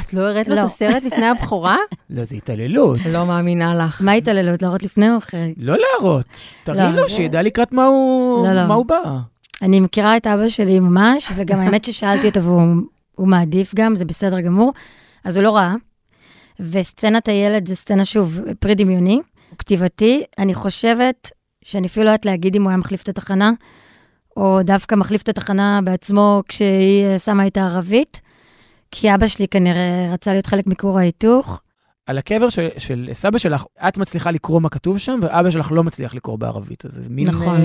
את 0.00 0.14
לא 0.14 0.22
הראית 0.22 0.48
לו 0.48 0.54
את 0.54 0.58
לא. 0.58 0.64
הסרט 0.64 1.02
לפני 1.02 1.26
הבכורה? 1.26 1.76
לא, 2.10 2.24
זה 2.24 2.36
התעללות. 2.36 2.98
לא 3.12 3.26
מאמינה 3.26 3.74
לך. 3.74 4.02
מה 4.02 4.12
התעללות, 4.12 4.62
להראות 4.62 4.82
לפני 4.82 5.10
או 5.10 5.18
אחרי? 5.18 5.54
לא 5.58 5.76
להראות. 5.76 6.26
תראי 6.64 6.92
לא, 6.92 7.02
לו, 7.02 7.08
שידע 7.08 7.42
לקראת 7.42 7.72
מה 7.72 7.84
הוא 7.84 8.48
לא. 8.48 8.66
מה 8.66 8.74
הוא 8.74 8.86
בא. 8.86 9.18
אני 9.62 9.80
מכירה 9.80 10.16
את 10.16 10.26
אבא 10.26 10.48
שלי 10.48 10.80
ממש, 10.80 11.32
וגם 11.36 11.58
האמת 11.58 11.84
ששאלתי 11.84 12.28
אותו 12.28 12.42
והוא 12.42 12.62
הוא 13.14 13.28
מעדיף 13.28 13.74
גם, 13.74 13.96
זה 13.96 14.04
בסדר 14.04 14.40
גמור, 14.40 14.72
אז 15.24 15.36
הוא 15.36 15.44
לא 15.44 15.56
ראה. 15.56 15.74
וסצנת 16.60 17.28
הילד 17.28 17.68
זה 17.68 17.74
סצנה, 17.74 18.04
שוב, 18.04 18.40
פרי 18.58 18.74
דמיוני, 18.74 19.20
כתיבתי. 19.58 20.24
אני 20.38 20.54
חושבת 20.54 21.30
שאני 21.64 21.86
אפילו 21.86 22.04
לא 22.04 22.10
יודעת 22.10 22.26
להגיד 22.26 22.56
אם 22.56 22.62
הוא 22.62 22.70
היה 22.70 22.76
מחליף 22.76 23.02
את 23.02 23.08
התחנה, 23.08 23.52
או 24.36 24.58
דווקא 24.62 24.94
מחליף 24.94 25.22
את 25.22 25.28
התחנה 25.28 25.80
בעצמו 25.84 26.42
כשהיא 26.48 27.04
אה, 27.04 27.18
שמה 27.18 27.46
את 27.46 27.56
הערבית, 27.56 28.20
כי 28.90 29.14
אבא 29.14 29.26
שלי 29.26 29.48
כנראה 29.48 30.10
רצה 30.12 30.30
להיות 30.30 30.46
חלק 30.46 30.66
מכור 30.66 30.98
ההיתוך. 30.98 31.60
על 32.06 32.18
הקבר 32.18 32.48
של, 32.48 32.68
של 32.78 33.08
סבא 33.12 33.38
שלך, 33.38 33.64
את 33.88 33.98
מצליחה 33.98 34.30
לקרוא 34.30 34.60
מה 34.60 34.68
כתוב 34.68 34.98
שם, 34.98 35.18
ואבא 35.22 35.50
שלך 35.50 35.72
לא 35.72 35.84
מצליח 35.84 36.14
לקרוא 36.14 36.38
בערבית. 36.38 36.84
אז 36.84 36.92
זה 36.92 37.10
מין... 37.10 37.28
נכון. 37.28 37.60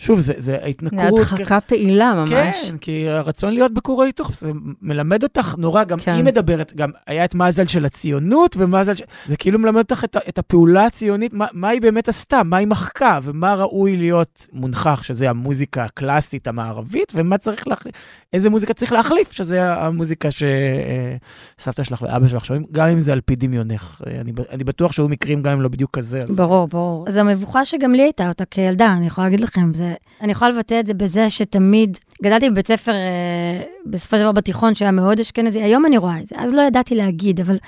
אה, 0.00 0.04
שוב, 0.04 0.20
זה, 0.20 0.32
זה 0.36 0.42
זה 0.42 0.58
ההתנכרות. 0.62 1.20
הדחקה 1.20 1.60
פעילה 1.60 2.14
ממש. 2.14 2.30
כן, 2.30 2.76
כי 2.78 3.08
הרצון 3.08 3.52
להיות 3.52 3.74
בכור 3.74 4.02
ההיתוך, 4.02 4.30
זה 4.34 4.52
מלמד 4.82 5.22
אותך 5.22 5.54
נורא, 5.58 5.84
גם 5.84 5.98
כן. 5.98 6.12
היא 6.14 6.24
מדברת, 6.24 6.72
גם 6.76 6.90
היה 7.06 7.24
את 7.24 7.34
מזל 7.34 7.66
של 7.66 7.84
הציונות, 7.84 8.56
ומזל 8.58 8.94
ש... 8.94 9.02
זה 9.26 9.36
כאילו 9.36 9.58
מלמד 9.58 9.78
אותך 9.78 10.04
את, 10.04 10.16
את 10.28 10.38
הפעולה 10.38 10.84
הציונית, 10.84 11.34
מה, 11.34 11.46
מה 11.52 11.68
היא 11.68 11.80
באמת 11.80 12.08
עשתה, 12.08 12.42
מה 12.42 12.56
היא 12.56 12.66
מחקה, 12.66 13.18
ומה 13.22 13.54
ראוי 13.54 13.96
להיות 13.96 14.48
מונחח, 14.52 15.02
שזה 15.02 15.30
המוזיקה 15.30 15.84
הקלאסית 15.84 16.48
המערבית, 16.48 17.12
ומה 17.14 17.38
צריך 17.38 17.68
להחליף, 17.68 17.94
איזה 18.32 18.50
מוזיקה 18.50 18.74
צריך 18.74 18.92
להחליף, 18.92 19.32
שזה 19.32 19.74
המוזיקה 19.74 20.28
שסבתא 20.30 21.84
שלך 21.84 22.02
ואבא 22.02 22.28
שלך 22.28 22.44
שומעים, 22.44 22.66
גם 22.72 22.88
אם 22.88 23.00
זה 23.00 23.12
על 23.12 23.20
פי 23.20 23.36
דמיונך. 23.36 24.02
אה, 24.06 24.20
אני, 24.20 24.32
אני 24.50 24.64
בטוח 24.64 24.92
שהיו 24.92 25.08
מקרים 25.08 25.42
גם 25.42 25.52
אם 25.52 25.62
לא 25.62 25.68
בדיוק 25.68 25.90
כזה. 25.96 26.20
אז... 26.22 26.36
ברור, 26.36 26.68
ברור. 26.68 27.04
אז 27.08 27.16
המבוכה 27.16 27.64
שגם 27.64 27.92
לי 27.92 28.02
הייתה 28.02 28.28
אותה 28.28 28.44
כילדה, 28.44 28.92
אני 28.92 29.06
יכולה 29.06 29.26
להגיד 29.26 29.40
לכם, 29.40 29.74
זה, 29.74 29.85
אני 30.20 30.32
יכולה 30.32 30.50
לבטא 30.50 30.80
את 30.80 30.86
זה 30.86 30.94
בזה 30.94 31.30
שתמיד, 31.30 31.98
גדלתי 32.22 32.50
בבית 32.50 32.66
ספר, 32.66 32.92
אה, 32.92 33.62
בסופו 33.86 34.16
של 34.16 34.22
דבר 34.22 34.32
בתיכון, 34.32 34.74
שהיה 34.74 34.90
מאוד 34.90 35.20
אשכנזי, 35.20 35.62
היום 35.62 35.86
אני 35.86 35.98
רואה 35.98 36.20
את 36.20 36.28
זה, 36.28 36.36
אז 36.38 36.52
לא 36.52 36.62
ידעתי 36.62 36.94
להגיד, 36.94 37.40
אבל 37.40 37.58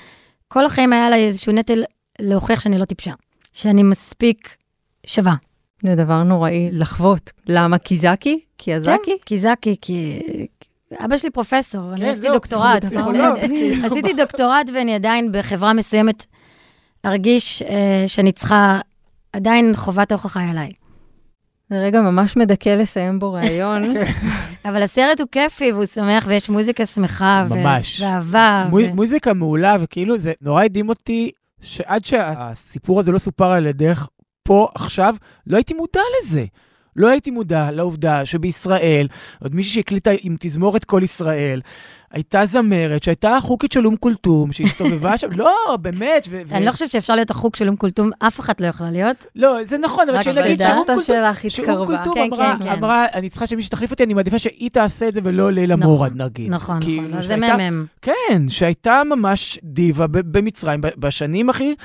כל 0.47 0.65
החיים 0.65 0.93
היה 0.93 1.09
לה 1.09 1.15
איזשהו 1.15 1.53
נטל 1.53 1.83
להוכיח 2.19 2.59
שאני 2.59 2.77
לא 2.77 2.85
טיפשה, 2.85 3.11
שאני 3.53 3.83
מספיק 3.83 4.55
שווה. 5.05 5.35
זה 5.83 5.95
דבר 5.95 6.23
נוראי 6.23 6.69
לחוות. 6.71 7.31
למה? 7.47 7.77
כי 7.77 7.95
זקי? 7.97 8.39
כי 8.57 8.73
הזקי? 8.73 8.97
כן, 9.05 9.11
כי 9.25 9.37
זקי, 9.37 9.75
כי... 9.81 10.19
אבא 11.05 11.17
שלי 11.17 11.29
פרופסור, 11.29 11.93
אני 11.93 11.99
כן, 11.99 12.05
עשיתי 12.05 12.21
זהו, 12.21 12.33
דוקטורט. 12.33 12.85
עשיתי 13.85 14.13
דוקטורט 14.13 14.69
ואני 14.73 14.95
עדיין 14.95 15.31
בחברה 15.31 15.73
מסוימת 15.73 16.25
ארגיש 17.05 17.61
אה, 17.61 18.03
שאני 18.07 18.31
צריכה, 18.31 18.79
עדיין 19.33 19.75
חובת 19.75 20.11
ההוכחה 20.11 20.39
היא 20.39 20.49
עליי. 20.49 20.71
זה 21.69 21.79
רגע 21.79 22.01
ממש 22.01 22.37
מדכא 22.37 22.69
לסיים 22.69 23.19
בו 23.19 23.33
ראיון. 23.33 23.83
אבל 24.65 24.83
הסרט 24.83 25.19
הוא 25.19 25.27
כיפי 25.31 25.71
והוא 25.71 25.85
שמח 25.85 26.25
ויש 26.27 26.49
מוזיקה 26.49 26.85
שמחה. 26.85 27.43
ממש. 27.49 28.01
ואהבה. 28.01 28.65
מו- 28.69 28.75
ו- 28.75 28.93
מוזיקה 28.95 29.33
מעולה, 29.33 29.75
וכאילו 29.79 30.17
זה 30.17 30.33
נורא 30.41 30.63
הדהים 30.63 30.89
אותי, 30.89 31.31
שעד 31.61 32.05
שהסיפור 32.05 32.99
הזה 32.99 33.11
לא 33.11 33.17
סופר 33.17 33.51
על 33.51 33.65
ידך 33.67 34.07
פה 34.43 34.67
עכשיו, 34.75 35.15
לא 35.47 35.57
הייתי 35.57 35.73
מודע 35.73 36.01
לזה. 36.21 36.45
לא 36.95 37.07
הייתי 37.07 37.31
מודע 37.31 37.71
לעובדה 37.71 38.25
שבישראל, 38.25 39.07
עוד 39.43 39.55
מישהי 39.55 39.73
שהקליטה 39.73 40.11
עם 40.21 40.35
תזמורת 40.39 40.85
כל 40.85 41.01
ישראל, 41.03 41.61
הייתה 42.11 42.45
זמרת 42.45 43.03
שהייתה 43.03 43.35
החוקית 43.35 43.71
של 43.71 43.85
אום 43.85 43.95
כולתום, 43.95 44.51
שהסתובבה 44.51 45.17
שם, 45.17 45.27
לא, 45.35 45.77
באמת. 45.81 46.27
ו- 46.29 46.41
ו- 46.47 46.55
אני 46.55 46.65
לא 46.65 46.71
חושבת 46.71 46.91
שאפשר 46.91 47.15
להיות 47.15 47.31
החוג 47.31 47.55
של 47.55 47.67
אום 47.67 47.75
כולתום, 47.75 48.11
אף 48.19 48.39
אחת 48.39 48.61
לא 48.61 48.67
יכולה 48.67 48.91
להיות. 48.91 49.25
לא, 49.35 49.57
זה 49.65 49.77
נכון, 49.77 50.09
אבל 50.09 50.21
שתדע. 50.21 50.33
שאום 50.67 50.85
כולתום... 50.85 51.01
שאום. 51.49 51.85
כולתום 51.85 52.13
כן, 52.13 52.21
אמרה, 52.33 52.55
כן, 52.57 52.63
כן. 52.63 52.69
אמרה, 52.69 53.05
אני 53.13 53.29
צריכה 53.29 53.47
שמישהי 53.47 53.69
תחליף 53.69 53.91
אותי, 53.91 54.03
אני 54.03 54.13
מעדיפה 54.13 54.39
שהיא 54.39 54.69
תעשה 54.69 55.07
את 55.07 55.13
זה 55.13 55.19
ולא 55.23 55.51
לילה 55.51 55.75
נכון, 55.75 55.91
מורד, 55.91 56.21
נגיד. 56.21 56.51
נכון, 56.51 56.81
כאילו, 56.81 57.03
נכון, 57.03 57.17
אז 57.17 57.25
זה 57.25 57.35
מהמם. 57.35 57.85
כן, 58.01 58.47
שהייתה 58.47 59.01
ממש 59.09 59.59
דיבה 59.63 60.07
במצרים, 60.07 60.81
בשנים 60.97 61.49
הכי, 61.49 61.75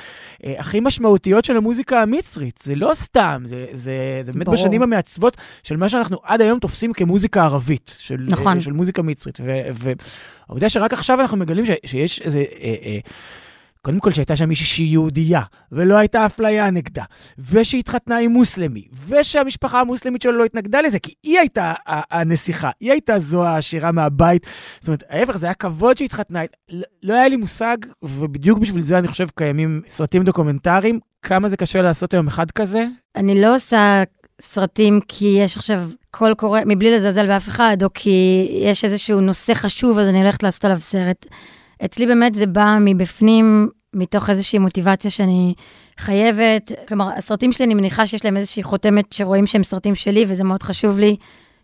אה, 0.47 0.55
הכי 0.59 0.81
משמעותיות 0.81 1.45
של 1.45 1.57
המוזיקה 1.57 2.03
המצרית. 2.03 2.61
זה 2.63 2.75
לא 2.75 2.91
סתם, 2.95 3.43
זה, 3.45 3.67
זה, 3.73 4.23
זה 4.25 4.33
באמת 4.33 4.47
ברור. 4.47 4.57
בשנים 4.57 4.83
המעצבות 4.83 5.37
של 5.63 5.77
מה 5.77 5.89
שאנחנו 5.89 6.17
עד 6.23 6.41
היום 6.41 6.59
תופסים 6.59 6.93
כמוזיקה 6.93 7.45
ערבית, 7.45 7.97
של, 7.99 8.27
נכון. 8.29 8.57
אה, 8.57 8.63
של 8.63 8.73
מוזיקה 8.73 9.03
מצרית. 9.03 9.39
ו- 9.75 9.93
והעובדה 10.49 10.69
שרק 10.69 10.93
עכשיו 10.93 11.21
אנחנו 11.21 11.37
מגלים 11.37 11.67
ש, 11.67 11.71
שיש 11.87 12.21
איזה... 12.21 12.39
אה, 12.39 12.75
אה, 12.85 12.99
קודם 13.85 14.01
כל 14.01 14.11
שהייתה 14.11 14.37
שם 14.37 14.49
מישהי 14.49 14.67
שהיא 14.67 14.93
יהודייה, 14.93 15.43
ולא 15.73 15.97
הייתה 15.97 16.27
אפליה 16.27 16.71
נגדה, 16.71 17.05
ושהתחתנה 17.51 18.19
עם 18.19 18.31
מוסלמי, 18.31 18.85
ושהמשפחה 19.09 19.81
המוסלמית 19.81 20.23
שלו 20.23 20.33
לא 20.33 20.45
התנגדה 20.45 20.81
לזה, 20.81 20.99
כי 20.99 21.15
היא 21.23 21.39
הייתה 21.39 21.73
הנסיכה, 21.87 22.71
היא 22.81 22.91
הייתה 22.91 23.19
זו 23.19 23.45
העשירה 23.45 23.93
מהבית. 23.93 24.47
זאת 24.81 24.89
אומרת, 24.89 25.03
ההפך, 25.09 25.37
זה 25.37 25.47
היה 25.47 25.55
כבוד 25.55 25.97
שהתחתנה. 25.97 26.41
לא- 26.71 26.83
לא 27.03 27.15
היה 27.15 27.29
לי 27.29 27.37
מושג, 27.37 27.77
ובדיוק 28.03 28.59
בשביל 28.59 28.83
זה 28.83 28.99
אני 28.99 29.09
חושב 29.09 29.29
קיימים 29.37 29.83
סרטים 29.89 30.25
דוקומנטריים, 30.25 31.01
כמה 31.23 31.49
זה 31.49 31.57
קשה 31.57 31.83
לעשות 31.83 32.15
היום 32.15 32.27
אחד 32.27 32.51
כזה. 32.51 32.87
אני 33.17 33.41
לא 33.43 33.55
עושה 33.55 34.03
סרטים 34.41 35.01
כי 35.09 35.37
יש 35.41 35.57
עכשיו 35.57 35.89
קול 36.19 36.35
קורא, 36.35 36.61
מבלי 36.67 36.97
לזלזל 36.97 37.27
באף 37.27 37.49
אחד, 37.49 37.77
או 37.83 37.89
כי 37.95 38.49
יש 38.63 38.85
איזשהו 38.85 39.21
נושא 39.21 39.55
חשוב, 39.55 39.99
אז 39.99 40.09
אני 40.09 40.23
הולכת 40.23 40.43
לעשות 40.43 40.65
עליו 40.65 40.81
סרט. 40.81 41.27
אצלי 41.85 42.07
באמת 42.07 42.35
זה 42.35 42.47
בא 42.47 42.77
מבפנים, 42.81 43.69
מתוך 43.95 44.31
איזושהי 44.31 44.59
מוטיבציה 44.59 45.11
שאני 45.11 45.55
חייבת. 45.99 46.73
כלומר, 46.89 47.09
הסרטים 47.17 47.53
שלי, 47.53 47.67
אני 47.67 47.75
מניחה 47.75 48.07
שיש 48.07 48.25
להם 48.25 48.37
איזושהי 48.37 48.63
חותמת 48.63 49.13
שרואים 49.13 49.47
שהם 49.47 49.65
סרטים 49.65 49.95
שלי, 49.95 50.25
וזה 50.29 50.45
מאוד 50.45 50.63
חשוב 50.63 50.99
לי. 50.99 51.17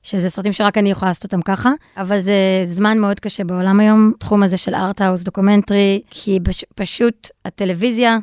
שזה 0.02 0.30
סרטים 0.30 0.52
שרק 0.52 0.78
אני 0.78 0.90
יכולה 0.90 1.10
לעשות 1.10 1.24
אותם 1.24 1.42
ככה, 1.42 1.70
אבל 1.96 2.20
זה 2.20 2.34
זמן 2.64 2.98
מאוד 2.98 3.20
קשה 3.20 3.44
בעולם 3.44 3.80
היום, 3.80 4.12
תחום 4.18 4.42
הזה 4.42 4.56
של 4.56 4.74
art-house 4.74 5.22
דוקומנטרי, 5.22 6.00
כי 6.10 6.38
פש, 6.44 6.64
פשוט 6.74 7.28
הטלוויזיה, 7.44 8.18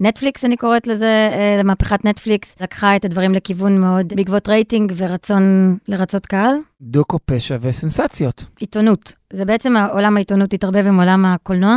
נטפליקס 0.00 0.44
אני 0.44 0.56
קוראת 0.56 0.86
לזה, 0.86 1.28
אה, 1.32 1.62
מהפכת 1.62 2.04
נטפליקס, 2.04 2.56
לקחה 2.60 2.96
את 2.96 3.04
הדברים 3.04 3.34
לכיוון 3.34 3.80
מאוד 3.80 4.12
בעקבות 4.16 4.48
רייטינג 4.48 4.92
ורצון 4.96 5.76
לרצות 5.88 6.26
קהל. 6.26 6.54
דוקו 6.80 7.18
פשע 7.24 7.56
וסנסציות. 7.60 8.44
עיתונות. 8.60 9.12
זה 9.32 9.44
בעצם 9.44 9.74
עולם 9.92 10.16
העיתונות 10.16 10.52
התערבב 10.52 10.86
עם 10.86 11.00
עולם 11.00 11.24
הקולנוע, 11.24 11.76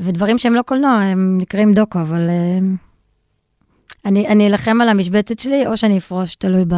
ודברים 0.00 0.38
שהם 0.38 0.54
לא 0.54 0.62
קולנוע, 0.62 0.92
הם 0.92 1.38
נקראים 1.38 1.74
דוקו, 1.74 2.00
אבל 2.00 2.28
אה, 2.28 2.58
אני 4.04 4.28
אני 4.28 4.46
אלחם 4.46 4.80
על 4.80 4.88
המשבצת 4.88 5.38
שלי, 5.38 5.66
או 5.66 5.76
שאני 5.76 5.98
אפרוש, 5.98 6.34
תלוי 6.34 6.64
ב... 6.68 6.74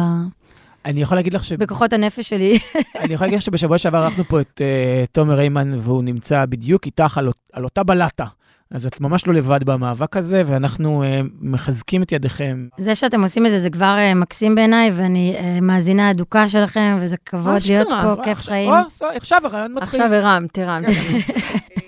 אני 0.85 1.01
יכול 1.01 1.17
להגיד 1.17 1.33
לך 1.33 1.43
ש... 1.43 1.53
בכוחות 1.53 1.93
הנפש 1.93 2.29
שלי. 2.29 2.59
אני 3.03 3.13
יכול 3.13 3.27
להגיד 3.27 3.37
לך 3.37 3.45
שבשבוע 3.45 3.77
שעבר 3.77 3.97
ערכנו 3.97 4.23
פה 4.23 4.41
את 4.41 4.61
uh, 4.61 5.11
תומר 5.11 5.33
ריימן, 5.33 5.73
והוא 5.79 6.03
נמצא 6.03 6.45
בדיוק 6.45 6.85
איתך 6.85 7.17
על, 7.17 7.29
על 7.53 7.63
אותה 7.63 7.83
בלטה. 7.83 8.25
אז 8.73 8.85
את 8.85 9.01
ממש 9.01 9.27
לא 9.27 9.33
לבד 9.33 9.63
במאבק 9.63 10.17
הזה, 10.17 10.43
ואנחנו 10.45 11.03
uh, 11.03 11.27
מחזקים 11.41 12.03
את 12.03 12.11
ידיכם. 12.11 12.67
זה 12.77 12.95
שאתם 12.95 13.23
עושים 13.23 13.45
את 13.45 13.51
זה, 13.51 13.59
זה 13.59 13.69
כבר 13.69 13.95
uh, 13.97 14.17
מקסים 14.17 14.55
בעיניי, 14.55 14.91
ואני 14.93 15.35
uh, 15.37 15.61
מאזינה 15.61 16.11
אדוקה 16.11 16.49
שלכם, 16.49 16.97
וזה 17.01 17.15
כבוד 17.25 17.57
להיות 17.69 17.87
פה, 17.87 18.23
כיף 18.23 18.39
חיים. 18.39 18.71
עכשיו 19.15 19.39
הרעיון 19.43 19.73
מתחיל. 19.73 20.01
עכשיו 20.01 20.13
הרמת, 20.13 20.57
הרמת. 20.57 20.87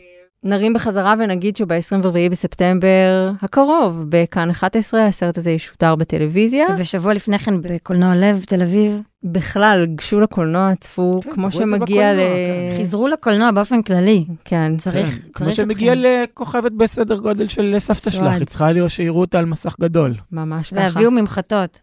נרים 0.44 0.74
בחזרה 0.74 1.14
ונגיד 1.20 1.56
שב-24 1.56 2.32
בספטמבר 2.32 3.32
הקרוב, 3.42 4.06
בכאן 4.10 4.50
11, 4.50 5.06
הסרט 5.06 5.38
הזה 5.38 5.52
ישודר 5.52 5.96
בטלוויזיה. 5.96 6.68
ושבוע 6.78 7.14
לפני 7.14 7.40
כן 7.40 7.62
בקולנוע 7.62 8.16
לב, 8.16 8.44
תל 8.48 8.62
אביב. 8.62 9.02
בכלל, 9.24 9.86
גשו 9.96 10.20
לקולנוע, 10.20 10.76
צפו, 10.80 11.22
כן, 11.24 11.32
כמו 11.32 11.52
שמגיע 11.52 12.14
ל... 12.14 12.18
כן. 12.18 12.84
חזרו 12.84 13.08
לקולנוע 13.08 13.52
באופן 13.52 13.82
כללי. 13.82 14.26
כן. 14.46 14.78
צריך, 14.78 14.96
כן, 14.96 15.02
צריך 15.04 15.20
כמו 15.34 15.52
שמגיע 15.52 15.94
לכוכבת 15.96 16.72
בסדר 16.72 17.18
גודל 17.18 17.48
של 17.48 17.76
סבתא 17.80 18.10
שלך. 18.10 18.34
היא 18.34 18.46
צריכה 18.46 18.72
לראות 18.72 18.92
שיראו 18.92 19.20
אותה 19.20 19.40
על 19.40 19.46
מסך 19.46 19.76
גדול. 19.82 20.14
ממש 20.32 20.70
ככה. 20.70 20.80
והביאו 20.80 21.12
ממחטות. 21.12 21.80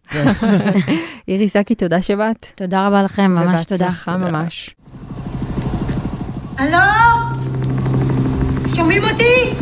איריס 1.27 1.57
זקי, 1.57 1.75
תודה 1.75 2.01
שבאת. 2.01 2.45
תודה 2.55 2.87
רבה 2.87 3.03
לכם, 3.03 3.31
ממש 3.31 3.65
תודה. 3.65 3.85
ובהצלחה 3.85 4.17
ממש. 4.17 4.75
הלו? 6.57 7.48
שומעים 8.75 9.03
אותי? 9.03 9.53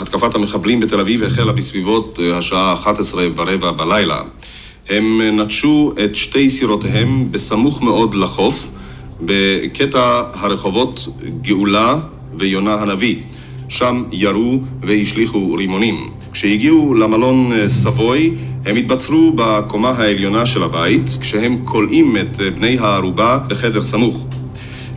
התקפת 0.00 0.34
המחבלים 0.34 0.80
בתל 0.80 1.00
אביב 1.00 1.22
החלה 1.22 1.52
בסביבות 1.52 2.18
אה, 2.22 2.38
השעה 2.38 2.72
11 2.74 3.24
ורבע 3.36 3.72
בלילה. 3.72 4.20
הם 4.88 5.20
אה, 5.20 5.30
נטשו 5.30 5.92
את 6.04 6.16
שתי 6.16 6.50
סירותיהם 6.50 7.32
בסמוך 7.32 7.82
מאוד 7.82 8.14
לחוף, 8.14 8.70
בקטע 9.20 10.22
הרחובות 10.34 11.08
גאולה 11.42 11.98
ויונה 12.38 12.74
הנביא. 12.74 13.16
שם 13.68 14.04
ירו 14.12 14.60
והשליכו 14.82 15.54
רימונים. 15.54 15.96
כשהגיעו 16.32 16.94
למלון 16.94 17.52
אה, 17.52 17.68
סבוי, 17.68 18.34
הם 18.66 18.76
התבצרו 18.76 19.32
בקומה 19.36 19.88
העליונה 19.88 20.46
של 20.46 20.62
הבית, 20.62 21.10
כשהם 21.20 21.64
כולאים 21.64 22.16
את 22.16 22.40
בני 22.54 22.78
הערובה 22.78 23.38
בחדר 23.48 23.82
סמוך. 23.82 24.26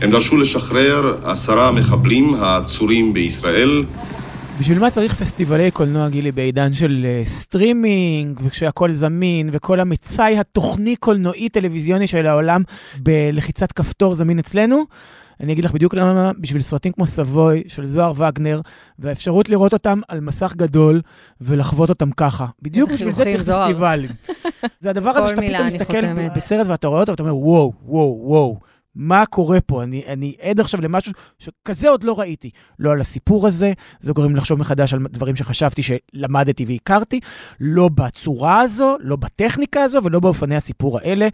הם 0.05 0.11
דרשו 0.11 0.37
לשחרר 0.37 1.17
עשרה 1.23 1.71
מחבלים 1.71 2.33
העצורים 2.33 3.13
בישראל, 3.13 3.85
בשביל 4.59 4.79
מה 4.79 4.91
צריך 4.91 5.13
פסטיבלי 5.13 5.71
קולנוע, 5.71 6.09
גילי, 6.09 6.31
בעידן 6.31 6.73
של 6.73 7.05
uh, 7.05 7.29
סטרימינג, 7.29 8.39
וכשהכול 8.43 8.93
זמין, 8.93 9.49
וכל 9.51 9.79
המצאי 9.79 10.39
התוכני 10.39 10.95
קולנועי 10.95 11.49
טלוויזיוני 11.49 12.07
של 12.07 12.27
העולם 12.27 12.61
בלחיצת 12.97 13.71
כפתור 13.71 14.13
זמין 14.13 14.39
אצלנו? 14.39 14.83
אני 15.39 15.53
אגיד 15.53 15.65
לך 15.65 15.71
בדיוק 15.71 15.93
למה, 15.93 16.31
בשביל 16.39 16.61
סרטים 16.61 16.91
כמו 16.91 17.07
סבוי 17.07 17.63
של 17.67 17.85
זוהר 17.85 18.13
וגנר, 18.15 18.61
והאפשרות 18.99 19.49
לראות 19.49 19.73
אותם 19.73 19.99
על 20.07 20.19
מסך 20.19 20.53
גדול 20.55 21.01
ולחוות 21.41 21.89
אותם 21.89 22.11
ככה. 22.11 22.45
בדיוק 22.61 22.91
בשביל 22.91 23.15
זה 23.15 23.23
צריך. 23.23 23.49
פסטיבלים. 23.49 24.09
זה 24.79 24.89
הדבר 24.89 25.09
הזה 25.09 25.29
שאתה 25.29 25.41
פתאום 25.41 25.67
מסתכל. 25.67 26.29
בסרט 26.35 26.67
ואתה 26.67 26.87
רואה 26.87 27.01
אותו 27.01 27.11
ואתה 27.11 27.23
אומר, 27.23 27.35
וואו, 27.35 27.73
וואו, 27.85 28.19
וואו. 28.23 28.74
מה 28.95 29.25
קורה 29.25 29.61
פה? 29.61 29.83
אני, 29.83 30.03
אני 30.07 30.35
עד 30.41 30.59
עכשיו 30.59 30.81
למשהו 30.81 31.13
שכזה 31.39 31.89
עוד 31.89 32.03
לא 32.03 32.19
ראיתי. 32.19 32.49
לא 32.79 32.91
על 32.91 33.01
הסיפור 33.01 33.47
הזה, 33.47 33.73
זה 33.99 34.13
גורם 34.13 34.35
לחשוב 34.35 34.59
מחדש 34.59 34.93
על 34.93 34.99
דברים 35.09 35.35
שחשבתי 35.35 35.81
שלמדתי 35.83 36.65
והכרתי, 36.65 37.19
לא 37.59 37.89
בצורה 37.89 38.61
הזו, 38.61 38.97
לא 38.99 39.15
בטכניקה 39.15 39.83
הזו 39.83 39.99
ולא 40.03 40.19
באופני 40.19 40.55
הסיפור 40.55 40.99
האלה. 40.99 41.27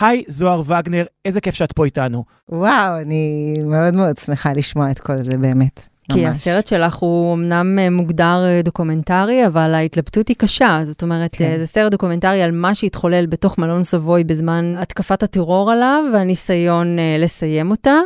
היי, 0.00 0.24
זוהר 0.28 0.62
וגנר, 0.66 1.04
איזה 1.24 1.40
כיף 1.40 1.54
שאת 1.54 1.72
פה 1.72 1.84
איתנו. 1.84 2.24
וואו, 2.48 3.00
אני 3.00 3.54
מאוד 3.64 3.94
מאוד 3.94 4.18
שמחה 4.18 4.52
לשמוע 4.52 4.90
את 4.90 4.98
כל 4.98 5.16
זה, 5.16 5.38
באמת. 5.38 5.97
כי 6.12 6.24
ממש. 6.26 6.36
הסרט 6.36 6.66
שלך 6.66 6.94
הוא 6.94 7.34
אמנם 7.34 7.78
אה, 7.78 7.90
מוגדר 7.90 8.44
אה, 8.44 8.60
דוקומנטרי, 8.64 9.46
אבל 9.46 9.74
ההתלבטות 9.74 10.28
היא 10.28 10.36
קשה. 10.36 10.80
זאת 10.84 11.02
אומרת, 11.02 11.30
כן. 11.32 11.44
אה, 11.44 11.58
זה 11.58 11.66
סרט 11.66 11.92
דוקומנטרי 11.92 12.42
על 12.42 12.50
מה 12.50 12.74
שהתחולל 12.74 13.26
בתוך 13.26 13.58
מלון 13.58 13.82
סבוי 13.82 14.24
בזמן 14.24 14.74
התקפת 14.78 15.22
הטרור 15.22 15.72
עליו, 15.72 16.04
והניסיון 16.12 16.96
לסיים 17.18 17.70
אותה. 17.70 17.98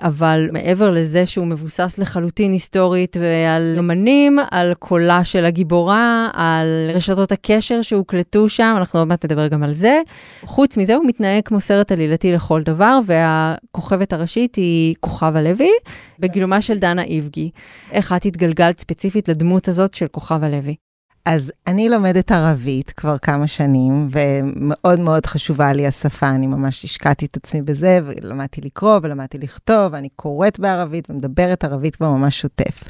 אבל 0.00 0.48
מעבר 0.52 0.90
לזה 0.90 1.26
שהוא 1.26 1.46
מבוסס 1.46 1.98
לחלוטין 1.98 2.52
היסטורית 2.52 3.16
ועל 3.20 3.74
אומנים, 3.78 4.38
על 4.50 4.74
קולה 4.78 5.24
של 5.24 5.44
הגיבורה, 5.44 6.30
על 6.32 6.90
רשתות 6.94 7.32
הקשר 7.32 7.82
שהוקלטו 7.82 8.48
שם, 8.48 8.74
אנחנו 8.78 8.98
עוד 8.98 9.08
מעט 9.08 9.24
נדבר 9.24 9.48
גם 9.48 9.62
על 9.62 9.72
זה. 9.72 10.00
חוץ 10.44 10.76
מזה, 10.76 10.94
הוא 10.94 11.06
מתנהג 11.06 11.42
כמו 11.44 11.60
סרט 11.60 11.92
עלילתי 11.92 12.32
לכל 12.32 12.62
דבר, 12.62 12.98
והכוכבת 13.06 14.12
הראשית 14.12 14.54
היא 14.54 14.94
כוכבה 15.00 15.42
לוי, 15.42 15.70
בגילומה 16.18 16.60
של 16.60 16.78
דנה 16.78 17.02
איבגי. 17.02 17.50
איך 17.92 18.12
את 18.12 18.24
התגלגלת 18.24 18.80
ספציפית 18.80 19.28
לדמות 19.28 19.68
הזאת 19.68 19.94
של 19.94 20.06
כוכבה 20.08 20.48
לוי? 20.48 20.83
אז 21.24 21.52
אני 21.66 21.88
לומדת 21.88 22.32
ערבית 22.32 22.90
כבר 22.90 23.18
כמה 23.18 23.46
שנים, 23.46 24.08
ומאוד 24.10 25.00
מאוד 25.00 25.26
חשובה 25.26 25.72
לי 25.72 25.86
השפה, 25.86 26.28
אני 26.28 26.46
ממש 26.46 26.84
השקעתי 26.84 27.26
את 27.26 27.36
עצמי 27.36 27.62
בזה, 27.62 28.00
ולמדתי 28.04 28.60
לקרוא 28.60 28.98
ולמדתי 29.02 29.38
לכתוב, 29.38 29.92
ואני 29.92 30.08
קוראת 30.16 30.58
בערבית 30.58 31.10
ומדברת 31.10 31.64
ערבית 31.64 31.96
כבר 31.96 32.10
ממש 32.10 32.40
שוטף. 32.40 32.84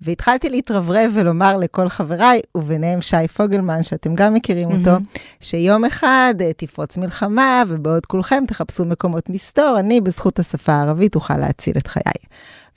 והתחלתי 0.00 0.50
להתרברב 0.50 1.10
ולומר 1.14 1.56
לכל 1.56 1.88
חבריי, 1.88 2.40
וביניהם 2.54 3.00
שי 3.00 3.28
פוגלמן, 3.36 3.82
שאתם 3.82 4.14
גם 4.14 4.34
מכירים 4.34 4.68
אותו, 4.70 4.96
שיום 5.40 5.84
אחד 5.84 6.34
אה, 6.40 6.52
תפרוץ 6.56 6.96
מלחמה, 6.96 7.62
ובעוד 7.68 8.06
כולכם 8.06 8.44
תחפשו 8.48 8.84
מקומות 8.84 9.30
מסתור, 9.30 9.76
אני 9.78 10.00
בזכות 10.00 10.38
השפה 10.38 10.72
הערבית 10.72 11.14
אוכל 11.14 11.36
להציל 11.36 11.76
את 11.76 11.86
חיי. 11.86 12.24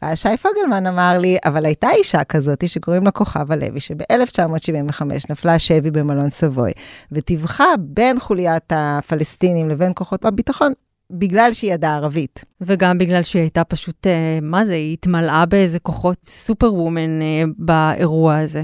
ואז 0.01 0.17
שי 0.17 0.37
פוגלמן 0.37 0.85
אמר 0.85 1.17
לי, 1.17 1.37
אבל 1.45 1.65
הייתה 1.65 1.91
אישה 1.91 2.23
כזאת 2.23 2.69
שקוראים 2.69 3.03
לה 3.03 3.11
כוכבה 3.11 3.55
לוי, 3.55 3.79
שב-1975 3.79 5.03
נפלה 5.29 5.59
שבי 5.59 5.91
במלון 5.91 6.29
סבוי, 6.29 6.71
וטיווחה 7.11 7.65
בין 7.79 8.19
חוליית 8.19 8.73
הפלסטינים 8.75 9.69
לבין 9.69 9.91
כוחות 9.95 10.25
הביטחון, 10.25 10.73
בגלל 11.11 11.53
שהיא 11.53 11.73
ידעה 11.73 11.95
ערבית. 11.95 12.45
וגם 12.61 12.97
בגלל 12.97 13.23
שהיא 13.23 13.41
הייתה 13.41 13.63
פשוט, 13.63 14.07
אה, 14.07 14.39
מה 14.41 14.65
זה, 14.65 14.73
היא 14.73 14.93
התמלאה 14.93 15.45
באיזה 15.45 15.79
כוחות 15.79 16.17
סופר 16.27 16.73
וומן 16.73 17.21
אה, 17.21 17.43
באירוע 17.57 18.37
הזה. 18.37 18.63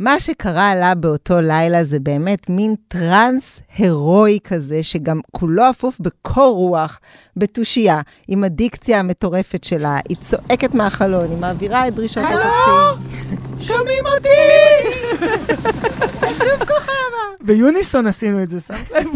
מה 0.00 0.20
שקרה 0.20 0.74
לה 0.74 0.94
באותו 0.94 1.40
לילה 1.40 1.84
זה 1.84 1.98
באמת 2.00 2.50
מין 2.50 2.74
טראנס 2.88 3.60
הירואי 3.76 4.38
כזה, 4.44 4.82
שגם 4.82 5.20
כולו 5.30 5.70
אפוף 5.70 6.00
בקור 6.00 6.56
רוח, 6.56 7.00
בתושייה, 7.36 8.00
עם 8.28 8.44
הדיקציה 8.44 8.98
המטורפת 8.98 9.64
שלה, 9.64 9.98
היא 10.08 10.16
צועקת 10.20 10.74
מהחלון, 10.74 11.30
היא 11.30 11.38
מעבירה 11.38 11.88
את 11.88 11.94
דרישות 11.94 12.24
התפקיד. 12.24 13.66
שומעים 13.66 14.04
אותי! 14.06 14.28
זה 16.20 16.26
שוב 16.34 16.58
כוכבה. 16.58 17.24
ביוניסון 17.40 18.06
עשינו 18.06 18.42
את 18.42 18.50
זה, 18.50 18.60
שמת 18.60 18.90
לב? 18.90 19.06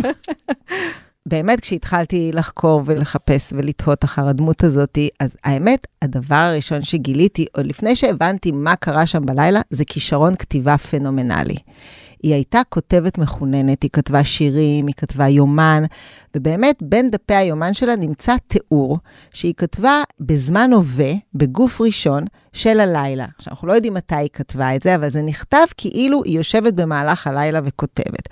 באמת, 1.29 1.61
כשהתחלתי 1.61 2.31
לחקור 2.33 2.83
ולחפש 2.85 3.53
ולתהות 3.53 4.05
אחר 4.05 4.29
הדמות 4.29 4.64
הזאת, 4.64 4.99
אז 5.20 5.37
האמת, 5.45 5.87
הדבר 6.03 6.35
הראשון 6.35 6.83
שגיליתי, 6.83 7.47
עוד 7.57 7.66
לפני 7.66 7.97
שהבנתי 7.97 8.51
מה 8.51 8.77
קרה 8.77 9.07
שם 9.07 9.27
בלילה, 9.27 9.61
זה 9.70 9.85
כישרון 9.85 10.35
כתיבה 10.35 10.79
פנומנלי. 10.79 11.57
היא 12.25 12.35
הייתה 12.35 12.61
כותבת 12.68 13.18
מחוננת, 13.18 13.83
היא 13.83 13.91
כתבה 13.93 14.25
שירים, 14.25 14.87
היא 14.87 14.95
כתבה 14.95 15.29
יומן, 15.29 15.83
ובאמת 16.37 16.83
בין 16.83 17.11
דפי 17.11 17.35
היומן 17.35 17.75
שלה 17.75 17.97
נמצא 17.97 18.37
תיאור 18.47 18.99
שהיא 19.35 19.55
כתבה 19.57 20.03
בזמן 20.20 20.70
הווה, 20.72 21.12
בגוף 21.35 21.81
ראשון, 21.81 22.25
של 22.53 22.81
הלילה. 22.81 23.27
עכשיו, 23.39 23.51
אנחנו 23.51 23.68
לא 23.68 23.72
יודעים 23.72 23.95
מתי 23.95 24.14
היא 24.14 24.29
כתבה 24.33 24.77
את 24.77 24.83
זה, 24.83 24.95
אבל 24.95 25.09
זה 25.09 25.22
נכתב 25.22 25.64
כאילו 25.77 26.25
היא 26.25 26.37
יושבת 26.37 26.75
במהלך 26.75 27.27
הלילה 27.27 27.61
וכותבת. 27.64 28.29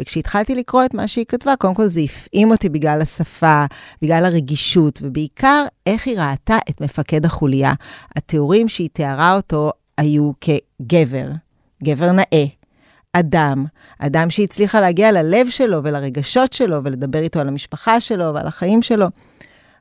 וכשהתחלתי 0.00 0.54
לקרוא 0.54 0.84
את 0.84 0.94
מה 0.94 1.08
שהיא 1.08 1.24
כתבה, 1.28 1.56
קודם 1.56 1.74
כל 1.74 1.86
זה 1.86 2.00
הפעים 2.00 2.50
אותי 2.50 2.68
בגלל 2.68 3.02
השפה, 3.02 3.64
בגלל 4.02 4.24
הרגישות, 4.24 4.98
ובעיקר 5.02 5.64
איך 5.86 6.06
היא 6.06 6.18
ראתה 6.18 6.58
את 6.70 6.80
מפקד 6.80 7.24
החוליה. 7.24 7.72
התיאורים 8.16 8.68
שהיא 8.68 8.88
תיארה 8.92 9.36
אותו 9.36 9.72
היו 9.98 10.32
כגבר, 10.40 11.28
גבר 11.82 12.12
נאה. 12.12 12.63
אדם, 13.16 13.64
אדם 13.98 14.30
שהצליחה 14.30 14.80
להגיע 14.80 15.12
ללב 15.12 15.48
שלו 15.50 15.80
ולרגשות 15.84 16.52
שלו 16.52 16.84
ולדבר 16.84 17.18
איתו 17.18 17.40
על 17.40 17.48
המשפחה 17.48 18.00
שלו 18.00 18.34
ועל 18.34 18.46
החיים 18.46 18.82
שלו. 18.82 19.06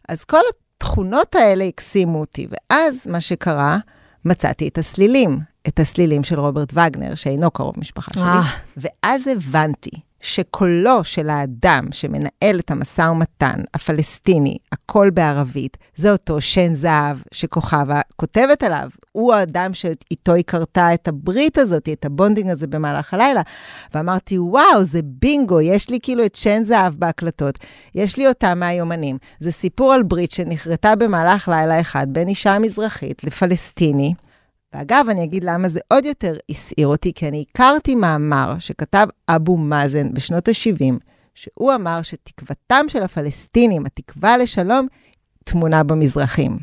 אז 0.09 0.23
כל 0.23 0.41
התכונות 0.77 1.35
האלה 1.35 1.63
הקסימו 1.65 2.19
אותי, 2.19 2.47
ואז 2.51 3.07
מה 3.07 3.21
שקרה, 3.21 3.77
מצאתי 4.25 4.67
את 4.67 4.77
הסלילים, 4.77 5.39
את 5.67 5.79
הסלילים 5.79 6.23
של 6.23 6.39
רוברט 6.39 6.73
וגנר, 6.73 7.15
שאינו 7.15 7.51
קרוב 7.51 7.73
משפחה 7.77 8.11
שלי, 8.13 8.23
אה. 8.23 8.41
ואז 8.77 9.27
הבנתי 9.27 9.91
שקולו 10.23 11.03
של 11.03 11.29
האדם 11.29 11.83
שמנהל 11.91 12.59
את 12.59 12.71
המשא 12.71 13.01
ומתן 13.01 13.59
הפלסטיני, 13.73 14.57
הכל 14.71 15.09
בערבית, 15.13 15.77
זה 15.95 16.11
אותו 16.11 16.41
שן 16.41 16.73
זהב 16.73 17.17
שכוכבה 17.31 18.01
כותבת 18.15 18.63
עליו. 18.63 18.89
הוא 19.11 19.33
האדם 19.33 19.73
שאיתו 19.73 20.33
היא 20.33 20.43
כרתה 20.43 20.93
את 20.93 21.07
הברית 21.07 21.57
הזאת, 21.57 21.89
את 21.93 22.05
ה 22.05 22.11
bonding 22.11 22.49
הזה 22.49 22.67
במהלך 22.67 23.13
הלילה. 23.13 23.41
ואמרתי, 23.93 24.39
וואו, 24.39 24.83
זה 24.83 24.99
בינגו, 25.03 25.61
יש 25.61 25.89
לי 25.89 25.99
כאילו 26.01 26.25
את 26.25 26.35
שן 26.35 26.63
זהב 26.63 26.93
בהקלטות, 26.93 27.59
יש 27.95 28.17
לי 28.17 28.27
אותה 28.27 28.55
מהיומנים. 28.55 29.17
זה 29.39 29.51
סיפור 29.51 29.93
על 29.93 30.03
ברית 30.03 30.31
שנכרתה 30.31 30.95
במהלך 30.95 31.47
לילה 31.47 31.81
אחד 31.81 32.07
בין 32.09 32.27
אישה 32.27 32.59
מזרחית 32.59 33.23
לפלסטיני. 33.23 34.13
ואגב, 34.73 35.05
אני 35.09 35.23
אגיד 35.23 35.43
למה 35.43 35.69
זה 35.69 35.79
עוד 35.87 36.05
יותר 36.05 36.33
הסעיר 36.49 36.87
אותי, 36.87 37.11
כי 37.15 37.27
אני 37.27 37.45
הכרתי 37.49 37.95
מאמר 37.95 38.55
שכתב 38.59 39.07
אבו 39.29 39.57
מאזן 39.57 40.13
בשנות 40.13 40.47
ה-70, 40.47 40.93
שהוא 41.35 41.73
אמר 41.75 42.01
שתקוותם 42.01 42.85
של 42.87 43.03
הפלסטינים, 43.03 43.85
התקווה 43.85 44.37
לשלום, 44.37 44.87
טמונה 45.43 45.83
במזרחים. 45.83 46.57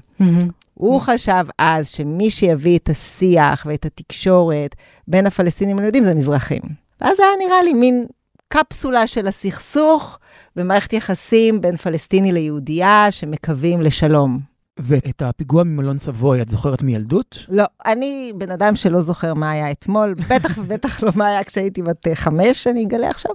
הוא 0.74 1.00
חשב 1.00 1.44
אז 1.58 1.88
שמי 1.88 2.30
שיביא 2.30 2.78
את 2.78 2.88
השיח 2.88 3.66
ואת 3.68 3.84
התקשורת 3.86 4.74
בין 5.08 5.26
הפלסטינים 5.26 5.78
ליהודים 5.78 6.04
זה 6.04 6.14
מזרחים. 6.14 6.62
ואז 7.00 7.20
היה 7.20 7.46
נראה 7.46 7.62
לי 7.62 7.74
מין 7.74 8.04
קפסולה 8.48 9.06
של 9.06 9.26
הסכסוך 9.26 10.18
במערכת 10.56 10.92
יחסים 10.92 11.61
בין 11.61 11.76
פלסטיני 11.76 12.32
ליהודייה 12.32 13.06
שמקווים 13.11 13.80
לשלום. 13.80 14.49
ואת 14.83 15.22
הפיגוע 15.22 15.64
ממלון 15.64 15.99
סבוי, 15.99 16.43
את 16.43 16.51
זוכרת 16.51 16.83
מילדות? 16.83 17.39
לא, 17.49 17.64
אני 17.87 18.33
בן 18.37 18.51
אדם 18.51 18.76
שלא 18.76 19.01
זוכר 19.01 19.35
מה 19.35 19.51
היה 19.51 19.70
אתמול, 19.70 20.14
בטח 20.28 20.59
ובטח 20.59 21.03
לא 21.03 21.12
מה 21.16 21.26
היה 21.26 21.45
כשהייתי 21.45 21.83
בת 21.83 22.07
אה, 22.07 22.14
חמש, 22.14 22.66
אני 22.66 22.85
אגלה 22.85 23.11
עכשיו, 23.11 23.33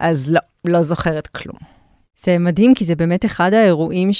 אז 0.00 0.30
לא, 0.30 0.40
לא 0.64 0.82
זוכרת 0.82 1.26
כלום. 1.26 1.56
זה 2.24 2.38
מדהים, 2.38 2.74
כי 2.74 2.84
זה 2.84 2.96
באמת 2.96 3.24
אחד 3.24 3.54
האירועים 3.54 4.10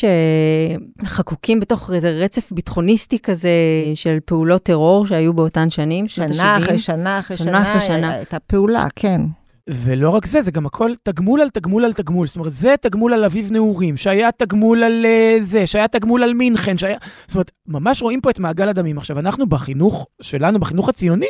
שחקוקים 1.03 1.61
בתוך 1.61 1.91
איזה 1.93 2.11
רצף 2.11 2.53
ביטחוניסטי 2.53 3.19
כזה 3.19 3.51
של 3.95 4.19
פעולות 4.25 4.63
טרור 4.63 5.07
שהיו 5.07 5.33
באותן 5.33 5.71
שנים, 5.71 6.09
שנות 6.09 6.31
ה-70. 6.31 6.35
שנה 6.37 6.57
אחרי 6.59 6.79
שנה 6.79 7.19
אחרי 7.19 7.37
שנה 7.37 7.47
שנה, 7.47 7.63
אחרי 7.63 7.81
שנה. 7.81 8.15
הייתה 8.15 8.39
פעולה, 8.39 8.87
כן. 8.97 9.21
ולא 9.69 10.11
רק 10.11 10.27
זה, 10.27 10.43
זה 10.43 10.51
גם 10.51 10.67
הכל 10.67 10.93
תגמול 11.03 11.41
על 11.41 11.51
תגמול 11.51 11.85
על 11.85 11.93
תגמול. 11.93 12.27
זאת 12.27 12.37
אומרת, 12.37 12.53
זה 12.53 12.75
תגמול 12.81 13.13
על 13.15 13.25
אביב 13.25 13.53
נעורים, 13.53 13.97
שהיה 13.97 14.33
תגמול 14.33 14.83
על 14.83 15.05
אה, 15.05 15.39
זה, 15.43 15.67
שהיה 15.67 15.89
תגמול 15.89 16.23
על 16.23 16.35
מינכן, 16.35 16.79
שהיה... 16.79 16.99
זאת 17.27 17.35
אומרת, 17.35 17.51
ממש 17.69 18.03
רואים 18.03 18.21
פה 18.21 18.31
את 18.31 18.39
מעגל 18.39 18.69
הדמים. 18.69 18.99
עכשיו, 18.99 19.19
אנחנו 19.19 19.47
בחינוך 19.47 20.07
שלנו, 20.23 20.59
בחינוך 20.59 20.89
הציוני, 20.89 21.27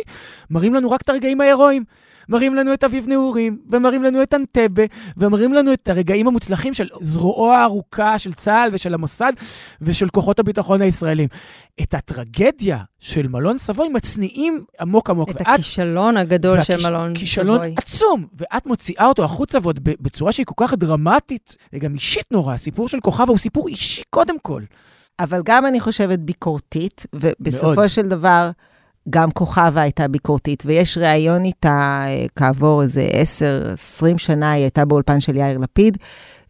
מראים 0.50 0.74
לנו 0.74 0.90
רק 0.90 1.02
את 1.02 1.08
הרגעים 1.08 1.40
ההירואיים. 1.40 1.84
מראים 2.32 2.54
לנו 2.54 2.74
את 2.74 2.84
אביב 2.84 3.08
נעורים, 3.08 3.58
ומראים 3.70 4.02
לנו 4.02 4.22
את 4.22 4.34
אנטבה, 4.34 4.82
ומראים 5.16 5.52
לנו 5.52 5.72
את 5.72 5.88
הרגעים 5.88 6.26
המוצלחים 6.26 6.74
של 6.74 6.88
זרועו 7.00 7.52
הארוכה 7.52 8.18
של 8.18 8.32
צה"ל 8.32 8.70
ושל 8.72 8.94
המוסד 8.94 9.32
ושל 9.82 10.08
כוחות 10.08 10.38
הביטחון 10.38 10.82
הישראלים. 10.82 11.28
את 11.82 11.94
הטרגדיה 11.94 12.78
של 12.98 13.28
מלון 13.28 13.58
סבוי 13.58 13.88
מצניעים 13.88 14.64
עמוק 14.80 15.10
עמוק. 15.10 15.30
את 15.30 15.34
ואת- 15.34 15.46
הכישלון 15.48 16.16
הגדול 16.16 16.62
של 16.62 16.72
והכיש- 16.74 16.86
מלון 16.86 17.14
כישלון 17.14 17.58
סבוי. 17.58 17.74
עצום, 17.76 18.26
ואת 18.38 18.66
מוציאה 18.66 19.06
אותו 19.06 19.24
החוצה 19.24 19.58
ועוד 19.62 19.78
בצורה 19.82 20.32
שהיא 20.32 20.46
כל 20.46 20.66
כך 20.66 20.74
דרמטית, 20.74 21.56
וגם 21.72 21.94
אישית 21.94 22.32
נורא. 22.32 22.54
הסיפור 22.54 22.88
של 22.88 23.00
כוכבה 23.00 23.24
הוא 23.28 23.38
סיפור 23.38 23.68
אישי 23.68 24.02
קודם 24.10 24.38
כל. 24.38 24.62
אבל 25.20 25.40
גם 25.44 25.66
אני 25.66 25.80
חושבת 25.80 26.18
ביקורתית, 26.18 27.06
ובסופו 27.14 27.74
מאוד. 27.74 27.88
של 27.88 28.08
דבר, 28.08 28.50
גם 29.10 29.30
כוכבה 29.30 29.82
הייתה 29.82 30.08
ביקורתית, 30.08 30.62
ויש 30.66 30.98
ראיון 30.98 31.44
איתה 31.44 32.04
אה, 32.06 32.26
כעבור 32.36 32.82
איזה 32.82 33.08
10-20 34.14 34.18
שנה, 34.18 34.52
היא 34.52 34.62
הייתה 34.62 34.84
באולפן 34.84 35.20
של 35.20 35.36
יאיר 35.36 35.58
לפיד, 35.58 35.98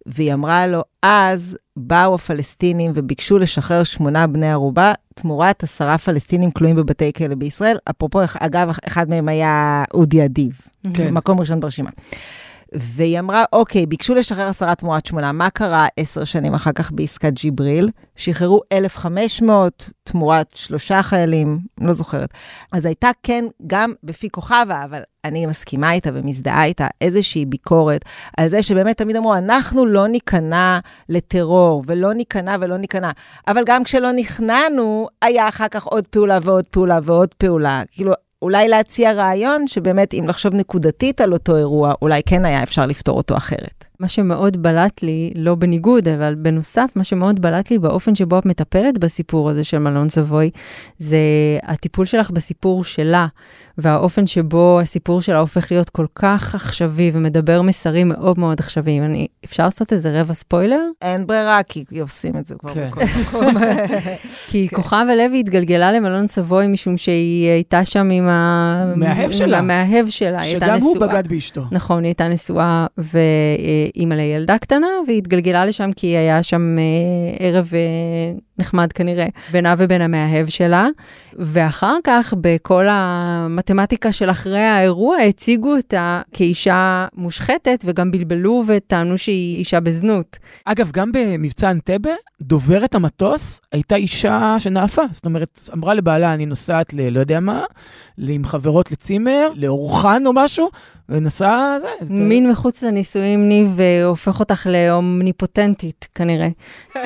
והיא 0.07 0.33
אמרה 0.33 0.67
לו, 0.67 0.83
אז 1.03 1.57
באו 1.77 2.15
הפלסטינים 2.15 2.91
וביקשו 2.95 3.39
לשחרר 3.39 3.85
שמונה 3.85 4.27
בני 4.27 4.51
ערובה, 4.51 4.93
תמורת 5.15 5.63
עשרה 5.63 5.99
פלסטינים 5.99 6.51
כלואים 6.51 6.77
בבתי 6.77 7.13
כלא 7.13 7.35
בישראל. 7.35 7.77
אפרופו, 7.91 8.21
אגב, 8.41 8.69
אחד 8.87 9.11
מהם 9.11 9.29
היה 9.29 9.85
אודי 9.95 10.25
אדיב, 10.25 10.61
כן. 10.95 11.15
מקום 11.15 11.41
ראשון 11.41 11.61
ברשימה. 11.61 11.91
והיא 12.75 13.19
אמרה, 13.19 13.45
אוקיי, 13.53 13.87
ביקשו 13.87 14.15
לשחרר 14.15 14.49
עשרה 14.49 14.75
תמורת 14.75 15.07
שמונה, 15.07 15.33
מה 15.33 15.51
קרה 15.51 15.87
עשר 15.97 16.25
שנים 16.25 16.55
אחר 16.55 16.73
כך 16.73 16.93
בעסקת 16.93 17.33
ג'יבריל? 17.33 17.91
שחררו 18.17 18.61
1,500 18.73 19.91
תמורת 20.05 20.47
שלושה 20.55 21.03
חיילים, 21.03 21.59
לא 21.81 21.93
זוכרת. 21.93 22.29
אז 22.73 22.87
הייתה 22.87 23.11
כן, 23.23 23.45
גם 23.67 23.93
בפי 24.05 24.31
כוכבה, 24.31 24.85
אבל 24.85 25.01
אני 25.25 25.47
מסכימה 25.47 25.93
איתה 25.93 26.11
ומזדהה 26.15 26.65
איתה, 26.65 26.87
איזושהי 27.01 27.45
ביקורת 27.45 28.05
על 28.37 28.49
זה 28.49 28.63
שבאמת 28.63 28.97
תמיד 28.97 29.17
אמרו, 29.17 29.35
אנחנו 29.35 29.87
לא 29.87 30.09
ניכנע 30.09 30.79
לטרור, 31.09 31.83
ולא 31.87 32.15
ניכנע 32.15 32.57
ולא 32.61 32.77
ניכנע. 32.77 33.11
אבל 33.49 33.63
גם 33.67 33.85
כשלא 33.85 34.13
נכנענו, 34.13 35.09
היה 35.23 35.49
אחר 35.49 35.69
כך 35.69 35.85
עוד 35.85 36.07
פעולה 36.07 36.39
ועוד 36.43 36.65
פעולה 36.65 36.99
ועוד 37.03 37.35
פעולה. 37.35 37.83
כאילו, 37.91 38.13
אולי 38.43 38.69
להציע 38.69 39.13
רעיון 39.13 39.69
שבאמת, 39.69 40.15
אם 40.15 40.25
לחשוב 40.29 40.55
נקודתית 40.55 41.21
על 41.21 41.33
אותו 41.33 41.57
אירוע, 41.57 41.95
אולי 42.03 42.23
כן 42.27 42.45
היה 42.45 42.63
אפשר 42.63 42.87
לפתור 42.87 43.17
אותו 43.17 43.37
אחרת. 43.37 43.82
מה 44.03 44.09
שמאוד 44.09 44.63
בלט 44.63 45.03
לי, 45.03 45.33
לא 45.37 45.55
בניגוד, 45.55 46.09
אבל 46.09 46.35
בנוסף, 46.35 46.93
מה 46.97 47.05
שמאוד 47.05 47.43
בלט 47.43 47.71
לי 47.71 47.79
באופן 47.79 48.15
שבו 48.15 48.39
את 48.39 48.47
מטפלת 48.47 48.99
בסיפור 48.99 49.51
הזה 49.51 49.65
של 49.65 49.79
מלון 49.79 50.09
סבוי, 50.09 50.51
זה 50.99 51.19
הטיפול 51.63 52.07
שלך 52.07 52.31
בסיפור 52.31 52.85
שלה, 52.85 53.27
והאופן 53.79 54.27
שבו 54.27 54.81
הסיפור 54.81 55.23
שלה 55.23 55.39
הופך 55.39 55.73
להיות 55.73 55.91
כל 55.91 56.07
כך 56.15 56.55
עכשווי 56.55 57.11
ומדבר 57.15 57.63
מסרים 57.63 58.09
מאוד 58.09 58.39
מאוד 58.39 58.61
עכשוויים. 58.61 59.05
אני, 59.05 59.27
אפשר 59.45 59.65
לעשות 59.65 59.93
איזה 59.93 60.21
רבע 60.21 60.35
ספוילר? 60.35 60.81
אין 61.03 61.27
ברירה, 61.27 61.63
כי 61.63 61.85
עושים 62.01 62.37
את 62.37 62.47
זה 62.47 62.55
כבר 62.55 62.75
כן. 62.75 62.91
בכל 62.91 63.47
מקום. 63.47 63.63
כי 64.49 64.69
כוכבה 64.75 65.15
לוי 65.15 65.41
התגלגלה 65.41 65.93
למלון 65.93 66.27
סבוי 66.27 66.67
משום 66.67 66.97
שהיא 66.97 67.49
הייתה 67.49 67.85
שם 67.85 68.11
עם 68.11 68.29
ה... 68.29 68.93
מאהב 68.97 69.31
עם 69.31 69.33
שלה. 69.33 69.59
המאהב 69.59 70.09
שלה. 70.09 70.41
היא 70.41 70.51
הייתה 70.51 70.67
שגם 70.67 70.77
הוא 70.81 70.97
נשואה. 70.97 71.09
בגד 71.09 71.29
באשתו. 71.29 71.65
נכון, 71.71 71.99
היא 71.99 72.09
הייתה 72.09 72.29
נשואה 72.29 72.87
ואימא 73.97 74.15
לילדה 74.15 74.59
קטנה, 74.59 74.87
והיא 75.07 75.19
התגלגלה 75.19 75.67
לשם 75.67 75.91
כי 75.97 76.07
היה 76.07 76.43
שם 76.43 76.77
אה, 76.79 77.47
ערב 77.47 77.71
אה, 77.75 78.39
נחמד 78.63 78.93
כנראה, 78.93 79.27
בינה 79.53 79.75
ובין 79.79 80.03
המאהב 80.03 80.47
שלה. 80.49 80.87
ואחר 81.39 81.97
כך, 82.05 82.35
בכל 82.41 82.87
המתמטיקה 82.91 84.13
של 84.13 84.31
אחרי 84.31 84.59
האירוע, 84.65 85.17
הציגו 85.19 85.77
אותה 85.77 86.21
כאישה 86.33 87.07
מושחתת, 87.17 87.85
וגם 87.85 88.11
בלבלו 88.11 88.65
וטענו 88.67 89.19
שהיא 89.19 89.59
אישה 89.59 89.81
בזנות. 89.81 90.39
אגב, 90.65 90.91
גם 90.93 91.13
במבצע 91.13 91.71
אנטבה, 91.71 92.11
דוברת 92.43 92.95
המטוס 92.95 93.61
הייתה 93.73 93.95
אישה 93.97 94.57
שנאפה. 94.59 95.03
זאת 95.11 95.25
אומרת, 95.25 95.61
אמרה 95.75 95.95
לבעלה, 95.95 96.35
אני 96.35 96.47
נוסעת 96.47 96.95
ל... 96.95 97.09
לא 97.09 97.21
יודע 97.21 97.41
מה, 97.41 97.65
עם 98.29 98.45
חברות 98.45 98.93
לצימר, 98.93 99.49
לאורחן 99.57 100.23
או 100.27 100.33
משהו, 100.33 100.69
ונסעה... 101.09 101.77
זה, 101.81 101.89
זה- 102.07 102.15
מין 102.15 102.51
מחוץ 102.51 102.83
לנישואים, 102.83 103.49
ניב, 103.49 103.81
אה, 103.81 104.05
הופך 104.05 104.41
אותך 104.41 104.67
לאומניפוטנטית, 104.71 106.09
כנראה. 106.15 106.49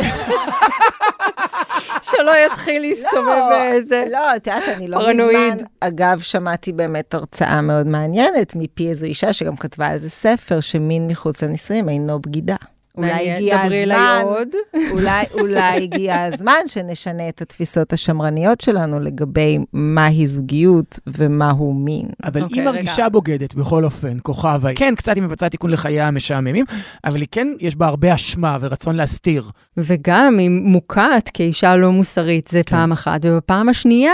שלא 2.02 2.32
יתחיל 2.46 2.82
להסתובב 2.82 3.42
באיזה... 3.50 4.04
לא, 4.10 4.36
את 4.36 4.46
יודעת, 4.46 4.62
אני 4.68 4.88
לא. 4.88 4.98
מזמן, 4.98 5.56
אגב, 5.80 6.18
שמעתי 6.18 6.72
באמת 6.72 7.14
הרצאה 7.14 7.60
מאוד 7.60 7.86
מעניינת 7.86 8.52
מפי 8.56 8.88
איזו 8.88 9.06
אישה 9.06 9.32
שגם 9.32 9.56
כתבה 9.56 9.86
על 9.86 9.98
זה 9.98 10.10
ספר, 10.10 10.60
שמין 10.60 11.08
מחוץ 11.08 11.42
לנישואים 11.42 11.88
אינו 11.88 12.18
בגידה. 12.20 12.56
אולי 12.96 13.32
הגיע 13.32 13.60
הזמן. 13.60 14.22
אולי, 14.92 15.24
אולי 15.34 15.82
הגיע 15.82 16.22
הזמן 16.22 16.60
שנשנה 16.66 17.28
את 17.28 17.42
התפיסות 17.42 17.92
השמרניות 17.92 18.60
שלנו 18.60 19.00
לגבי 19.00 19.58
מהי 19.72 20.26
זוגיות 20.26 20.98
ומהו 21.06 21.72
מין. 21.74 22.06
אבל 22.24 22.42
אוקיי, 22.42 22.58
היא 22.58 22.68
רגע. 22.68 22.72
מרגישה 22.72 23.08
בוגדת 23.08 23.54
בכל 23.54 23.84
אופן, 23.84 24.16
כוכבה. 24.22 24.74
כן, 24.74 24.94
קצת 24.94 25.14
היא 25.14 25.22
מבצעת 25.22 25.50
תיקון 25.50 25.70
לחייה 25.70 26.08
המשעממים, 26.08 26.64
אבל 27.04 27.20
היא 27.20 27.28
כן, 27.30 27.48
יש 27.60 27.76
בה 27.76 27.86
הרבה 27.86 28.14
אשמה 28.14 28.58
ורצון 28.60 28.96
להסתיר. 28.96 29.50
וגם 29.76 30.38
היא 30.38 30.50
מוקעת 30.50 31.30
כאישה 31.34 31.76
לא 31.76 31.92
מוסרית, 31.92 32.48
זה 32.48 32.62
כן. 32.62 32.76
פעם 32.76 32.92
אחת. 32.92 33.20
ובפעם 33.24 33.68
השנייה, 33.68 34.12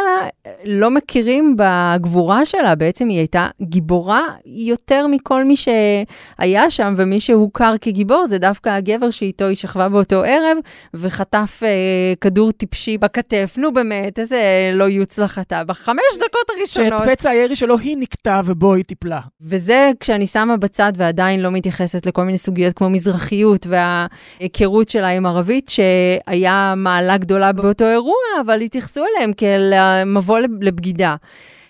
לא 0.64 0.90
מכירים 0.90 1.56
בגבורה 1.58 2.44
שלה, 2.44 2.74
בעצם 2.74 3.08
היא 3.08 3.18
הייתה 3.18 3.48
גיבורה 3.62 4.22
יותר 4.46 5.06
מכל 5.06 5.44
מי 5.44 5.54
שהיה 5.56 6.70
שם, 6.70 6.94
ומי 6.96 7.20
שהוכר 7.20 7.74
כגיבור 7.80 8.26
זה 8.26 8.38
דווקא 8.38 8.71
הגבר 8.76 9.10
שאיתו 9.10 9.44
היא 9.44 9.56
שכבה 9.56 9.88
באותו 9.88 10.22
ערב, 10.24 10.58
וחטף 10.94 11.60
אה, 11.62 11.68
כדור 12.20 12.52
טיפשי 12.52 12.98
בכתף. 12.98 13.54
נו 13.58 13.72
באמת, 13.72 14.18
איזה 14.18 14.40
לא 14.72 14.84
יוצלח 14.84 15.38
אתה. 15.38 15.64
בחמש 15.64 15.98
דקות 16.16 16.30
שאת 16.64 16.82
הראשונות. 16.82 17.08
פצע 17.18 17.30
הירי 17.30 17.56
שלו 17.56 17.78
היא 17.78 17.96
נקטה 18.00 18.40
ובו 18.44 18.74
היא 18.74 18.84
טיפלה. 18.84 19.20
וזה 19.40 19.90
כשאני 20.00 20.26
שמה 20.26 20.56
בצד 20.56 20.92
ועדיין 20.96 21.40
לא 21.42 21.50
מתייחסת 21.50 22.06
לכל 22.06 22.24
מיני 22.24 22.38
סוגיות 22.38 22.72
כמו 22.72 22.90
מזרחיות 22.90 23.66
וההיכרות 23.66 24.88
שלה 24.88 25.08
עם 25.08 25.26
ערבית, 25.26 25.68
שהיה 25.68 26.74
מעלה 26.76 27.16
גדולה 27.18 27.52
באותו 27.52 27.84
אירוע, 27.90 28.14
אבל 28.40 28.60
התייחסו 28.60 29.04
אליהם 29.16 29.32
כאל 29.32 29.72
מבוא 30.06 30.38
לב- 30.38 30.62
לבגידה. 30.62 31.16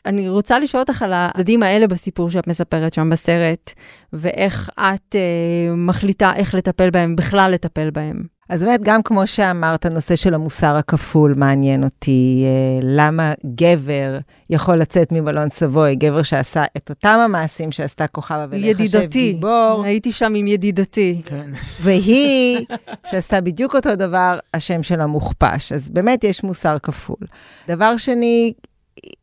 אני 0.06 0.28
רוצה 0.28 0.58
לשאול 0.58 0.80
אותך 0.80 1.02
על 1.02 1.12
הצדדים 1.14 1.62
האלה 1.62 1.86
בסיפור 1.86 2.30
שאת 2.30 2.46
מספרת 2.46 2.94
שם 2.94 3.10
בסרט, 3.10 3.72
ואיך 4.12 4.70
את 4.78 5.16
אה, 5.16 5.74
מחליטה 5.76 6.32
איך 6.36 6.54
לטפל 6.54 6.90
בהם, 6.90 7.16
בכלל 7.16 7.50
לטפל 7.54 7.90
בהם. 7.90 8.22
אז 8.48 8.64
באמת, 8.64 8.80
גם 8.82 9.02
כמו 9.02 9.26
שאמרת, 9.26 9.86
הנושא 9.86 10.16
של 10.16 10.34
המוסר 10.34 10.76
הכפול 10.76 11.34
מעניין 11.36 11.84
אותי. 11.84 12.44
אה, 12.46 12.80
למה 12.82 13.32
גבר 13.54 14.18
יכול 14.50 14.76
לצאת 14.78 15.12
ממלון 15.12 15.50
סבוי, 15.50 15.94
גבר 15.94 16.22
שעשה 16.22 16.64
את 16.76 16.90
אותם 16.90 17.18
המעשים 17.24 17.72
שעשתה 17.72 18.06
כוכבה 18.06 18.56
ידידתי. 18.56 19.32
גיבור, 19.32 19.82
הייתי 19.84 20.12
שם 20.12 20.32
עם 20.34 20.46
ידידתי. 20.46 21.22
כן. 21.24 21.50
והיא, 21.82 22.66
שעשתה 23.10 23.40
בדיוק 23.40 23.74
אותו 23.74 23.96
דבר, 23.96 24.38
השם 24.54 24.82
שלה 24.82 25.06
מוכפש. 25.06 25.72
אז 25.72 25.90
באמת 25.90 26.24
יש 26.24 26.44
מוסר 26.44 26.76
כפול. 26.82 27.26
דבר 27.68 27.96
שני, 27.96 28.52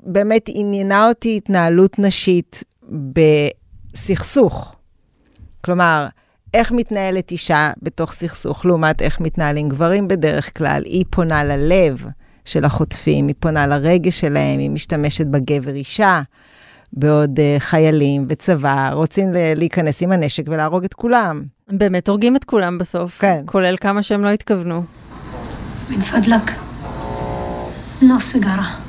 באמת 0.03 0.45
עניינה 0.47 1.07
אותי 1.07 1.37
התנהלות 1.37 1.99
נשית 1.99 2.63
בסכסוך. 3.93 4.75
כלומר, 5.65 6.07
איך 6.53 6.71
מתנהלת 6.71 7.31
אישה 7.31 7.71
בתוך 7.81 8.13
סכסוך 8.13 8.65
לעומת 8.65 9.01
איך 9.01 9.19
מתנהלים 9.19 9.69
גברים 9.69 10.07
בדרך 10.07 10.57
כלל. 10.57 10.81
היא 10.85 11.05
פונה 11.09 11.43
ללב 11.43 12.05
של 12.45 12.65
החוטפים, 12.65 13.27
היא 13.27 13.35
פונה 13.39 13.67
לרגש 13.67 14.19
שלהם, 14.19 14.59
היא 14.59 14.69
משתמשת 14.69 15.25
בגבר 15.25 15.75
אישה, 15.75 16.21
בעוד 16.93 17.39
uh, 17.39 17.59
חיילים 17.59 18.25
וצבא 18.29 18.89
רוצים 18.93 19.27
להיכנס 19.55 20.01
עם 20.01 20.11
הנשק 20.11 20.43
ולהרוג 20.47 20.83
את 20.83 20.93
כולם. 20.93 21.43
הם 21.69 21.77
באמת 21.77 22.09
הורגים 22.09 22.35
את 22.35 22.43
כולם 22.43 22.77
בסוף, 22.77 23.19
כן. 23.19 23.41
כולל 23.45 23.77
כמה 23.77 24.03
שהם 24.03 24.23
לא 24.23 24.29
התכוונו. 24.29 24.83
מן 25.89 26.01
פדלק, 26.01 26.51
נו 28.01 28.19
סיגרה. 28.19 28.88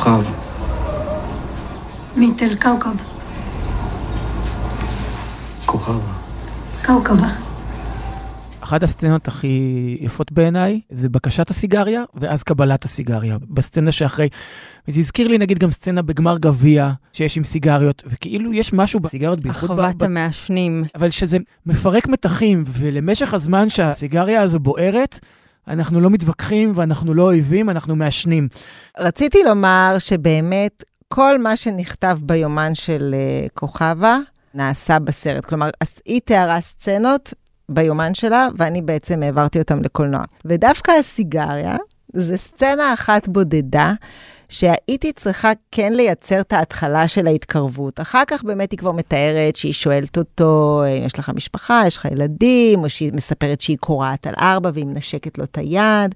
כוכב? 0.00 0.22
מיטל 2.16 2.54
קאוקב. 2.54 2.90
כוכב. 5.66 5.98
קאוקבה. 6.82 7.28
אחת 8.60 8.82
הסצנות 8.82 9.28
הכי 9.28 9.96
יפות 10.00 10.32
בעיניי 10.32 10.80
זה 10.90 11.08
בקשת 11.08 11.50
הסיגריה 11.50 12.02
ואז 12.14 12.42
קבלת 12.42 12.84
הסיגריה. 12.84 13.36
בסצנה 13.48 13.92
שאחרי, 13.92 14.28
זה 14.86 15.00
הזכיר 15.00 15.28
לי 15.28 15.38
נגיד 15.38 15.58
גם 15.58 15.70
סצנה 15.70 16.02
בגמר 16.02 16.38
גביע 16.38 16.90
שיש 17.12 17.36
עם 17.36 17.44
סיגריות, 17.44 18.02
וכאילו 18.06 18.52
יש 18.52 18.72
משהו 18.72 19.00
בסיגריות 19.00 19.40
בייחוד... 19.40 19.70
אחוות 19.70 20.02
המעשנים. 20.02 20.84
אבל 20.94 21.10
שזה 21.10 21.38
מפרק 21.66 22.08
מתחים, 22.08 22.64
ולמשך 22.66 23.34
הזמן 23.34 23.70
שהסיגריה 23.70 24.42
הזו 24.42 24.60
בוערת, 24.60 25.18
אנחנו 25.68 26.00
לא 26.00 26.10
מתווכחים 26.10 26.72
ואנחנו 26.74 27.14
לא 27.14 27.22
אויבים, 27.22 27.70
אנחנו 27.70 27.96
מעשנים. 27.96 28.48
רציתי 28.98 29.42
לומר 29.44 29.96
שבאמת 29.98 30.84
כל 31.08 31.38
מה 31.38 31.56
שנכתב 31.56 32.18
ביומן 32.22 32.74
של 32.74 33.14
uh, 33.14 33.50
כוכבה 33.54 34.18
נעשה 34.54 34.98
בסרט. 34.98 35.44
כלומר, 35.44 35.70
היא 36.04 36.20
תיארה 36.24 36.60
סצנות 36.60 37.34
ביומן 37.68 38.14
שלה, 38.14 38.48
ואני 38.56 38.82
בעצם 38.82 39.22
העברתי 39.22 39.58
אותם 39.58 39.82
לקולנוע. 39.82 40.22
ודווקא 40.44 40.92
הסיגריה, 41.00 41.76
זה 42.12 42.36
סצנה 42.36 42.94
אחת 42.94 43.28
בודדה, 43.28 43.92
שהייתי 44.50 45.12
צריכה 45.12 45.52
כן 45.72 45.92
לייצר 45.92 46.40
את 46.40 46.52
ההתחלה 46.52 47.08
של 47.08 47.26
ההתקרבות. 47.26 48.00
אחר 48.00 48.22
כך 48.26 48.44
באמת 48.44 48.70
היא 48.70 48.78
כבר 48.78 48.92
מתארת 48.92 49.56
שהיא 49.56 49.72
שואלת 49.72 50.18
אותו, 50.18 50.82
אם 50.98 51.04
יש 51.04 51.18
לך 51.18 51.30
משפחה, 51.34 51.82
יש 51.86 51.96
לך 51.96 52.04
ילדים, 52.04 52.84
או 52.84 52.90
שהיא 52.90 53.12
מספרת 53.14 53.60
שהיא 53.60 53.76
קורעת 53.80 54.26
על 54.26 54.34
ארבע 54.40 54.70
והיא 54.74 54.86
מנשקת 54.86 55.38
לו 55.38 55.44
את 55.44 55.58
היד. 55.58 56.14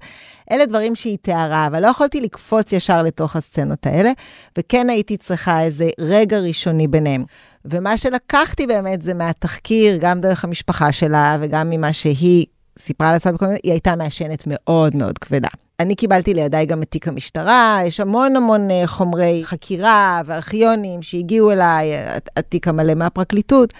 אלה 0.51 0.65
דברים 0.65 0.95
שהיא 0.95 1.17
תיארה, 1.21 1.67
אבל 1.67 1.81
לא 1.81 1.87
יכולתי 1.87 2.21
לקפוץ 2.21 2.73
ישר 2.73 3.03
לתוך 3.03 3.35
הסצנות 3.35 3.85
האלה, 3.85 4.11
וכן 4.57 4.89
הייתי 4.89 5.17
צריכה 5.17 5.63
איזה 5.63 5.89
רגע 5.99 6.39
ראשוני 6.39 6.87
ביניהם. 6.87 7.23
ומה 7.65 7.97
שלקחתי 7.97 8.67
באמת 8.67 9.01
זה 9.01 9.13
מהתחקיר, 9.13 9.97
גם 10.01 10.21
דרך 10.21 10.43
המשפחה 10.43 10.91
שלה 10.91 11.37
וגם 11.41 11.69
ממה 11.69 11.93
שהיא 11.93 12.45
סיפרה 12.79 13.09
על 13.09 13.15
עצמה 13.15 13.31
בכל 13.31 13.45
מיני, 13.45 13.59
היא 13.63 13.71
הייתה 13.71 13.95
מעשנת 13.95 14.43
מאוד 14.47 14.95
מאוד 14.95 15.17
כבדה. 15.17 15.49
אני 15.79 15.95
קיבלתי 15.95 16.33
לידיי 16.33 16.65
גם 16.65 16.81
את 16.83 16.91
תיק 16.91 17.07
המשטרה, 17.07 17.79
יש 17.85 17.99
המון 17.99 18.35
המון 18.35 18.71
אה, 18.71 18.81
חומרי 18.87 19.41
חקירה 19.45 20.21
וארכיונים 20.25 21.01
שהגיעו 21.01 21.51
אליי, 21.51 21.97
הת- 21.97 22.29
התיק 22.37 22.67
המלא 22.67 22.93
מהפרקליטות. 22.93 23.73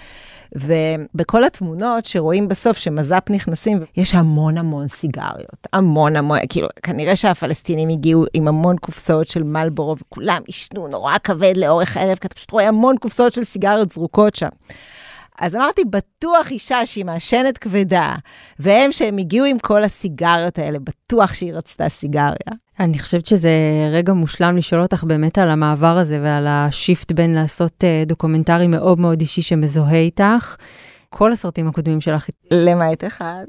ובכל 0.55 1.43
התמונות 1.43 2.05
שרואים 2.05 2.47
בסוף 2.47 2.77
שמז"פ 2.77 3.29
נכנסים, 3.29 3.79
יש 3.97 4.15
המון 4.15 4.57
המון 4.57 4.87
סיגריות, 4.87 5.67
המון 5.73 6.15
המון, 6.15 6.37
כאילו, 6.49 6.67
כנראה 6.83 7.15
שהפלסטינים 7.15 7.89
הגיעו 7.89 8.25
עם 8.33 8.47
המון 8.47 8.77
קופסאות 8.77 9.27
של 9.27 9.43
מלבורו, 9.43 9.95
וכולם 10.01 10.41
עישנו 10.47 10.87
נורא 10.87 11.13
כבד 11.23 11.53
לאורך 11.57 11.97
הערב, 11.97 12.17
כי 12.17 12.27
אתה 12.27 12.35
פשוט 12.35 12.51
רואה 12.51 12.67
המון 12.67 12.95
קופסאות 12.97 13.33
של 13.33 13.43
סיגריות 13.43 13.91
זרוקות 13.91 14.35
שם. 14.35 14.47
אז 15.41 15.55
אמרתי, 15.55 15.81
בטוח 15.89 16.51
אישה 16.51 16.86
שהיא 16.86 17.05
מעשנת 17.05 17.57
כבדה, 17.57 18.15
והם 18.59 18.91
שהם 18.91 19.17
הגיעו 19.17 19.45
עם 19.45 19.59
כל 19.59 19.83
הסיגריות 19.83 20.59
האלה, 20.59 20.79
בטוח 20.79 21.33
שהיא 21.33 21.53
רצתה 21.53 21.89
סיגריה. 21.89 22.36
אני 22.79 22.99
חושבת 22.99 23.25
שזה 23.25 23.49
רגע 23.93 24.13
מושלם 24.13 24.57
לשאול 24.57 24.81
אותך 24.81 25.03
באמת 25.03 25.38
על 25.38 25.49
המעבר 25.49 25.97
הזה 25.97 26.19
ועל 26.23 26.47
ה 26.47 26.58
shift 26.58 27.11
בין 27.11 27.33
לעשות 27.33 27.83
אה, 27.83 28.03
דוקומנטרי 28.05 28.67
מאוד 28.67 28.99
מאוד 28.99 29.21
אישי 29.21 29.41
שמזוהה 29.41 29.95
איתך. 29.95 30.55
כל 31.09 31.31
הסרטים 31.31 31.67
הקודמים 31.67 32.01
שלך, 32.01 32.27
למעט 32.51 33.03
אחד. 33.03 33.45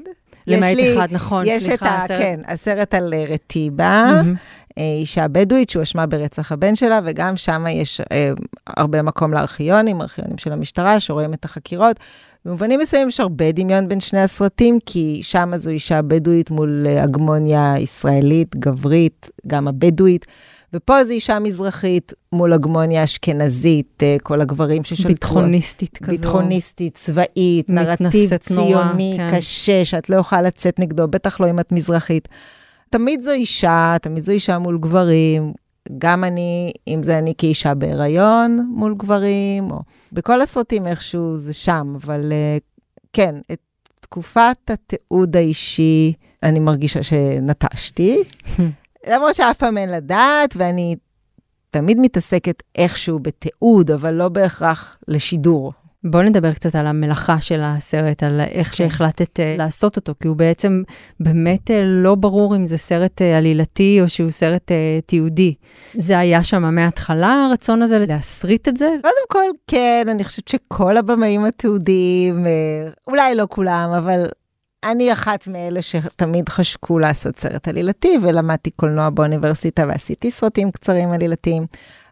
למעט 0.47 0.69
יש 0.71 0.77
לי- 0.77 0.93
אחד, 0.95 1.07
נכון, 1.11 1.43
יש 1.47 1.63
סליחה, 1.63 1.75
את 1.85 1.91
ה... 1.91 2.03
הסרט- 2.03 2.17
כן, 2.19 2.39
הסרט 2.47 2.93
על 2.93 3.13
אה, 3.13 3.23
רטיבה, 3.29 4.05
מהמם. 4.13 4.35
אישה 4.77 5.27
בדואית 5.27 5.69
שהואשמה 5.69 6.05
ברצח 6.05 6.51
הבן 6.51 6.75
שלה, 6.75 6.99
וגם 7.05 7.37
שם 7.37 7.65
יש 7.69 8.01
אה, 8.11 8.31
הרבה 8.67 9.01
מקום 9.01 9.33
לארכיונים, 9.33 10.01
ארכיונים 10.01 10.37
של 10.37 10.53
המשטרה, 10.53 10.99
שרואים 10.99 11.33
את 11.33 11.45
החקירות. 11.45 11.99
במובנים 12.45 12.79
מסוימים 12.79 13.07
יש 13.07 13.19
הרבה 13.19 13.51
דמיון 13.51 13.87
בין 13.87 13.99
שני 13.99 14.21
הסרטים, 14.21 14.79
כי 14.85 15.19
שם 15.23 15.51
זו 15.55 15.71
אישה 15.71 16.01
בדואית 16.01 16.51
מול 16.51 16.85
אה, 16.89 17.03
הגמוניה 17.03 17.73
ישראלית, 17.77 18.55
גברית, 18.55 19.29
גם 19.47 19.67
הבדואית. 19.67 20.25
ופה 20.73 21.03
זו 21.03 21.13
אישה 21.13 21.39
מזרחית 21.39 22.13
מול 22.31 22.53
הגמוניה 22.53 23.03
אשכנזית, 23.03 24.03
אה, 24.03 24.17
כל 24.23 24.41
הגברים 24.41 24.83
ששלטו. 24.83 25.09
ביטחוניסטית 25.09 25.97
כזו. 25.97 26.11
ביטחוניסטית, 26.11 26.95
צבאית, 26.95 27.69
נרטיב 27.69 28.07
מתנשאת 28.07 28.51
נורא, 28.51 28.83
ציוני, 28.83 29.13
כן. 29.17 29.37
קשה, 29.37 29.85
שאת 29.85 30.09
לא 30.09 30.15
יכולה 30.15 30.41
לצאת 30.41 30.79
נגדו, 30.79 31.07
בטח 31.07 31.39
לא 31.39 31.49
אם 31.49 31.59
את 31.59 31.71
מזרחית. 31.71 32.27
תמיד 32.89 33.21
זו 33.21 33.31
אישה, 33.31 33.95
תמיד 34.01 34.23
זו 34.23 34.31
אישה 34.31 34.57
מול 34.57 34.77
גברים, 34.77 35.53
גם 35.97 36.23
אני, 36.23 36.71
אם 36.87 37.03
זה 37.03 37.19
אני 37.19 37.33
כאישה 37.37 37.73
בהיריון 37.73 38.67
מול 38.69 38.95
גברים, 38.97 39.71
או 39.71 39.81
בכל 40.11 40.41
הסרטים 40.41 40.87
איכשהו 40.87 41.37
זה 41.37 41.53
שם, 41.53 41.93
אבל 41.95 42.31
אה, 42.31 42.57
כן, 43.13 43.35
את 43.51 43.59
תקופת 44.01 44.57
התיעוד 44.67 45.35
האישי, 45.35 46.13
אני 46.43 46.59
מרגישה 46.59 47.03
שנטשתי, 47.03 48.17
למרות 49.09 49.35
שאף 49.35 49.57
פעם 49.57 49.77
אין 49.77 49.91
לדעת, 49.91 50.53
ואני 50.57 50.95
תמיד 51.69 51.99
מתעסקת 51.99 52.63
איכשהו 52.75 53.19
בתיעוד, 53.19 53.91
אבל 53.91 54.13
לא 54.13 54.29
בהכרח 54.29 54.97
לשידור. 55.07 55.73
בואו 56.03 56.23
נדבר 56.23 56.53
קצת 56.53 56.75
על 56.75 56.87
המלאכה 56.87 57.41
של 57.41 57.59
הסרט, 57.63 58.23
על 58.23 58.41
איך 58.41 58.73
שהחלטת 58.73 59.39
אה, 59.39 59.55
לעשות 59.57 59.95
אותו, 59.95 60.13
כי 60.19 60.27
הוא 60.27 60.35
בעצם 60.35 60.83
באמת 61.19 61.71
אה, 61.71 61.81
לא 61.85 62.15
ברור 62.15 62.55
אם 62.55 62.65
זה 62.65 62.77
סרט 62.77 63.21
אה, 63.21 63.37
עלילתי 63.37 63.99
או 64.01 64.09
שהוא 64.09 64.29
סרט 64.29 64.71
תיעודי. 65.05 65.53
זה 65.93 66.19
היה 66.19 66.43
שם 66.43 66.75
מההתחלה, 66.75 67.45
הרצון 67.49 67.81
הזה 67.81 68.05
להסריט 68.07 68.67
את 68.67 68.77
זה? 68.77 68.89
קודם 69.01 69.27
כל, 69.29 69.49
כן, 69.67 70.07
אני 70.09 70.23
חושבת 70.23 70.47
שכל 70.47 70.97
הבמאים 70.97 71.45
התיעודיים, 71.45 72.45
אולי 73.07 73.35
לא 73.35 73.47
כולם, 73.49 73.89
אבל 73.97 74.27
אני 74.83 75.13
אחת 75.13 75.47
מאלה 75.47 75.81
שתמיד 75.81 76.49
חשקו 76.49 76.99
לעשות 76.99 77.39
סרט 77.39 77.67
עלילתי, 77.67 78.17
ולמדתי 78.21 78.71
קולנוע 78.71 79.09
באוניברסיטה 79.09 79.85
ועשיתי 79.87 80.31
סרטים 80.31 80.71
קצרים 80.71 81.11
עלילתיים. 81.11 81.65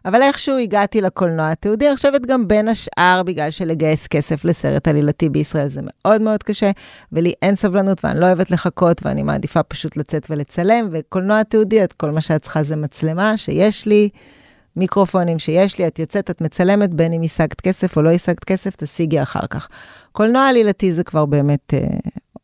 אבל 0.04 0.22
איכשהו 0.22 0.56
הגעתי 0.56 1.00
לקולנוע 1.00 1.50
התיעודי, 1.50 1.88
אני 1.88 1.96
חושבת 1.96 2.26
גם 2.26 2.48
בין 2.48 2.68
השאר, 2.68 3.22
בגלל 3.26 3.50
שלגייס 3.50 4.06
כסף 4.06 4.44
לסרט 4.44 4.88
עלילתי 4.88 5.28
בישראל 5.28 5.68
זה 5.68 5.80
מאוד 5.84 6.22
מאוד 6.22 6.42
קשה, 6.42 6.70
ולי 7.12 7.32
אין 7.42 7.56
סבלנות 7.56 8.04
ואני 8.04 8.20
לא 8.20 8.26
אוהבת 8.26 8.50
לחכות, 8.50 9.06
ואני 9.06 9.22
מעדיפה 9.22 9.62
פשוט 9.62 9.96
לצאת 9.96 10.26
ולצלם, 10.30 10.88
וקולנוע 10.92 11.42
תיעודי, 11.42 11.84
את 11.84 11.92
כל 11.92 12.10
מה 12.10 12.20
שאת 12.20 12.42
צריכה 12.42 12.62
זה 12.62 12.76
מצלמה 12.76 13.36
שיש 13.36 13.86
לי, 13.86 14.08
מיקרופונים 14.76 15.38
שיש 15.38 15.78
לי, 15.78 15.86
את 15.86 15.98
יוצאת, 15.98 16.30
את 16.30 16.40
מצלמת, 16.40 16.94
בין 16.94 17.12
אם 17.12 17.22
השגת 17.24 17.60
כסף 17.60 17.96
או 17.96 18.02
לא 18.02 18.10
השגת 18.10 18.44
כסף, 18.44 18.76
תשיגי 18.76 19.22
אחר 19.22 19.46
כך. 19.50 19.68
קולנוע 20.12 20.48
עלילתי 20.48 20.92
זה 20.92 21.04
כבר 21.04 21.26
באמת 21.26 21.74
אה, 21.74 21.86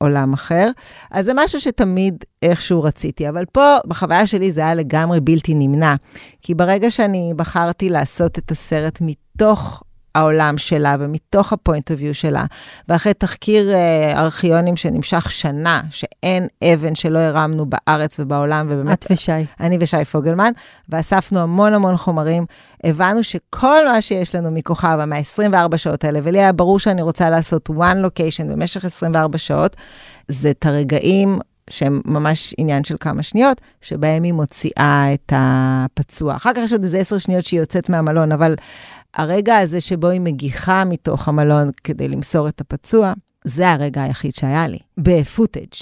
עולם 0.03 0.32
אחר. 0.32 0.70
אז 1.11 1.24
זה 1.24 1.32
משהו 1.34 1.61
שתמיד 1.61 2.24
איכשהו 2.42 2.82
רציתי, 2.82 3.28
אבל 3.28 3.44
פה, 3.53 3.76
בחוויה 3.86 4.26
שלי, 4.26 4.50
זה 4.50 4.61
היה 4.61 4.74
לגמרי 4.74 5.20
בלתי 5.20 5.55
נמנע. 5.55 5.94
כי 6.42 6.55
ברגע 6.55 6.90
שאני 6.90 7.32
בחרתי 7.36 7.88
לעשות 7.88 8.38
את 8.38 8.50
הסרט 8.50 8.98
מתוך 9.00 9.82
העולם 10.15 10.59
שלה 10.59 10.97
ומתוך 10.99 11.53
הפוינט 11.53 11.91
אוף 11.91 12.01
ויו 12.01 12.15
שלה, 12.15 12.45
ואחרי 12.89 13.15
תחקיר 13.15 13.75
אה, 13.75 14.21
ארכיונים 14.23 14.77
שנמשך 14.77 15.31
שנה, 15.31 15.81
שאין 15.91 16.47
אבן 16.65 16.95
שלא 16.95 17.19
הרמנו 17.19 17.67
בארץ 17.67 18.21
ובעולם, 18.21 18.67
ובאמת... 18.71 19.07
את 19.07 19.11
ושי. 19.11 19.33
אני 19.61 19.79
ושי 19.81 20.05
פוגלמן, 20.05 20.53
ואספנו 20.89 21.41
המון 21.41 21.75
המון 21.75 21.97
חומרים. 21.97 22.45
הבנו 22.85 23.23
שכל 23.23 23.89
מה 23.89 24.01
שיש 24.01 24.35
לנו 24.35 24.51
מכוכבה, 24.51 25.07
מה-24 25.07 25.77
שעות 25.77 26.05
האלה, 26.05 26.21
ולי 26.23 26.39
היה 26.39 26.53
ברור 26.53 26.79
שאני 26.79 27.03
רוצה 27.03 27.31
לעשות 27.31 27.71
one 27.71 28.07
location 28.07 28.45
במשך 28.49 28.85
24 28.85 29.39
שעות, 29.39 29.77
זה 30.29 30.51
את 30.51 30.67
הרגעים 30.67 31.39
שהם 31.71 32.01
ממש 32.05 32.55
עניין 32.59 32.85
של 32.85 32.97
כמה 33.01 33.23
שניות, 33.23 33.61
שבהם 33.81 34.23
היא 34.23 34.33
מוציאה 34.33 35.07
את 35.15 35.33
הפצוע. 35.37 36.37
אחר 36.37 36.51
כך 36.55 36.61
יש 36.65 36.73
עוד 36.73 36.85
איזה 36.85 36.99
עשר 36.99 37.19
שניות 37.19 37.45
שהיא 37.45 37.61
יוצאת 37.61 37.89
מהמלון, 37.89 38.33
אבל 38.33 38.55
הרגע 39.15 39.59
הזה 39.59 39.81
שבו 39.81 40.09
היא 40.09 40.21
מגיחה 40.21 40.85
מתוך 40.85 41.29
המלון 41.29 41.71
כדי 41.85 42.09
למסור 42.09 42.49
את 42.49 42.61
הפצוע, 42.61 43.13
זה 43.45 43.71
הרגע 43.71 44.03
היחיד 44.03 44.35
שהיה 44.35 44.67
לי, 44.67 44.79
ב 44.99 45.07
footage. 45.07 45.72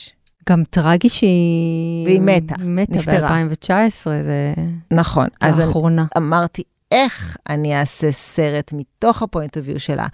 גם 0.49 0.62
טרגי 0.70 1.09
שהיא... 1.09 2.07
והיא 2.07 2.20
מתה, 2.20 2.55
מתה 2.59 2.97
נפטרה. 2.97 3.45
ב-2019, 3.45 4.05
זה 4.22 4.55
נכון. 4.91 5.26
אז 5.41 5.59
האחרונה. 5.59 6.05
אמרתי, 6.16 6.62
איך 6.91 7.37
אני 7.49 7.81
אעשה 7.81 8.12
סרט 8.12 8.72
מתוך 8.72 9.22
ה 9.22 9.28
point 9.28 9.57
of 9.59 9.66
view 9.66 9.80
שלה? 9.81 10.07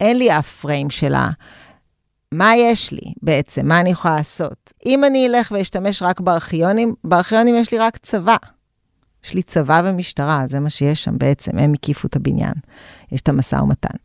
אין 0.00 0.18
לי 0.18 0.38
אף 0.38 0.60
פריים 0.60 0.90
שלה. 0.90 1.30
מה 2.32 2.56
יש 2.56 2.92
לי 2.92 3.12
בעצם? 3.22 3.68
מה 3.68 3.80
אני 3.80 3.90
יכולה 3.90 4.16
לעשות? 4.16 4.72
אם 4.86 5.04
אני 5.04 5.26
אלך 5.26 5.52
ואשתמש 5.54 6.02
רק 6.02 6.20
בארכיונים, 6.20 6.94
בארכיונים 7.04 7.56
יש 7.56 7.72
לי 7.72 7.78
רק 7.78 7.96
צבא. 7.96 8.36
יש 9.24 9.34
לי 9.34 9.42
צבא 9.42 9.82
ומשטרה, 9.84 10.44
זה 10.46 10.60
מה 10.60 10.70
שיש 10.70 11.04
שם 11.04 11.18
בעצם, 11.18 11.58
הם 11.58 11.72
הקיפו 11.72 12.08
את 12.08 12.16
הבניין. 12.16 12.54
יש 13.12 13.20
את 13.20 13.28
המשא 13.28 13.56
ומתן. 13.56 13.96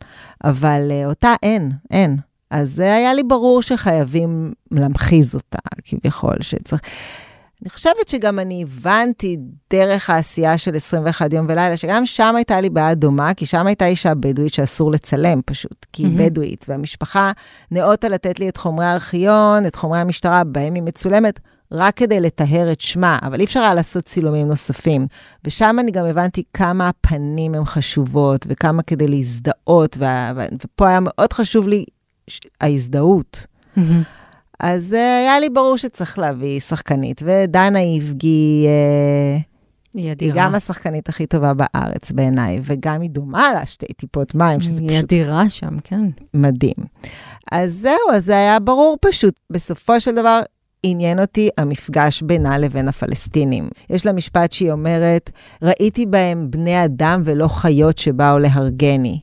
אבל 0.44 0.90
uh, 0.90 1.08
אותה 1.08 1.34
אין, 1.42 1.72
אין. 1.90 2.16
אז 2.50 2.74
זה 2.74 2.94
היה 2.94 3.14
לי 3.14 3.22
ברור 3.22 3.62
שחייבים 3.62 4.52
להמחיז 4.70 5.34
אותה, 5.34 5.58
כביכול, 5.84 6.36
שצריך... 6.40 6.80
אני 7.62 7.70
חושבת 7.70 8.08
שגם 8.08 8.38
אני 8.38 8.62
הבנתי 8.62 9.36
דרך 9.70 10.10
העשייה 10.10 10.58
של 10.58 10.76
21 10.76 11.32
יום 11.32 11.46
ולילה, 11.48 11.76
שגם 11.76 12.06
שם 12.06 12.36
הייתה 12.36 12.60
לי 12.60 12.70
בעיה 12.70 12.94
דומה, 12.94 13.34
כי 13.34 13.46
שם 13.46 13.66
הייתה 13.66 13.86
אישה 13.86 14.14
בדואית 14.14 14.54
שאסור 14.54 14.92
לצלם 14.92 15.40
פשוט, 15.46 15.86
כי 15.92 16.02
היא 16.02 16.08
מהמם. 16.12 16.26
בדואית, 16.26 16.66
והמשפחה 16.68 17.32
ניאותה 17.70 18.08
לתת 18.08 18.40
לי 18.40 18.48
את 18.48 18.56
חומרי 18.56 18.86
הארכיון, 18.86 19.66
את 19.66 19.74
חומרי 19.74 19.98
המשטרה, 19.98 20.44
בהם 20.44 20.74
היא 20.74 20.82
מצולמת, 20.82 21.40
רק 21.72 21.96
כדי 21.96 22.20
לטהר 22.20 22.72
את 22.72 22.80
שמה, 22.80 23.18
אבל 23.22 23.40
אי 23.40 23.44
אפשר 23.44 23.60
היה 23.60 23.74
לעשות 23.74 24.04
צילומים 24.04 24.48
נוספים. 24.48 25.06
ושם 25.44 25.76
אני 25.80 25.90
גם 25.90 26.06
הבנתי 26.06 26.42
כמה 26.54 26.88
הפנים 26.88 27.54
הן 27.54 27.64
חשובות, 27.64 28.46
וכמה 28.48 28.82
כדי 28.82 29.08
להזדהות, 29.08 29.96
וה- 29.98 30.32
ופה 30.64 30.88
היה 30.88 30.98
מאוד 31.02 31.32
חשוב 31.32 31.68
לי 31.68 31.84
ההזדהות. 32.60 33.46
אז 34.60 34.92
uh, 34.92 34.96
היה 34.96 35.40
לי 35.40 35.50
ברור 35.50 35.76
שצריך 35.76 36.18
להביא 36.18 36.60
שחקנית, 36.60 37.20
ודנה 37.24 37.78
איבגי, 37.78 38.66
uh, 38.66 39.42
היא 39.94 40.02
היא 40.04 40.12
אדירה. 40.12 40.36
גם 40.36 40.54
השחקנית 40.54 41.08
הכי 41.08 41.26
טובה 41.26 41.52
בארץ 41.54 42.10
בעיניי, 42.10 42.58
וגם 42.62 43.00
היא 43.00 43.10
דומה 43.10 43.52
לה 43.52 43.66
שתי 43.66 43.86
טיפות 43.86 44.34
מים, 44.34 44.60
שזה 44.60 44.80
היא 44.82 44.88
פשוט 44.90 45.04
אדירה 45.04 45.48
שם, 45.48 45.78
כן. 45.84 46.00
מדהים. 46.34 46.74
אז 47.52 47.72
זהו, 47.72 48.12
אז 48.12 48.24
זה 48.24 48.32
היה 48.36 48.58
ברור 48.60 48.96
פשוט. 49.00 49.34
בסופו 49.50 50.00
של 50.00 50.14
דבר, 50.14 50.40
עניין 50.82 51.20
אותי 51.20 51.48
המפגש 51.58 52.22
בינה 52.22 52.58
לבין 52.58 52.88
הפלסטינים. 52.88 53.68
יש 53.90 54.06
לה 54.06 54.12
משפט 54.12 54.52
שהיא 54.52 54.72
אומרת, 54.72 55.30
ראיתי 55.62 56.06
בהם 56.06 56.50
בני 56.50 56.84
אדם 56.84 57.22
ולא 57.24 57.48
חיות 57.48 57.98
שבאו 57.98 58.38
להרגני. 58.38 59.20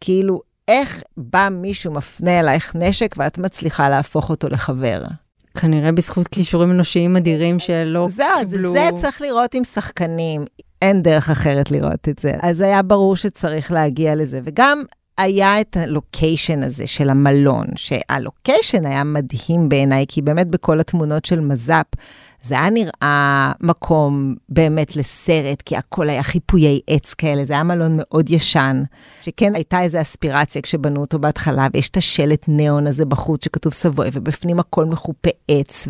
כאילו, 0.00 0.40
איך 0.68 1.02
בא 1.16 1.48
מישהו 1.50 1.92
מפנה 1.92 2.40
אלייך 2.40 2.76
נשק 2.76 3.14
ואת 3.18 3.38
מצליחה 3.38 3.88
להפוך 3.88 4.30
אותו 4.30 4.48
לחבר? 4.48 5.02
כנראה 5.60 5.92
בזכות 5.92 6.28
כישורים 6.28 6.70
אנושיים 6.70 7.16
אדירים 7.16 7.58
שלא 7.58 8.06
זהו, 8.10 8.26
את 8.42 8.50
קיבלו... 8.50 8.72
זה 8.72 8.88
צריך 9.00 9.22
לראות 9.22 9.54
עם 9.54 9.64
שחקנים. 9.64 10.44
אין 10.82 11.02
דרך 11.02 11.30
אחרת 11.30 11.70
לראות 11.70 12.08
את 12.08 12.18
זה. 12.18 12.32
אז 12.40 12.60
היה 12.60 12.82
ברור 12.82 13.16
שצריך 13.16 13.72
להגיע 13.72 14.14
לזה. 14.14 14.40
וגם 14.44 14.82
היה 15.18 15.60
את 15.60 15.76
הלוקיישן 15.76 16.62
הזה 16.62 16.86
של 16.86 17.10
המלון, 17.10 17.66
שהלוקיישן 17.76 18.86
היה 18.86 19.04
מדהים 19.04 19.68
בעיניי, 19.68 20.04
כי 20.08 20.22
באמת 20.22 20.46
בכל 20.46 20.80
התמונות 20.80 21.24
של 21.24 21.40
מז"פ, 21.40 21.86
זה 22.42 22.60
היה 22.60 22.70
נראה 22.70 23.52
מקום 23.60 24.34
באמת 24.48 24.96
לסרט, 24.96 25.62
כי 25.62 25.76
הכל 25.76 26.08
היה 26.10 26.22
חיפויי 26.22 26.80
עץ 26.86 27.14
כאלה, 27.14 27.44
זה 27.44 27.52
היה 27.52 27.62
מלון 27.62 27.94
מאוד 27.96 28.30
ישן, 28.30 28.82
שכן 29.22 29.54
הייתה 29.54 29.80
איזו 29.80 30.00
אספירציה 30.00 30.62
כשבנו 30.62 31.00
אותו 31.00 31.18
בהתחלה, 31.18 31.66
ויש 31.74 31.88
את 31.88 31.96
השלט 31.96 32.44
ניאון 32.48 32.86
הזה 32.86 33.04
בחוץ 33.04 33.44
שכתוב 33.44 33.72
סבוי, 33.72 34.08
ובפנים 34.12 34.60
הכל 34.60 34.84
מחופה 34.84 35.30
עץ, 35.48 35.88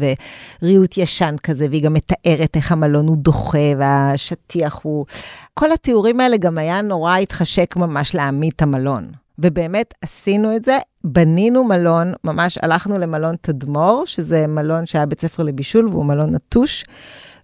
וריהוט 0.63 0.99
ישן 0.99 1.35
כזה, 1.43 1.67
והיא 1.71 1.83
גם 1.83 1.95
מתארת 1.95 2.57
איך 2.57 2.73
המלון 2.73 3.07
הוא 3.07 3.17
דוחה, 3.17 3.59
והשטיח 3.79 4.81
הוא... 4.83 5.07
כל 5.55 5.73
התיאורים 5.73 6.21
האלה 6.21 6.37
גם 6.37 6.59
היה 6.59 6.83
נורא 6.83 7.17
התחשק 7.17 7.75
ממש 7.77 8.15
להעמיד 8.15 8.53
את 8.57 8.63
המלון. 8.63 9.26
ובאמת 9.39 9.95
עשינו 10.03 10.57
את 10.57 10.65
זה, 10.65 10.79
בנינו 11.05 11.65
מלון, 11.65 12.13
ממש 12.25 12.59
הלכנו 12.63 12.99
למלון 12.99 13.35
תדמור, 13.41 14.03
שזה 14.07 14.47
מלון 14.47 14.87
שהיה 14.87 15.07
בית 15.07 15.21
ספר 15.21 15.43
לבישול 15.43 15.89
והוא 15.89 16.05
מלון 16.05 16.35
נטוש, 16.35 16.85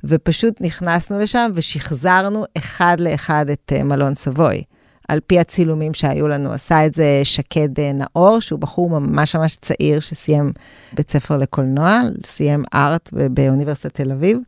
ופשוט 0.05 0.61
נכנסנו 0.61 1.19
לשם 1.21 1.51
ושחזרנו 1.55 2.45
אחד 2.59 2.97
לאחד 3.01 3.47
את 3.51 3.73
אה, 3.77 3.83
מלון 3.83 4.15
סבוי. 4.15 4.63
על 5.09 5.21
פי 5.27 5.39
הצילומים 5.39 5.95
שהיו 5.95 6.29
לנו, 6.29 6.53
עשה 6.53 6.87
את 6.87 6.95
זה 6.95 7.21
שקד 7.25 7.81
אה, 7.81 7.93
נאור, 7.93 8.41
שהוא 8.41 8.59
בחור 8.59 8.91
ממש 8.91 9.37
ממש 9.37 9.57
צעיר 9.57 10.01
שסיים 10.01 10.53
בית 10.93 11.11
ספר 11.11 11.37
לקולנוע, 11.37 12.01
סיים 12.27 12.65
ארט 12.75 13.09
באוניברסיטת 13.13 13.95
תל 13.95 14.13
אביב. 14.13 14.39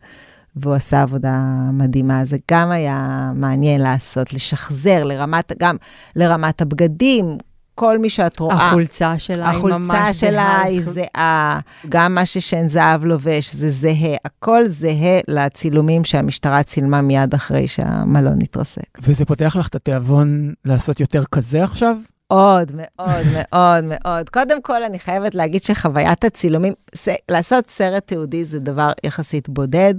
והוא 0.57 0.75
עשה 0.75 1.03
עבודה 1.03 1.41
מדהימה. 1.73 2.25
זה 2.25 2.37
גם 2.51 2.71
היה 2.71 3.31
מעניין 3.35 3.81
לעשות, 3.81 4.33
לשחזר 4.35 5.05
לרמת, 5.05 5.53
גם 5.59 5.77
לרמת 6.17 6.63
הבגדים, 6.63 7.39
כל 7.75 7.99
מי 7.99 8.11
שאת 8.11 8.41
רואה. 8.41 8.69
החולצה 8.69 9.19
שלה 9.19 9.51
היא 9.51 9.63
ממש 9.63 9.91
החולצה 9.91 10.13
שלה 10.13 10.63
היא 10.63 10.81
זהה. 10.81 10.93
זהה, 10.93 11.61
גם 11.89 12.15
מה 12.15 12.27
ששן 12.27 12.69
זהב 12.69 13.05
לובש, 13.05 13.55
זה 13.55 13.71
זהה. 13.71 14.17
הכל 14.25 14.67
זהה 14.67 15.21
לצילומים 15.29 16.05
שהמשטרה 16.05 16.63
צילמה 16.63 17.03
מיד 17.03 17.35
אחרי 17.35 17.69
שהמלון 17.69 18.41
התרסק. 18.41 18.99
וזה 19.03 19.25
פותח 19.25 19.57
לך 19.59 19.69
את 19.69 19.75
התיאבון 19.75 20.53
לעשות 20.65 21.01
יותר 21.01 21.25
כזה 21.25 21.65
עכשיו? 21.65 21.97
מאוד, 22.33 22.72
מאוד, 22.75 23.27
מאוד, 23.33 23.85
מאוד. 23.85 24.29
קודם 24.29 24.62
כל, 24.62 24.83
אני 24.83 24.99
חייבת 24.99 25.35
להגיד 25.35 25.62
שחוויית 25.64 26.25
הצילומים, 26.25 26.72
ס- 26.95 27.09
לעשות 27.31 27.70
סרט 27.70 28.07
תיעודי 28.07 28.45
זה 28.45 28.59
דבר 28.59 28.93
יחסית 29.05 29.49
בודד. 29.49 29.95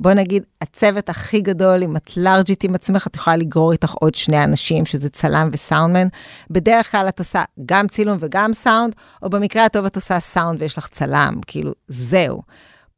בוא 0.00 0.12
נגיד, 0.12 0.42
הצוות 0.60 1.08
הכי 1.08 1.40
גדול, 1.40 1.82
אם 1.82 1.96
את 1.96 2.16
לארג'ית 2.16 2.64
עם 2.64 2.74
עצמך, 2.74 3.06
את 3.06 3.16
יכולה 3.16 3.36
לגרור 3.36 3.72
איתך 3.72 3.92
עוד 3.92 4.14
שני 4.14 4.44
אנשים, 4.44 4.86
שזה 4.86 5.08
צלם 5.08 5.48
וסאונדמן. 5.52 6.06
בדרך 6.50 6.90
כלל 6.92 7.08
את 7.08 7.18
עושה 7.18 7.42
גם 7.66 7.88
צילום 7.88 8.18
וגם 8.20 8.54
סאונד, 8.54 8.94
או 9.22 9.30
במקרה 9.30 9.64
הטוב 9.64 9.84
את 9.84 9.96
עושה 9.96 10.20
סאונד 10.20 10.62
ויש 10.62 10.78
לך 10.78 10.88
צלם, 10.88 11.34
כאילו, 11.46 11.72
זהו. 11.88 12.42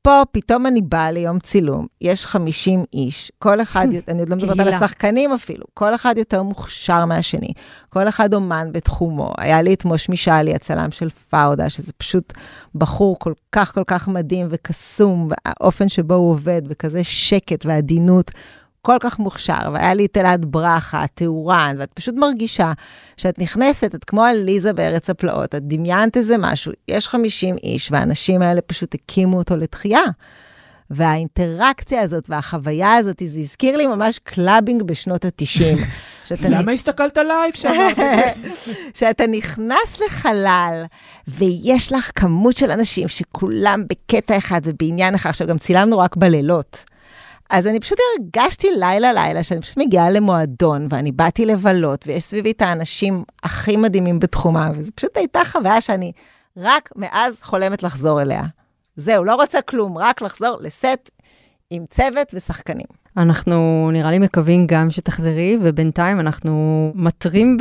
פה 0.04 0.22
פתאום 0.32 0.66
אני 0.66 0.82
באה 0.82 1.10
ליום 1.12 1.38
צילום, 1.38 1.86
יש 2.00 2.26
50 2.26 2.84
איש, 2.92 3.32
כל 3.38 3.62
אחד, 3.62 3.86
אני 4.08 4.20
עוד 4.20 4.28
לא 4.28 4.36
מדברת 4.36 4.60
על. 4.60 4.68
השחקנים 4.68 5.32
אפילו, 5.32 5.64
כל 5.74 5.94
אחד 5.94 6.14
יותר 6.18 6.42
מוכשר 6.42 7.04
מהשני, 7.04 7.52
כל 7.88 8.08
אחד 8.08 8.34
אומן 8.34 8.68
בתחומו. 8.72 9.32
היה 9.38 9.62
לי 9.62 9.74
את 9.74 9.84
מוש 9.84 10.08
משאלי, 10.08 10.54
הצלם 10.54 10.90
של 10.90 11.10
פאודה, 11.10 11.70
שזה 11.70 11.92
פשוט 11.92 12.32
בחור 12.74 13.18
כל 13.18 13.32
כך 13.52 13.74
כל 13.74 13.84
כך 13.86 14.08
מדהים 14.08 14.46
וקסום, 14.50 15.30
האופן 15.44 15.88
שבו 15.88 16.14
הוא 16.14 16.30
עובד, 16.30 16.68
בכזה 16.68 17.04
שקט 17.04 17.66
ועדינות. 17.66 18.30
כל 18.84 18.96
כך 19.00 19.18
מוכשר, 19.18 19.70
והיה 19.72 19.94
לי 19.94 20.06
את 20.06 20.16
אלעד 20.16 20.44
ברכה, 20.48 21.02
התאורן, 21.02 21.76
ואת 21.78 21.92
פשוט 21.92 22.14
מרגישה 22.14 22.72
שאת 23.16 23.38
נכנסת, 23.38 23.94
את 23.94 24.04
כמו 24.04 24.24
עליזה 24.24 24.72
בארץ 24.72 25.10
הפלאות, 25.10 25.54
את 25.54 25.62
דמיינת 25.62 26.16
איזה 26.16 26.36
משהו, 26.38 26.72
יש 26.88 27.08
50 27.08 27.54
איש, 27.62 27.92
והאנשים 27.92 28.42
האלה 28.42 28.60
פשוט 28.60 28.94
הקימו 28.94 29.38
אותו 29.38 29.56
לתחייה. 29.56 30.02
והאינטראקציה 30.90 32.00
הזאת 32.00 32.24
והחוויה 32.28 32.94
הזאת, 32.94 33.22
זה 33.26 33.38
הזכיר 33.38 33.76
לי 33.76 33.86
ממש 33.86 34.18
clubbing 34.24 34.82
בשנות 34.82 35.24
ה-90. 35.24 35.78
למה 36.50 36.72
הסתכלת 36.72 37.18
עליי 37.18 37.52
כשאמרת 37.52 37.98
את 37.98 38.04
זה? 38.64 38.72
שאתה 38.98 39.26
נכנס 39.26 40.00
לחלל, 40.06 40.84
ויש 41.28 41.92
לך 41.92 42.10
כמות 42.14 42.56
של 42.56 42.70
אנשים 42.70 43.08
שכולם 43.08 43.84
בקטע 43.88 44.36
אחד 44.36 44.60
ובעניין 44.64 45.14
אחד. 45.14 45.30
עכשיו, 45.30 45.46
גם 45.46 45.58
צילמנו 45.58 45.98
רק 45.98 46.16
בלילות. 46.16 46.84
אז 47.50 47.66
אני 47.66 47.80
פשוט 47.80 47.98
הרגשתי 48.18 48.68
לילה-לילה 48.70 49.42
שאני 49.42 49.60
פשוט 49.60 49.76
מגיעה 49.76 50.10
למועדון, 50.10 50.88
ואני 50.90 51.12
באתי 51.12 51.46
לבלות, 51.46 52.04
ויש 52.06 52.24
סביבי 52.24 52.50
את 52.50 52.62
האנשים 52.62 53.24
הכי 53.42 53.76
מדהימים 53.76 54.18
בתחומם, 54.18 54.72
וזו 54.76 54.92
פשוט 54.94 55.16
הייתה 55.16 55.44
חוויה 55.44 55.80
שאני 55.80 56.12
רק 56.56 56.90
מאז 56.96 57.38
חולמת 57.42 57.82
לחזור 57.82 58.22
אליה. 58.22 58.42
זהו, 58.96 59.24
לא 59.24 59.34
רוצה 59.34 59.62
כלום, 59.62 59.98
רק 59.98 60.22
לחזור 60.22 60.56
לסט 60.60 61.10
עם 61.70 61.84
צוות 61.90 62.34
ושחקנים. 62.34 62.86
אנחנו 63.16 63.88
נראה 63.92 64.10
לי 64.10 64.18
מקווים 64.18 64.66
גם 64.66 64.90
שתחזרי, 64.90 65.58
ובינתיים 65.62 66.20
אנחנו 66.20 66.52
מתרים 66.94 67.56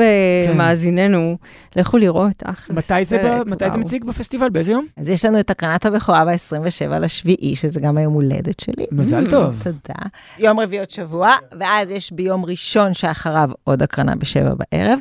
במאזיננו, 0.50 1.38
לכו 1.76 1.98
לראות, 1.98 2.44
אחלה 2.46 2.82
סרט, 2.82 2.92
מתי 2.92 3.06
זה 3.06 3.42
ב- 3.46 3.50
מתי 3.52 3.66
זה. 3.74 3.78
מציג 3.78 4.04
בפסטיבל? 4.04 4.50
באיזה 4.50 4.72
יום? 4.72 4.86
אז 4.98 5.10
יש 5.10 5.26
לנו 5.26 5.40
את 5.40 5.50
הקרנת 5.50 5.86
הבכורה 5.86 6.26
ב-27 6.26 7.00
לשביעי, 7.00 7.56
שזה 7.56 7.80
גם 7.80 7.98
היום 7.98 8.14
הולדת 8.14 8.60
שלי. 8.60 8.86
מזל 8.92 9.26
Mm. 9.28 9.30
טוב. 9.30 9.62
תודה. 9.64 10.00
יום 10.40 10.60
רביעי 10.60 10.80
עוד 10.80 10.90
שבוע, 10.90 11.32
ואז 11.60 11.92
יש 11.92 12.12
ביום 12.12 12.46
ראשון 12.46 12.94
שאחריו 12.94 13.50
עוד 13.64 13.84
הקרנה 13.84 14.16
בשבע 14.16 14.54
בערב, 14.72 15.00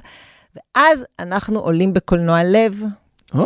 ואז 0.57 1.05
אנחנו 1.18 1.59
עולים 1.59 1.92
בקולנוע 1.94 2.44
לב, 2.44 2.82
או, 3.34 3.44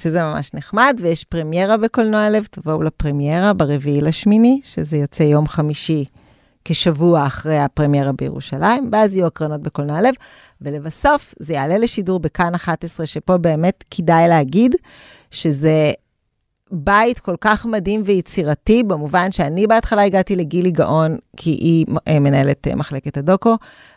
שזה 0.00 0.22
ממש 0.22 0.54
נחמד, 0.54 1.00
ויש 1.02 1.24
פרמיירה 1.24 1.76
בקולנוע 1.76 2.30
לב, 2.30 2.46
תבואו 2.50 2.82
לפרמיירה 2.82 3.52
ברביעי 3.52 4.00
לשמיני, 4.00 4.60
שזה 4.64 4.96
יוצא 4.96 5.22
יום 5.22 5.48
חמישי 5.48 6.04
כשבוע 6.64 7.26
אחרי 7.26 7.58
הפרמיירה 7.58 8.12
בירושלים, 8.12 8.88
ואז 8.92 9.16
יהיו 9.16 9.26
הקרנות 9.26 9.62
בקולנוע 9.62 10.00
לב, 10.00 10.14
ולבסוף 10.60 11.34
זה 11.38 11.54
יעלה 11.54 11.78
לשידור 11.78 12.20
בכאן 12.20 12.54
11, 12.54 13.06
שפה 13.06 13.36
באמת 13.36 13.84
כדאי 13.90 14.28
להגיד 14.28 14.74
שזה 15.30 15.92
בית 16.72 17.20
כל 17.20 17.34
כך 17.40 17.66
מדהים 17.66 18.02
ויצירתי, 18.04 18.82
במובן 18.82 19.32
שאני 19.32 19.66
בהתחלה 19.66 20.02
הגעתי 20.02 20.36
לגילי 20.36 20.70
גאון, 20.70 21.16
כי 21.36 21.50
היא 21.50 21.86
אה, 22.08 22.18
מנהלת 22.18 22.68
אה, 22.68 22.74
מחלקת 22.74 23.16
הדוקו, 23.16 23.56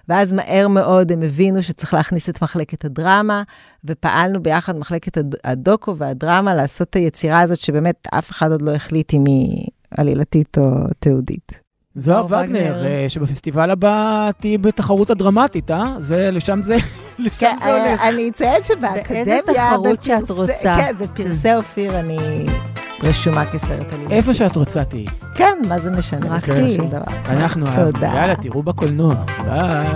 ואז 0.09 0.33
מהר 0.33 0.67
מאוד 0.67 1.11
הם 1.11 1.21
הבינו 1.21 1.63
שצריך 1.63 1.93
להכניס 1.93 2.29
את 2.29 2.41
מחלקת 2.41 2.85
הדרמה, 2.85 3.43
ופעלנו 3.85 4.43
ביחד, 4.43 4.77
מחלקת 4.77 5.17
הד- 5.17 5.35
הדוקו 5.43 5.97
והדרמה, 5.97 6.55
לעשות 6.55 6.89
את 6.89 6.95
היצירה 6.95 7.39
הזאת, 7.39 7.59
שבאמת 7.59 8.07
אף 8.13 8.31
אחד 8.31 8.51
עוד 8.51 8.61
לא 8.61 8.71
החליט 8.71 9.13
אם 9.13 9.23
היא 9.25 9.67
עלילתית 9.97 10.57
או 10.57 10.63
תיעודית. 10.99 11.62
זוהר 11.95 12.25
וגנר, 12.25 12.43
וגנר. 12.45 12.85
אה, 12.85 13.05
שבפסטיבל 13.07 13.71
הבא 13.71 14.29
תהיי 14.39 14.57
בתחרות 14.57 15.09
הדרמטית, 15.09 15.71
אה? 15.71 15.95
זה, 15.99 16.31
לשם 16.31 16.61
זה, 16.61 16.75
לשם 17.19 17.39
כן, 17.39 17.55
זה 17.63 17.71
הולך. 17.71 17.99
אה, 18.01 18.09
אני 18.09 18.29
אציין 18.29 18.63
שבאקדמיה... 18.63 19.25
באיזה 19.25 19.39
תחרות 19.53 20.01
שאת 20.01 20.31
רוצה. 20.31 20.75
כן, 20.77 20.91
בפרסי 20.99 21.55
אופיר 21.55 21.99
אני 21.99 22.17
רשומה 23.03 23.45
כסרט 23.45 23.93
עלילתי. 23.93 24.13
איפה 24.13 24.33
שאת 24.33 24.55
רוצה 24.55 24.83
תהיי. 24.83 25.05
כן, 25.35 25.57
מה 25.67 25.79
זה 25.79 25.91
משנה? 25.91 26.35
רק 26.35 26.45
תהיי. 26.45 26.77
אנחנו. 27.25 27.67
אהבנו. 27.67 28.03
יאללה, 28.03 28.35
תראו 28.35 28.63
בקולנוע. 28.63 29.15
ביי. 29.45 29.87